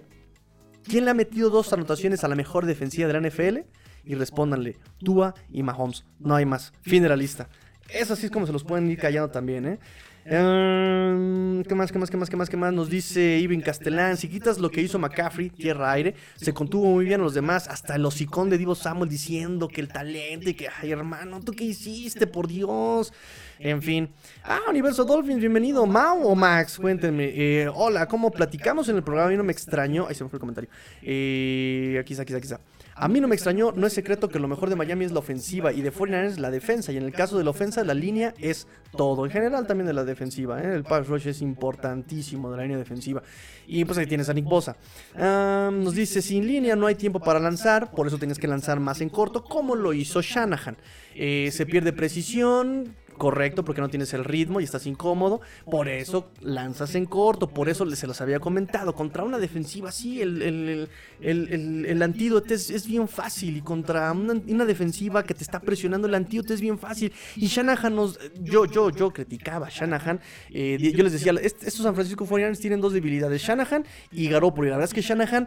[0.85, 3.59] ¿Quién le ha metido dos anotaciones a la mejor defensiva de la NFL?
[4.05, 6.05] Y respóndanle: Tua y Mahomes.
[6.21, 6.73] No hay más.
[6.83, 7.49] Fin de la lista.
[7.93, 9.79] Eso así es como se los pueden ir callando también, ¿eh?
[10.25, 12.73] Em, ¿Qué más, qué más, qué más, qué más, qué más?
[12.73, 14.17] Nos dice Ivan Castellán.
[14.17, 17.69] Si quitas lo que hizo McCaffrey, tierra-aire, se contuvo muy bien a los demás.
[17.69, 21.53] Hasta el hocicón de Divo Samuel diciendo que el talento y que, ay, hermano, ¿tú
[21.53, 22.27] qué hiciste?
[22.27, 23.13] Por Dios.
[23.59, 24.11] En fin.
[24.45, 25.87] Ah, Universo Dolphins, bienvenido.
[25.87, 26.79] ¿Mau o Max?
[26.79, 27.31] Cuéntenme.
[27.35, 29.31] Eh, hola, ¿cómo platicamos en el programa?
[29.31, 30.07] Mí no me extrañó.
[30.07, 30.71] Ahí se me fue el comentario.
[31.03, 32.61] Eh, aquí está, aquí está, aquí está.
[33.01, 35.21] A mí no me extrañó, no es secreto que lo mejor de Miami es la
[35.21, 36.93] ofensiva y de 49ers la defensa.
[36.93, 39.25] Y en el caso de la ofensa, la línea es todo.
[39.25, 40.63] En general también de la defensiva.
[40.63, 40.75] ¿eh?
[40.75, 43.23] El pass rush es importantísimo de la línea defensiva.
[43.67, 44.77] Y pues ahí tienes a Nick Bosa.
[45.17, 49.01] nos dice, sin línea no hay tiempo para lanzar, por eso tienes que lanzar más
[49.01, 50.77] en corto, como lo hizo Shanahan.
[51.15, 55.43] Eh, se pierde precisión, correcto porque no tienes el ritmo y estás incómodo.
[55.71, 58.95] Por eso lanzas en corto, por eso se los había comentado.
[58.95, 60.89] Contra una defensiva, sí, el,
[61.21, 63.59] el, antídoto es, bien fácil.
[63.59, 67.13] Y contra una, defensiva que te está presionando, el antídoto es bien fácil.
[67.37, 68.19] Y Shanahan nos.
[68.41, 70.19] Yo, yo, yo criticaba a Shanahan.
[70.51, 74.69] Eh, yo les decía, estos San Francisco 49 tienen dos debilidades: Shanahan y Garoppolo.
[74.69, 75.47] Y la verdad es que Shanahan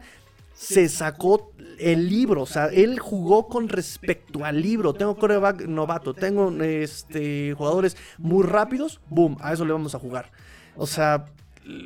[0.54, 4.94] se sacó el libro, o sea, él jugó con respecto al libro.
[4.94, 10.32] Tengo coreback novato, tengo este, jugadores muy rápidos, boom, a eso le vamos a jugar.
[10.76, 11.26] O sea,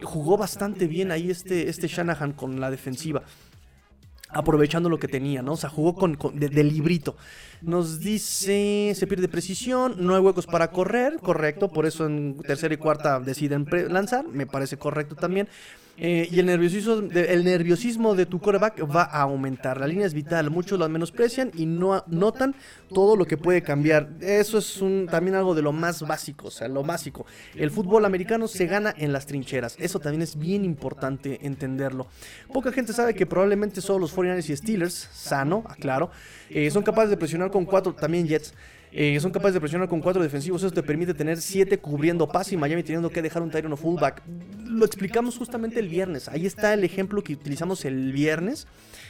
[0.04, 3.24] jugó bastante bien ahí este, este Shanahan con la defensiva.
[4.30, 5.54] Aprovechando lo que tenía, ¿no?
[5.54, 7.16] O sea, jugó con, de, librito.
[7.62, 12.74] Nos dice, se pierde precisión, no hay huecos para correr, correcto, por eso en tercera
[12.74, 15.48] y cuarta deciden lanzar, me parece correcto también.
[16.00, 19.80] Eh, y el nerviosismo, de, el nerviosismo de tu coreback va a aumentar.
[19.80, 22.56] La línea es vital, muchos la menosprecian y no notan
[22.94, 24.10] todo lo que puede cambiar.
[24.22, 27.26] Eso es un, también algo de lo más básico, o sea, lo básico.
[27.56, 29.76] El fútbol americano se gana en las trincheras.
[29.80, 32.08] Eso también es bien importante entenderlo.
[32.54, 36.12] Poca gente sabe que probablemente solo los 49ers y Steelers, sano, aclaro,
[36.52, 38.54] eh, son capaces de presionar con cuatro, también Jets.
[38.92, 40.64] Eh, son capaces de presionar con cuatro defensivos.
[40.64, 43.78] Eso te permite tener siete cubriendo pase y Miami teniendo que dejar un Tyron o
[43.78, 44.24] fullback.
[44.66, 46.30] Lo explicamos justamente el viernes.
[46.30, 48.68] Ahí está el ejemplo que utilizamos el viernes.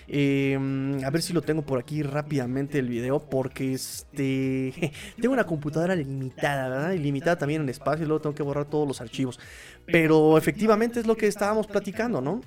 [0.07, 3.19] Em, a ver si lo tengo por aquí rápidamente el video.
[3.19, 4.73] Porque este.
[5.21, 6.91] tengo una computadora limitada, ¿verdad?
[6.93, 8.03] Ilimitada también en espacio.
[8.03, 9.39] Y luego tengo que borrar todos los archivos.
[9.85, 12.41] Pero efectivamente es lo que estábamos platicando, ¿no?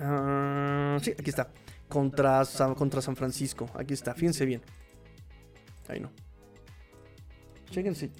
[0.00, 1.48] Ah, sí, aquí está.
[1.88, 2.42] Contra
[2.76, 3.70] contra San Francisco.
[3.74, 4.14] Aquí está.
[4.14, 4.62] Fíjense bien.
[5.88, 6.10] Ahí no.
[7.70, 8.10] Chéquense.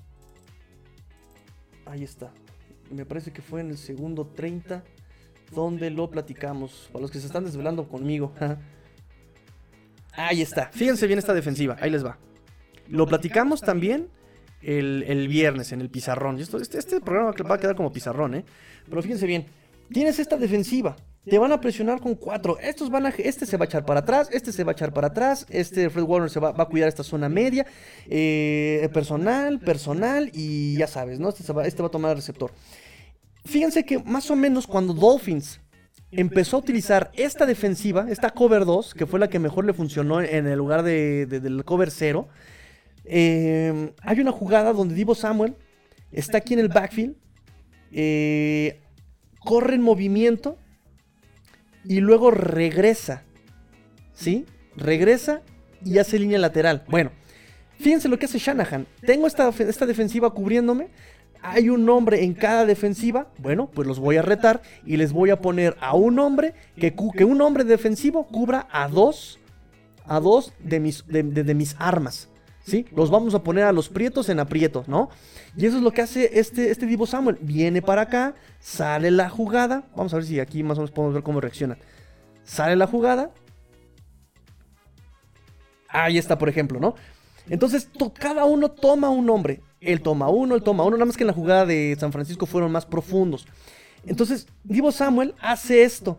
[1.87, 2.33] Ahí está.
[2.91, 4.83] Me parece que fue en el segundo 30
[5.55, 6.89] donde lo platicamos.
[6.93, 8.33] Para los que se están desvelando conmigo.
[10.13, 10.71] Ahí está.
[10.73, 11.77] Fíjense bien esta defensiva.
[11.81, 12.19] Ahí les va.
[12.89, 14.09] Lo platicamos también
[14.61, 16.39] el, viernes en el pizarrón.
[16.39, 18.45] Este, este programa va a quedar como pizarrón, ¿eh?
[18.89, 19.47] Pero fíjense bien.
[19.91, 20.97] Tienes esta defensiva.
[21.25, 22.59] Te van a presionar con cuatro.
[22.59, 24.93] Estos van a, este se va a echar para atrás, este se va a echar
[24.93, 27.65] para atrás, este Fred Warner se va, a cuidar esta zona media,
[28.09, 31.29] eh, personal, personal y ya sabes, ¿no?
[31.29, 32.51] Este, va, este va a tomar el receptor.
[33.45, 35.61] Fíjense que más o menos cuando Dolphins
[36.11, 40.21] empezó a utilizar esta defensiva, esta cover 2, que fue la que mejor le funcionó
[40.21, 42.29] en el lugar de, del cover 0,
[43.05, 45.55] eh, hay una jugada donde Divo Samuel
[46.11, 47.15] está aquí en el backfield,
[47.93, 48.81] eh,
[49.39, 50.59] corre en movimiento
[51.85, 53.23] y luego regresa.
[54.15, 54.47] ¿Sí?
[54.77, 55.43] Regresa
[55.85, 56.85] y hace línea lateral.
[56.89, 57.11] Bueno,
[57.79, 58.87] fíjense lo que hace Shanahan.
[59.05, 60.89] Tengo esta, esta defensiva cubriéndome.
[61.43, 63.29] Hay un hombre en cada defensiva.
[63.39, 66.95] Bueno, pues los voy a retar y les voy a poner a un hombre que,
[66.95, 69.41] que un hombre defensivo cubra a dos,
[70.05, 72.29] a dos de mis, de mis armas.
[72.65, 72.87] ¿Sí?
[72.95, 75.11] Los vamos a poner a los prietos en aprietos, ¿no?
[75.57, 77.39] Y eso es lo que hace este, este Divo Samuel.
[77.41, 79.85] Viene para acá, sale la jugada.
[79.97, 81.77] Vamos a ver si aquí más o menos podemos ver cómo reacciona.
[82.45, 83.31] Sale la jugada.
[85.89, 86.95] Ahí está, por ejemplo, ¿no?
[87.51, 89.61] Entonces, cada uno toma un nombre.
[89.81, 90.97] Él toma uno, él toma uno.
[90.97, 93.47] Nada más que en la jugada de San Francisco fueron más profundos.
[94.07, 96.19] Entonces, Divo Samuel hace esto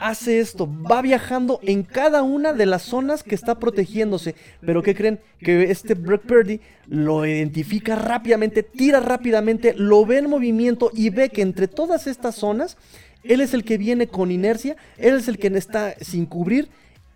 [0.00, 4.34] hace esto, va viajando en cada una de las zonas que está protegiéndose.
[4.64, 5.20] Pero ¿qué creen?
[5.38, 11.28] Que este Brock Purdy lo identifica rápidamente, tira rápidamente, lo ve en movimiento y ve
[11.28, 12.78] que entre todas estas zonas,
[13.22, 16.70] él es el que viene con inercia, él es el que está sin cubrir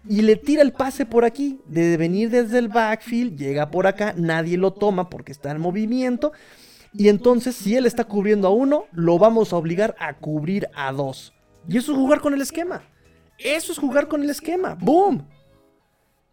[0.08, 4.14] y le tira el pase por aquí, de venir desde el backfield, llega por acá,
[4.16, 6.32] nadie lo toma porque está en movimiento.
[6.92, 10.92] Y entonces, si él está cubriendo a uno, lo vamos a obligar a cubrir a
[10.92, 11.33] dos.
[11.68, 12.82] Y eso es jugar con el esquema.
[13.38, 14.74] Eso es jugar con el esquema.
[14.74, 15.26] ¡Boom!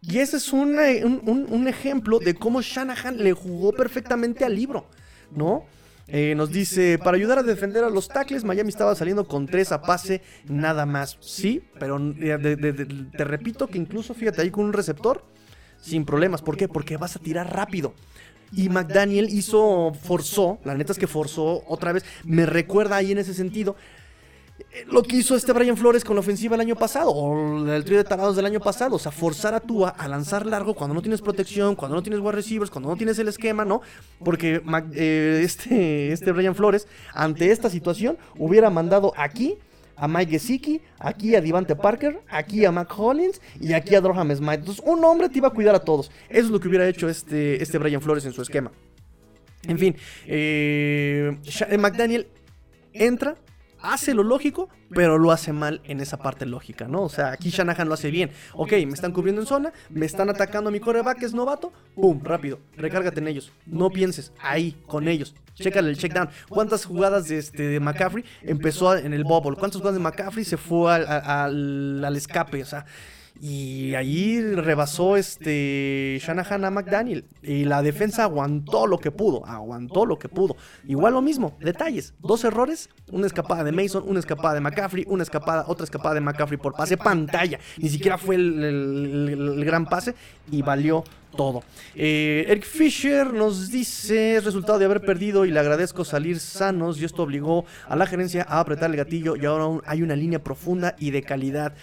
[0.02, 4.86] Y ese es un, un, ejemplo de cómo Shanahan le jugó perfectamente al libro,
[5.30, 5.64] ¿no?
[6.08, 9.70] Eh, nos dice, para ayudar a defender a los tackles, Miami estaba saliendo con tres
[9.70, 11.18] a pase, nada más.
[11.20, 15.24] Sí, pero eh, te repito que incluso, fíjate, ahí con un receptor,
[15.80, 16.42] sin problemas.
[16.42, 16.66] ¿Por qué?
[16.66, 17.94] Porque vas a tirar rápido.
[18.50, 23.18] Y McDaniel hizo, forzó, la neta es que forzó otra vez, me recuerda ahí en
[23.18, 23.76] ese sentido
[24.86, 27.98] lo que hizo este Brian Flores con la ofensiva el año pasado, o el trío
[27.98, 31.02] de tarados del año pasado, o sea, forzar a Tua a lanzar largo cuando no
[31.02, 33.82] tienes protección, cuando no tienes wide receivers, cuando no tienes el esquema, ¿no?
[34.24, 34.62] Porque
[34.94, 39.58] eh, este, este Brian Flores, ante esta situación, hubiera mandado aquí
[39.96, 44.34] a Mike Gesicki, aquí a Divante Parker, aquí a Mac Hollins y aquí a Droham
[44.34, 44.54] Smith.
[44.54, 46.10] Entonces, un hombre te iba a cuidar a todos.
[46.28, 48.72] Eso es lo que hubiera hecho este, este Brian Flores en su esquema.
[49.68, 49.94] En fin,
[50.26, 51.36] eh,
[51.78, 52.26] McDaniel
[52.92, 53.36] entra,
[53.82, 57.02] hace lo lógico, pero lo hace mal en esa parte lógica, ¿no?
[57.02, 58.30] O sea, aquí Shanahan lo hace bien.
[58.54, 62.20] Ok, me están cubriendo en zona, me están atacando a mi coreback, es novato, ¡pum!
[62.22, 63.52] Rápido, recárgate en ellos.
[63.66, 65.34] No pienses, ahí, con ellos.
[65.54, 66.28] Chécale el check down.
[66.48, 69.56] ¿Cuántas jugadas de, este, de McCaffrey empezó en el bubble?
[69.58, 72.62] ¿Cuántas jugadas de McCaffrey se fue al, al escape?
[72.62, 72.86] O sea,
[73.40, 77.24] y ahí rebasó este Shanahan a McDaniel.
[77.42, 79.44] Y la defensa aguantó lo que pudo.
[79.44, 80.56] Aguantó lo que pudo.
[80.86, 81.56] Igual lo mismo.
[81.58, 82.14] Detalles.
[82.20, 82.88] Dos errores.
[83.10, 84.04] Una escapada de Mason.
[84.06, 85.04] Una escapada de McCaffrey.
[85.08, 85.64] Una escapada.
[85.66, 86.96] Otra escapada de McCaffrey por pase.
[86.96, 87.58] Pantalla.
[87.78, 90.14] Ni siquiera fue el, gran pase.
[90.52, 91.02] Y valió
[91.36, 91.64] todo.
[91.96, 97.06] Eh, Eric Fisher nos dice, resultado de haber perdido y le agradezco salir sanos y
[97.06, 100.94] esto obligó a la gerencia a apretar el gatillo y ahora hay una línea profunda
[100.98, 101.74] y de calidad.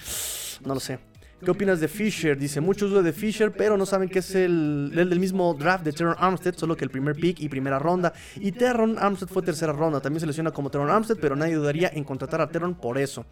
[0.63, 0.99] No lo sé.
[1.43, 2.37] ¿Qué opinas de Fisher?
[2.37, 5.93] Dice, muchos dudan de Fisher, pero no saben que es el, del mismo draft de
[5.93, 8.11] Teron Armstead, solo que el primer pick y primera ronda.
[8.35, 10.01] Y Teron Armstead fue tercera ronda.
[10.01, 13.25] También se lesiona como Teron Armstead, pero nadie dudaría en contratar a Teron por eso.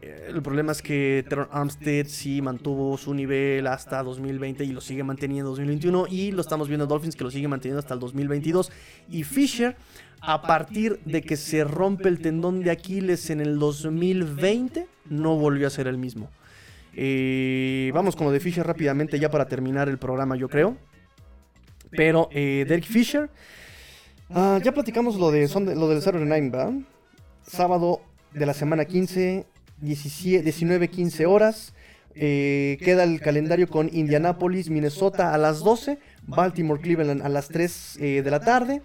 [0.00, 4.80] Eh, el problema es que Teron Armstead sí mantuvo su nivel hasta 2020 y lo
[4.80, 6.06] sigue manteniendo en 2021.
[6.10, 8.70] Y lo estamos viendo Dolphins que lo sigue manteniendo hasta el 2022.
[9.10, 9.74] Y Fisher,
[10.20, 15.66] a partir de que se rompe el tendón de Aquiles en el 2020, no volvió
[15.66, 16.30] a ser el mismo.
[16.94, 20.76] Eh, vamos con lo de Fisher rápidamente ya para terminar el programa, yo creo.
[21.90, 23.28] Pero eh, Derek Fisher,
[24.30, 26.72] ah, ya platicamos lo, de, son lo del Saturday Night, ¿verdad?
[27.46, 28.00] Sábado
[28.32, 29.46] de la semana 15,
[29.80, 31.74] 19, 15 horas.
[32.14, 37.98] Eh, queda el calendario con Indianapolis, Minnesota a las 12, Baltimore, Cleveland a las 3
[37.98, 38.82] de la tarde.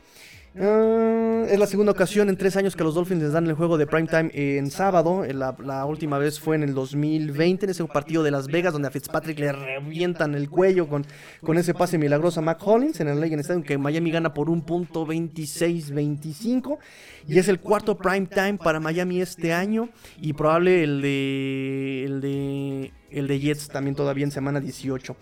[0.60, 3.78] Ah, es la segunda ocasión en tres años que los Dolphins les dan el juego
[3.78, 5.24] de primetime en sábado.
[5.26, 8.92] La, última vez fue en el 2020, en ese partido de Las Vegas, donde a
[8.92, 11.06] Fitzpatrick le revientan el cuello con,
[11.42, 14.50] con ese pase milagroso a Mac Hollins en el Legend Stadium, que Miami gana por
[14.50, 16.80] un punto 26-25.
[17.28, 19.90] Y es el cuarto primetime para Miami este año.
[20.20, 25.16] Y probable el de, el de, el de Jets también todavía en semana 18.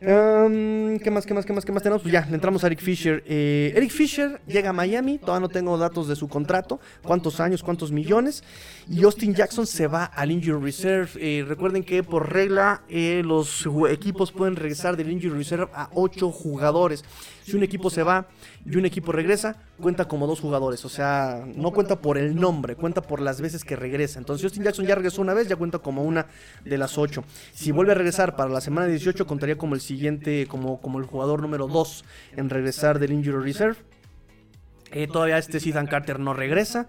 [0.00, 2.02] ¿Qué más, qué más, qué más, qué más tenemos?
[2.02, 3.24] Pues ya, le entramos a Eric Fisher.
[3.26, 7.62] Eh, Eric Fisher llega a Miami, todavía no tengo datos de su contrato, cuántos años,
[7.64, 8.44] cuántos millones.
[8.88, 11.10] Y Austin Jackson se va al Injury Reserve.
[11.16, 16.30] Eh, recuerden que por regla eh, los equipos pueden regresar del Injury Reserve a 8
[16.30, 17.04] jugadores.
[17.48, 18.28] Si un equipo se va
[18.66, 20.84] y un equipo regresa, cuenta como dos jugadores.
[20.84, 24.18] O sea, no cuenta por el nombre, cuenta por las veces que regresa.
[24.18, 26.26] Entonces, Austin Jackson ya regresó una vez, ya cuenta como una
[26.62, 27.24] de las ocho.
[27.54, 31.06] Si vuelve a regresar para la semana 18, contaría como el siguiente, como, como el
[31.06, 32.04] jugador número 2
[32.36, 33.76] en regresar del Injury Reserve.
[34.92, 36.86] Eh, todavía este Ethan Carter no regresa.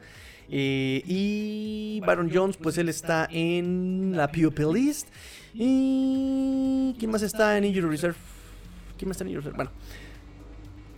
[0.50, 5.08] Eh, y Byron Jones, pues él está en la PUP list.
[5.54, 8.18] ¿Y quién más está en Injury Reserve?
[8.98, 9.56] ¿Quién más está en Injury Reserve?
[9.56, 9.72] Bueno,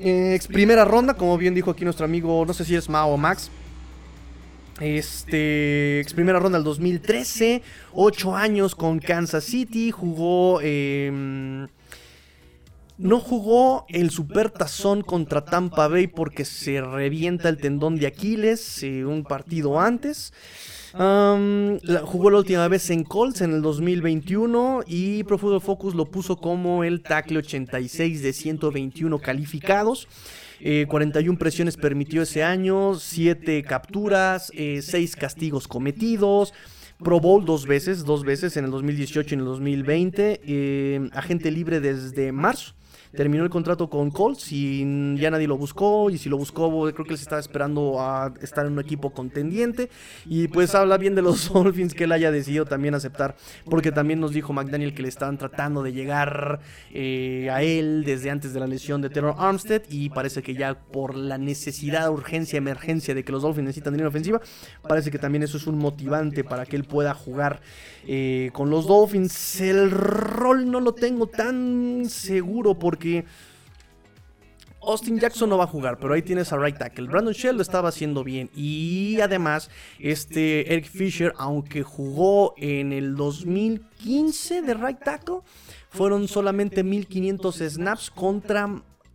[0.03, 3.17] ex primera ronda, como bien dijo aquí nuestro amigo, no sé si es Mao o
[3.17, 3.49] Max.
[4.79, 7.61] Este, ex primera ronda del 2013,
[7.93, 10.59] 8 años con Kansas City, jugó...
[10.61, 11.67] Eh,
[12.97, 18.83] No jugó el Super Tazón contra Tampa Bay porque se revienta el tendón de Aquiles
[18.83, 20.33] eh, un partido antes.
[20.93, 26.83] Jugó la última vez en Colts en el 2021 y Pro Focus lo puso como
[26.83, 30.07] el tackle 86 de 121 calificados.
[30.59, 36.53] 41 eh, presiones permitió ese año, 7 capturas, 6 eh, castigos cometidos.
[37.03, 41.09] Pro Bowl dos veces, dos veces en el 2018 y en el 2020.
[41.13, 42.75] agente libre desde marzo
[43.15, 46.09] terminó el contrato con Colts y ya nadie lo buscó.
[46.09, 49.89] Y si lo buscó, creo que se estaba esperando a estar en un equipo contendiente.
[50.25, 53.35] Y pues habla bien de los Dolphins que él haya decidido también aceptar.
[53.65, 56.59] Porque también nos dijo McDaniel que le estaban tratando de llegar
[56.91, 59.83] eh, a él desde antes de la lesión de Terror Armstead.
[59.89, 64.09] Y parece que ya por la necesidad, urgencia, emergencia de que los Dolphins necesitan dinero
[64.09, 64.41] ofensiva,
[64.87, 67.61] parece que también eso es un motivante para que él pueda jugar
[68.07, 69.61] eh, con los Dolphins.
[69.61, 73.25] El rol no lo tengo tan seguro porque
[74.83, 77.07] Austin Jackson no va a jugar, pero ahí tienes a right tackle.
[77.07, 78.49] Brandon Shell lo estaba haciendo bien.
[78.55, 79.69] Y además,
[79.99, 85.39] este Eric Fisher, aunque jugó en el 2015 de right tackle,
[85.89, 88.65] fueron solamente 1500 snaps contra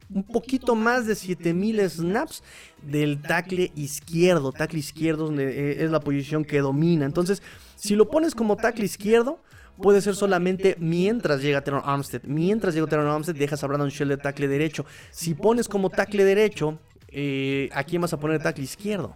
[0.09, 2.45] un poquito más de 7000 snaps
[2.83, 4.53] del tackle izquierdo.
[4.53, 7.07] Tackle izquierdo eh, es la posición que domina.
[7.07, 7.43] Entonces,
[7.87, 9.41] si lo pones como tackle izquierdo,
[9.81, 12.23] puede ser solamente mientras llega Teron Armstead.
[12.25, 14.85] Mientras llega Teron Armstead, dejas a Brandon Shell de tackle derecho.
[15.11, 19.15] Si pones como tackle derecho, eh, ¿a quién vas a poner tackle izquierdo?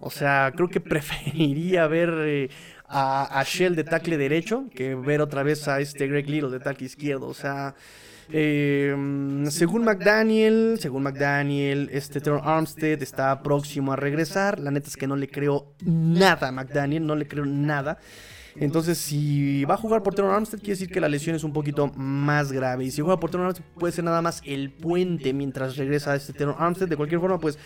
[0.00, 2.50] O sea, creo que preferiría ver eh,
[2.88, 6.86] a, Shell de tackle derecho que ver otra vez a este Greg Little de tackle
[6.86, 7.26] izquierdo.
[7.26, 7.74] O sea,
[8.30, 14.58] eh, según McDaniel, según McDaniel, este Teron Armstead está próximo a regresar.
[14.60, 17.98] La neta es que no le creo nada a McDaniel, no le creo nada.
[18.56, 21.52] Entonces, si va a jugar por Teron Armstead, quiere decir que la lesión es un
[21.52, 22.84] poquito más grave.
[22.84, 26.32] Y si juega por Teron Armstead, puede ser nada más el puente mientras regresa este
[26.32, 26.88] Teron Armstead.
[26.88, 27.58] De cualquier forma, pues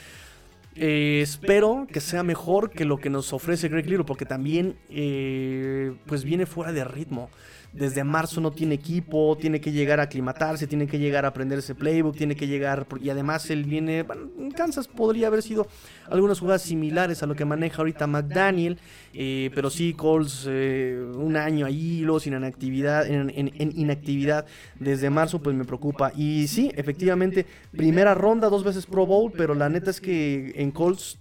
[0.76, 5.94] eh, espero que sea mejor que lo que nos ofrece Greg Little, porque también eh,
[6.06, 7.30] pues viene fuera de ritmo
[7.78, 11.60] desde marzo no tiene equipo, tiene que llegar a aclimatarse, tiene que llegar a aprender
[11.60, 15.68] ese playbook, tiene que llegar, y además él viene, bueno, en Kansas podría haber sido
[16.10, 18.78] algunas jugadas similares a lo que maneja ahorita McDaniel,
[19.14, 24.46] eh, pero sí, Coles eh, un año ahí, los sin inactividad, en, en, inactividad
[24.80, 26.12] desde marzo, pues me preocupa.
[26.16, 27.46] Y sí, efectivamente,
[27.76, 31.18] primera ronda, dos veces Pro Bowl, pero la neta es que en Colts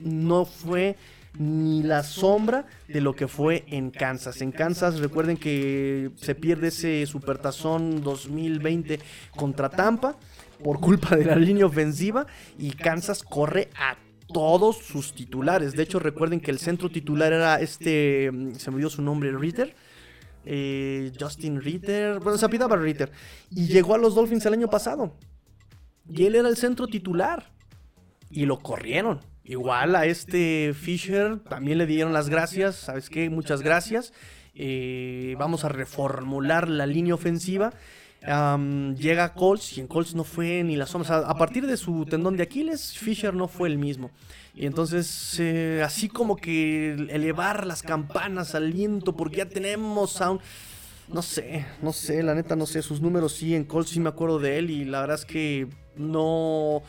[0.00, 0.96] no fue
[1.38, 4.40] ni la sombra de lo que fue en Kansas.
[4.40, 9.00] En Kansas, recuerden que se pierde ese Supertazón 2020
[9.36, 10.16] contra Tampa
[10.62, 12.26] por culpa de la línea ofensiva
[12.58, 13.96] y Kansas corre a
[14.32, 15.74] todos sus titulares.
[15.74, 19.74] De hecho, recuerden que el centro titular era este, se me dio su nombre, Ritter.
[20.48, 23.10] Eh, Justin Ritter, bueno, se apidaba Ritter.
[23.50, 25.12] Y llegó a los Dolphins el año pasado.
[26.08, 27.50] Y él era el centro titular.
[28.30, 29.20] Y lo corrieron.
[29.48, 33.30] Igual a este Fisher también le dieron las gracias, ¿sabes qué?
[33.30, 34.12] Muchas gracias.
[34.56, 37.72] Eh, vamos a reformular la línea ofensiva.
[38.22, 41.18] llega Colts y en Colts no fue ni la sombra.
[41.18, 44.10] a partir de su tendón de Aquiles, Fisher no fue el mismo.
[44.56, 50.40] Y entonces, eh, así como que elevar las campanas al viento, porque ya tenemos un.
[51.12, 52.82] No sé, no sé, la neta no sé.
[52.82, 54.70] Sus números sí, en Colts sí me acuerdo de él.
[54.70, 56.82] Y la verdad es que no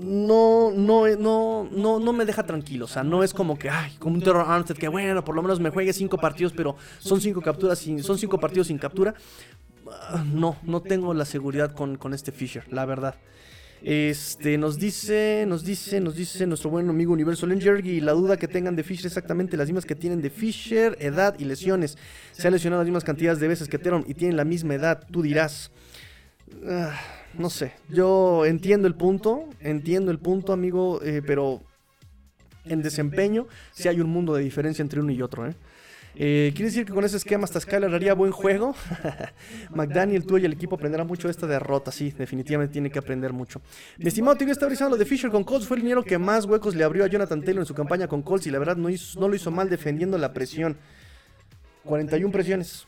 [0.00, 2.84] no, no, no, no, no me deja tranquilo.
[2.84, 5.42] O sea, no es como que, ay, como un Terror Armstead, que bueno, por lo
[5.42, 9.14] menos me juegue cinco partidos, pero son cinco capturas, sin, son cinco partidos sin captura.
[9.88, 13.14] Ah, no, no tengo la seguridad con, con este Fisher, la verdad.
[13.82, 18.36] Este, nos dice, nos dice, nos dice nuestro buen amigo Universo Lenger y la duda
[18.36, 21.98] que tengan de Fisher exactamente las mismas que tienen de Fisher, edad y lesiones.
[22.32, 25.06] Se ha lesionado las mismas cantidades de veces que Teron y tienen la misma edad,
[25.10, 25.70] tú dirás.
[26.66, 26.98] Ah,
[27.38, 31.60] no sé, yo entiendo el punto, entiendo el punto, amigo, eh, pero
[32.64, 35.54] en desempeño sí hay un mundo de diferencia entre uno y otro, ¿eh?
[36.14, 38.74] eh quiere decir que con ese esquema hasta Skyler haría buen juego?
[39.70, 41.92] McDaniel, tú y el equipo aprenderán mucho de esta derrota.
[41.92, 43.60] Sí, definitivamente tiene que aprender mucho.
[43.98, 45.66] Mi estimado Tigre está revisando lo de Fisher con Colts.
[45.66, 48.22] Fue el dinero que más huecos le abrió a Jonathan Taylor en su campaña con
[48.22, 50.76] Colts y la verdad no, no lo hizo mal defendiendo la presión.
[51.84, 52.86] 41 presiones.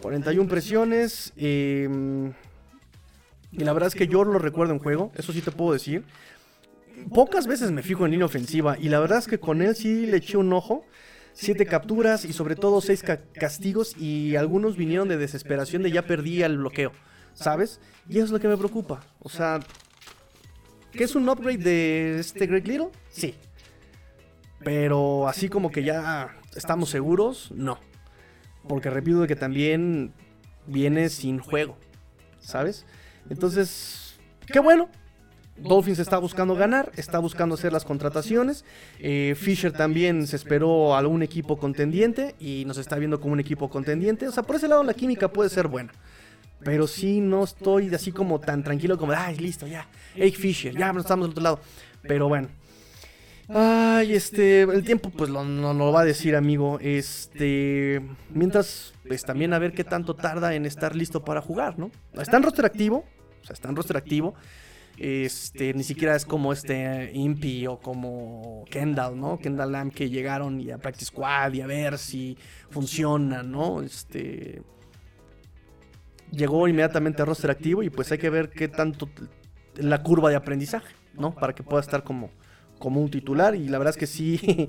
[0.00, 1.32] 41 presiones.
[1.36, 1.88] Eh,
[3.50, 6.04] y la verdad es que yo lo recuerdo en juego, eso sí te puedo decir.
[7.14, 10.06] Pocas veces me fijo en línea ofensiva y la verdad es que con él sí
[10.06, 10.84] le eché un ojo.
[11.32, 13.04] Siete capturas y sobre todo seis
[13.34, 16.90] castigos y algunos vinieron de desesperación de ya perdí el bloqueo,
[17.32, 17.80] ¿sabes?
[18.08, 19.00] Y eso es lo que me preocupa.
[19.20, 19.60] O sea,
[20.90, 22.88] ¿qué es un upgrade de este Greg Little?
[23.10, 23.36] Sí.
[24.64, 27.78] Pero así como que ya estamos seguros, no.
[28.66, 30.12] Porque repito que también
[30.66, 31.76] viene sin juego
[32.40, 32.86] ¿sabes?
[33.30, 34.88] Entonces, qué bueno.
[35.60, 38.64] Dolphins está buscando ganar, está buscando hacer las contrataciones.
[39.00, 43.40] Eh, Fisher también se esperó a algún equipo contendiente y nos está viendo como un
[43.40, 44.28] equipo contendiente.
[44.28, 45.92] O sea, por ese lado la química puede ser buena.
[46.62, 49.86] Pero sí no estoy así como tan tranquilo como, ay, listo, ya.
[50.14, 51.60] Hey Fisher, ya estamos del otro lado.
[52.02, 52.48] Pero bueno.
[53.48, 56.78] Ay, este, el tiempo pues no lo, va a decir, amigo.
[56.82, 61.90] Este, mientras, pues también a ver qué tanto tarda en estar listo para jugar, ¿no?
[62.14, 63.06] Está en roster activo,
[63.48, 64.34] sea, está en roster activo.
[64.98, 69.38] Este, ni siquiera es como este Impi o como Kendall, ¿no?
[69.38, 72.36] Kendall Lamb que llegaron y a Practice Squad y a ver si
[72.70, 73.80] funciona, ¿no?
[73.80, 74.60] Este,
[76.32, 79.08] llegó inmediatamente a roster activo y pues hay que ver qué tanto
[79.76, 81.32] la curva de aprendizaje, ¿no?
[81.32, 82.30] Para que pueda estar como,
[82.80, 83.54] como un titular.
[83.54, 84.68] Y la verdad es que sí,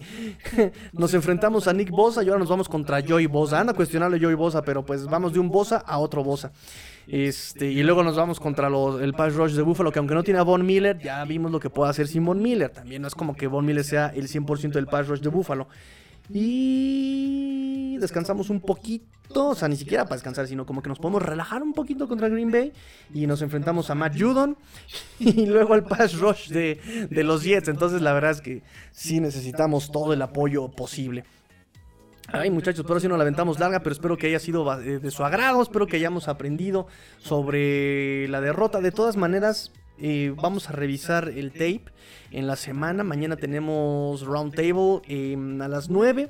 [0.93, 3.59] nos enfrentamos a Nick Bosa y ahora nos vamos contra Joey Bosa.
[3.59, 6.51] Anda cuestionable Joey Bosa, pero pues vamos de un Bosa a otro Bosa.
[7.11, 10.23] Este, y luego nos vamos contra los, el pass rush de Buffalo, que aunque no
[10.23, 12.69] tiene a Von Miller, ya vimos lo que puede hacer sin Von Miller.
[12.69, 15.67] También no es como que Von Miller sea el 100% del pass rush de Buffalo.
[16.31, 21.23] Y descansamos un poquito, o sea, ni siquiera para descansar, sino como que nos podemos
[21.23, 22.71] relajar un poquito contra Green Bay.
[23.11, 24.55] Y nos enfrentamos a Matt Judon
[25.19, 27.69] y luego al pass rush de, de los Jets.
[27.69, 28.61] Entonces, la verdad es que
[28.91, 31.23] sí necesitamos todo el apoyo posible.
[32.31, 35.23] Ay, muchachos, por si no la aventamos larga, pero espero que haya sido de su
[35.23, 36.85] agrado, espero que hayamos aprendido
[37.17, 38.81] sobre la derrota.
[38.81, 41.85] De todas maneras, eh, vamos a revisar el tape
[42.31, 43.03] en la semana.
[43.03, 46.29] Mañana tenemos Roundtable eh, a las 9.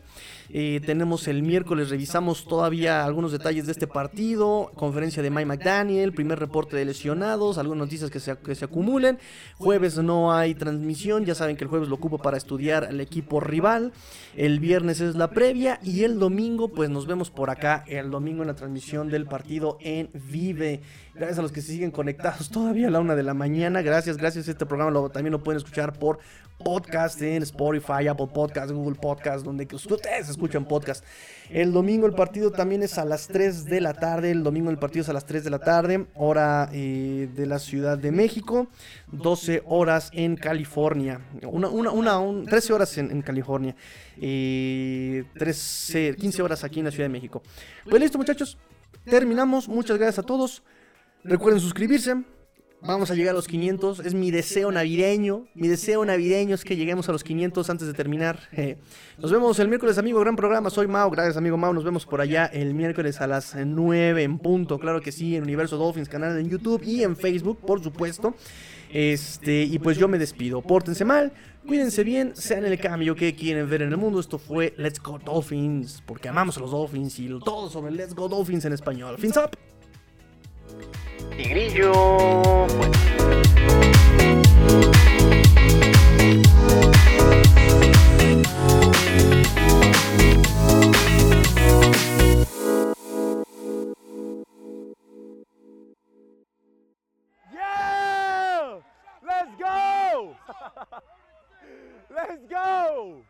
[0.51, 4.71] Eh, tenemos el miércoles, revisamos todavía algunos detalles de este partido.
[4.75, 9.19] Conferencia de Mike McDaniel, primer reporte de lesionados, algunas noticias que se, que se acumulen.
[9.57, 13.39] Jueves no hay transmisión, ya saben que el jueves lo ocupo para estudiar al equipo
[13.39, 13.93] rival.
[14.35, 17.83] El viernes es la previa y el domingo, pues nos vemos por acá.
[17.87, 20.81] El domingo en la transmisión del partido en Vive.
[21.13, 23.81] Gracias a los que se siguen conectados todavía a la una de la mañana.
[23.81, 24.47] Gracias, gracias.
[24.47, 26.19] Este programa también lo pueden escuchar por
[26.63, 31.03] podcast en Spotify, Apple Podcast, Google Podcast, donde ustedes escuchan podcast.
[31.49, 34.31] El domingo el partido también es a las 3 de la tarde.
[34.31, 37.59] El domingo el partido es a las 3 de la tarde, hora eh, de la
[37.59, 38.67] Ciudad de México.
[39.11, 41.21] 12 horas en California.
[41.43, 43.75] Una, una, una 13 horas en, California.
[44.17, 47.41] Eh, 13, 15 horas aquí en la Ciudad de México.
[47.89, 48.57] Pues listo, muchachos.
[49.05, 49.67] Terminamos.
[49.67, 50.61] Muchas gracias a todos.
[51.23, 52.23] Recuerden suscribirse.
[52.81, 53.99] Vamos a llegar a los 500.
[53.99, 55.47] Es mi deseo navideño.
[55.53, 58.39] Mi deseo navideño es que lleguemos a los 500 antes de terminar.
[59.17, 60.19] nos vemos el miércoles, amigo.
[60.21, 60.69] Gran programa.
[60.69, 61.09] Soy Mao.
[61.11, 61.73] Gracias, amigo Mao.
[61.73, 64.79] Nos vemos por allá el miércoles a las 9 en punto.
[64.79, 68.33] Claro que sí, en Universo Dolphins, canal en YouTube y en Facebook, por supuesto.
[68.91, 70.61] Este, y pues yo me despido.
[70.61, 71.33] Pórtense mal,
[71.67, 74.19] cuídense bien, sean el cambio que quieren ver en el mundo.
[74.19, 78.27] Esto fue Let's Go Dolphins, porque amamos a los Dolphins y todo sobre Let's Go
[78.27, 79.17] Dolphins en español.
[79.19, 79.78] Fins up.
[81.31, 82.67] Tigrillo.
[97.53, 98.79] Yeah!
[99.25, 100.35] Let's go!
[102.09, 103.21] Let's go!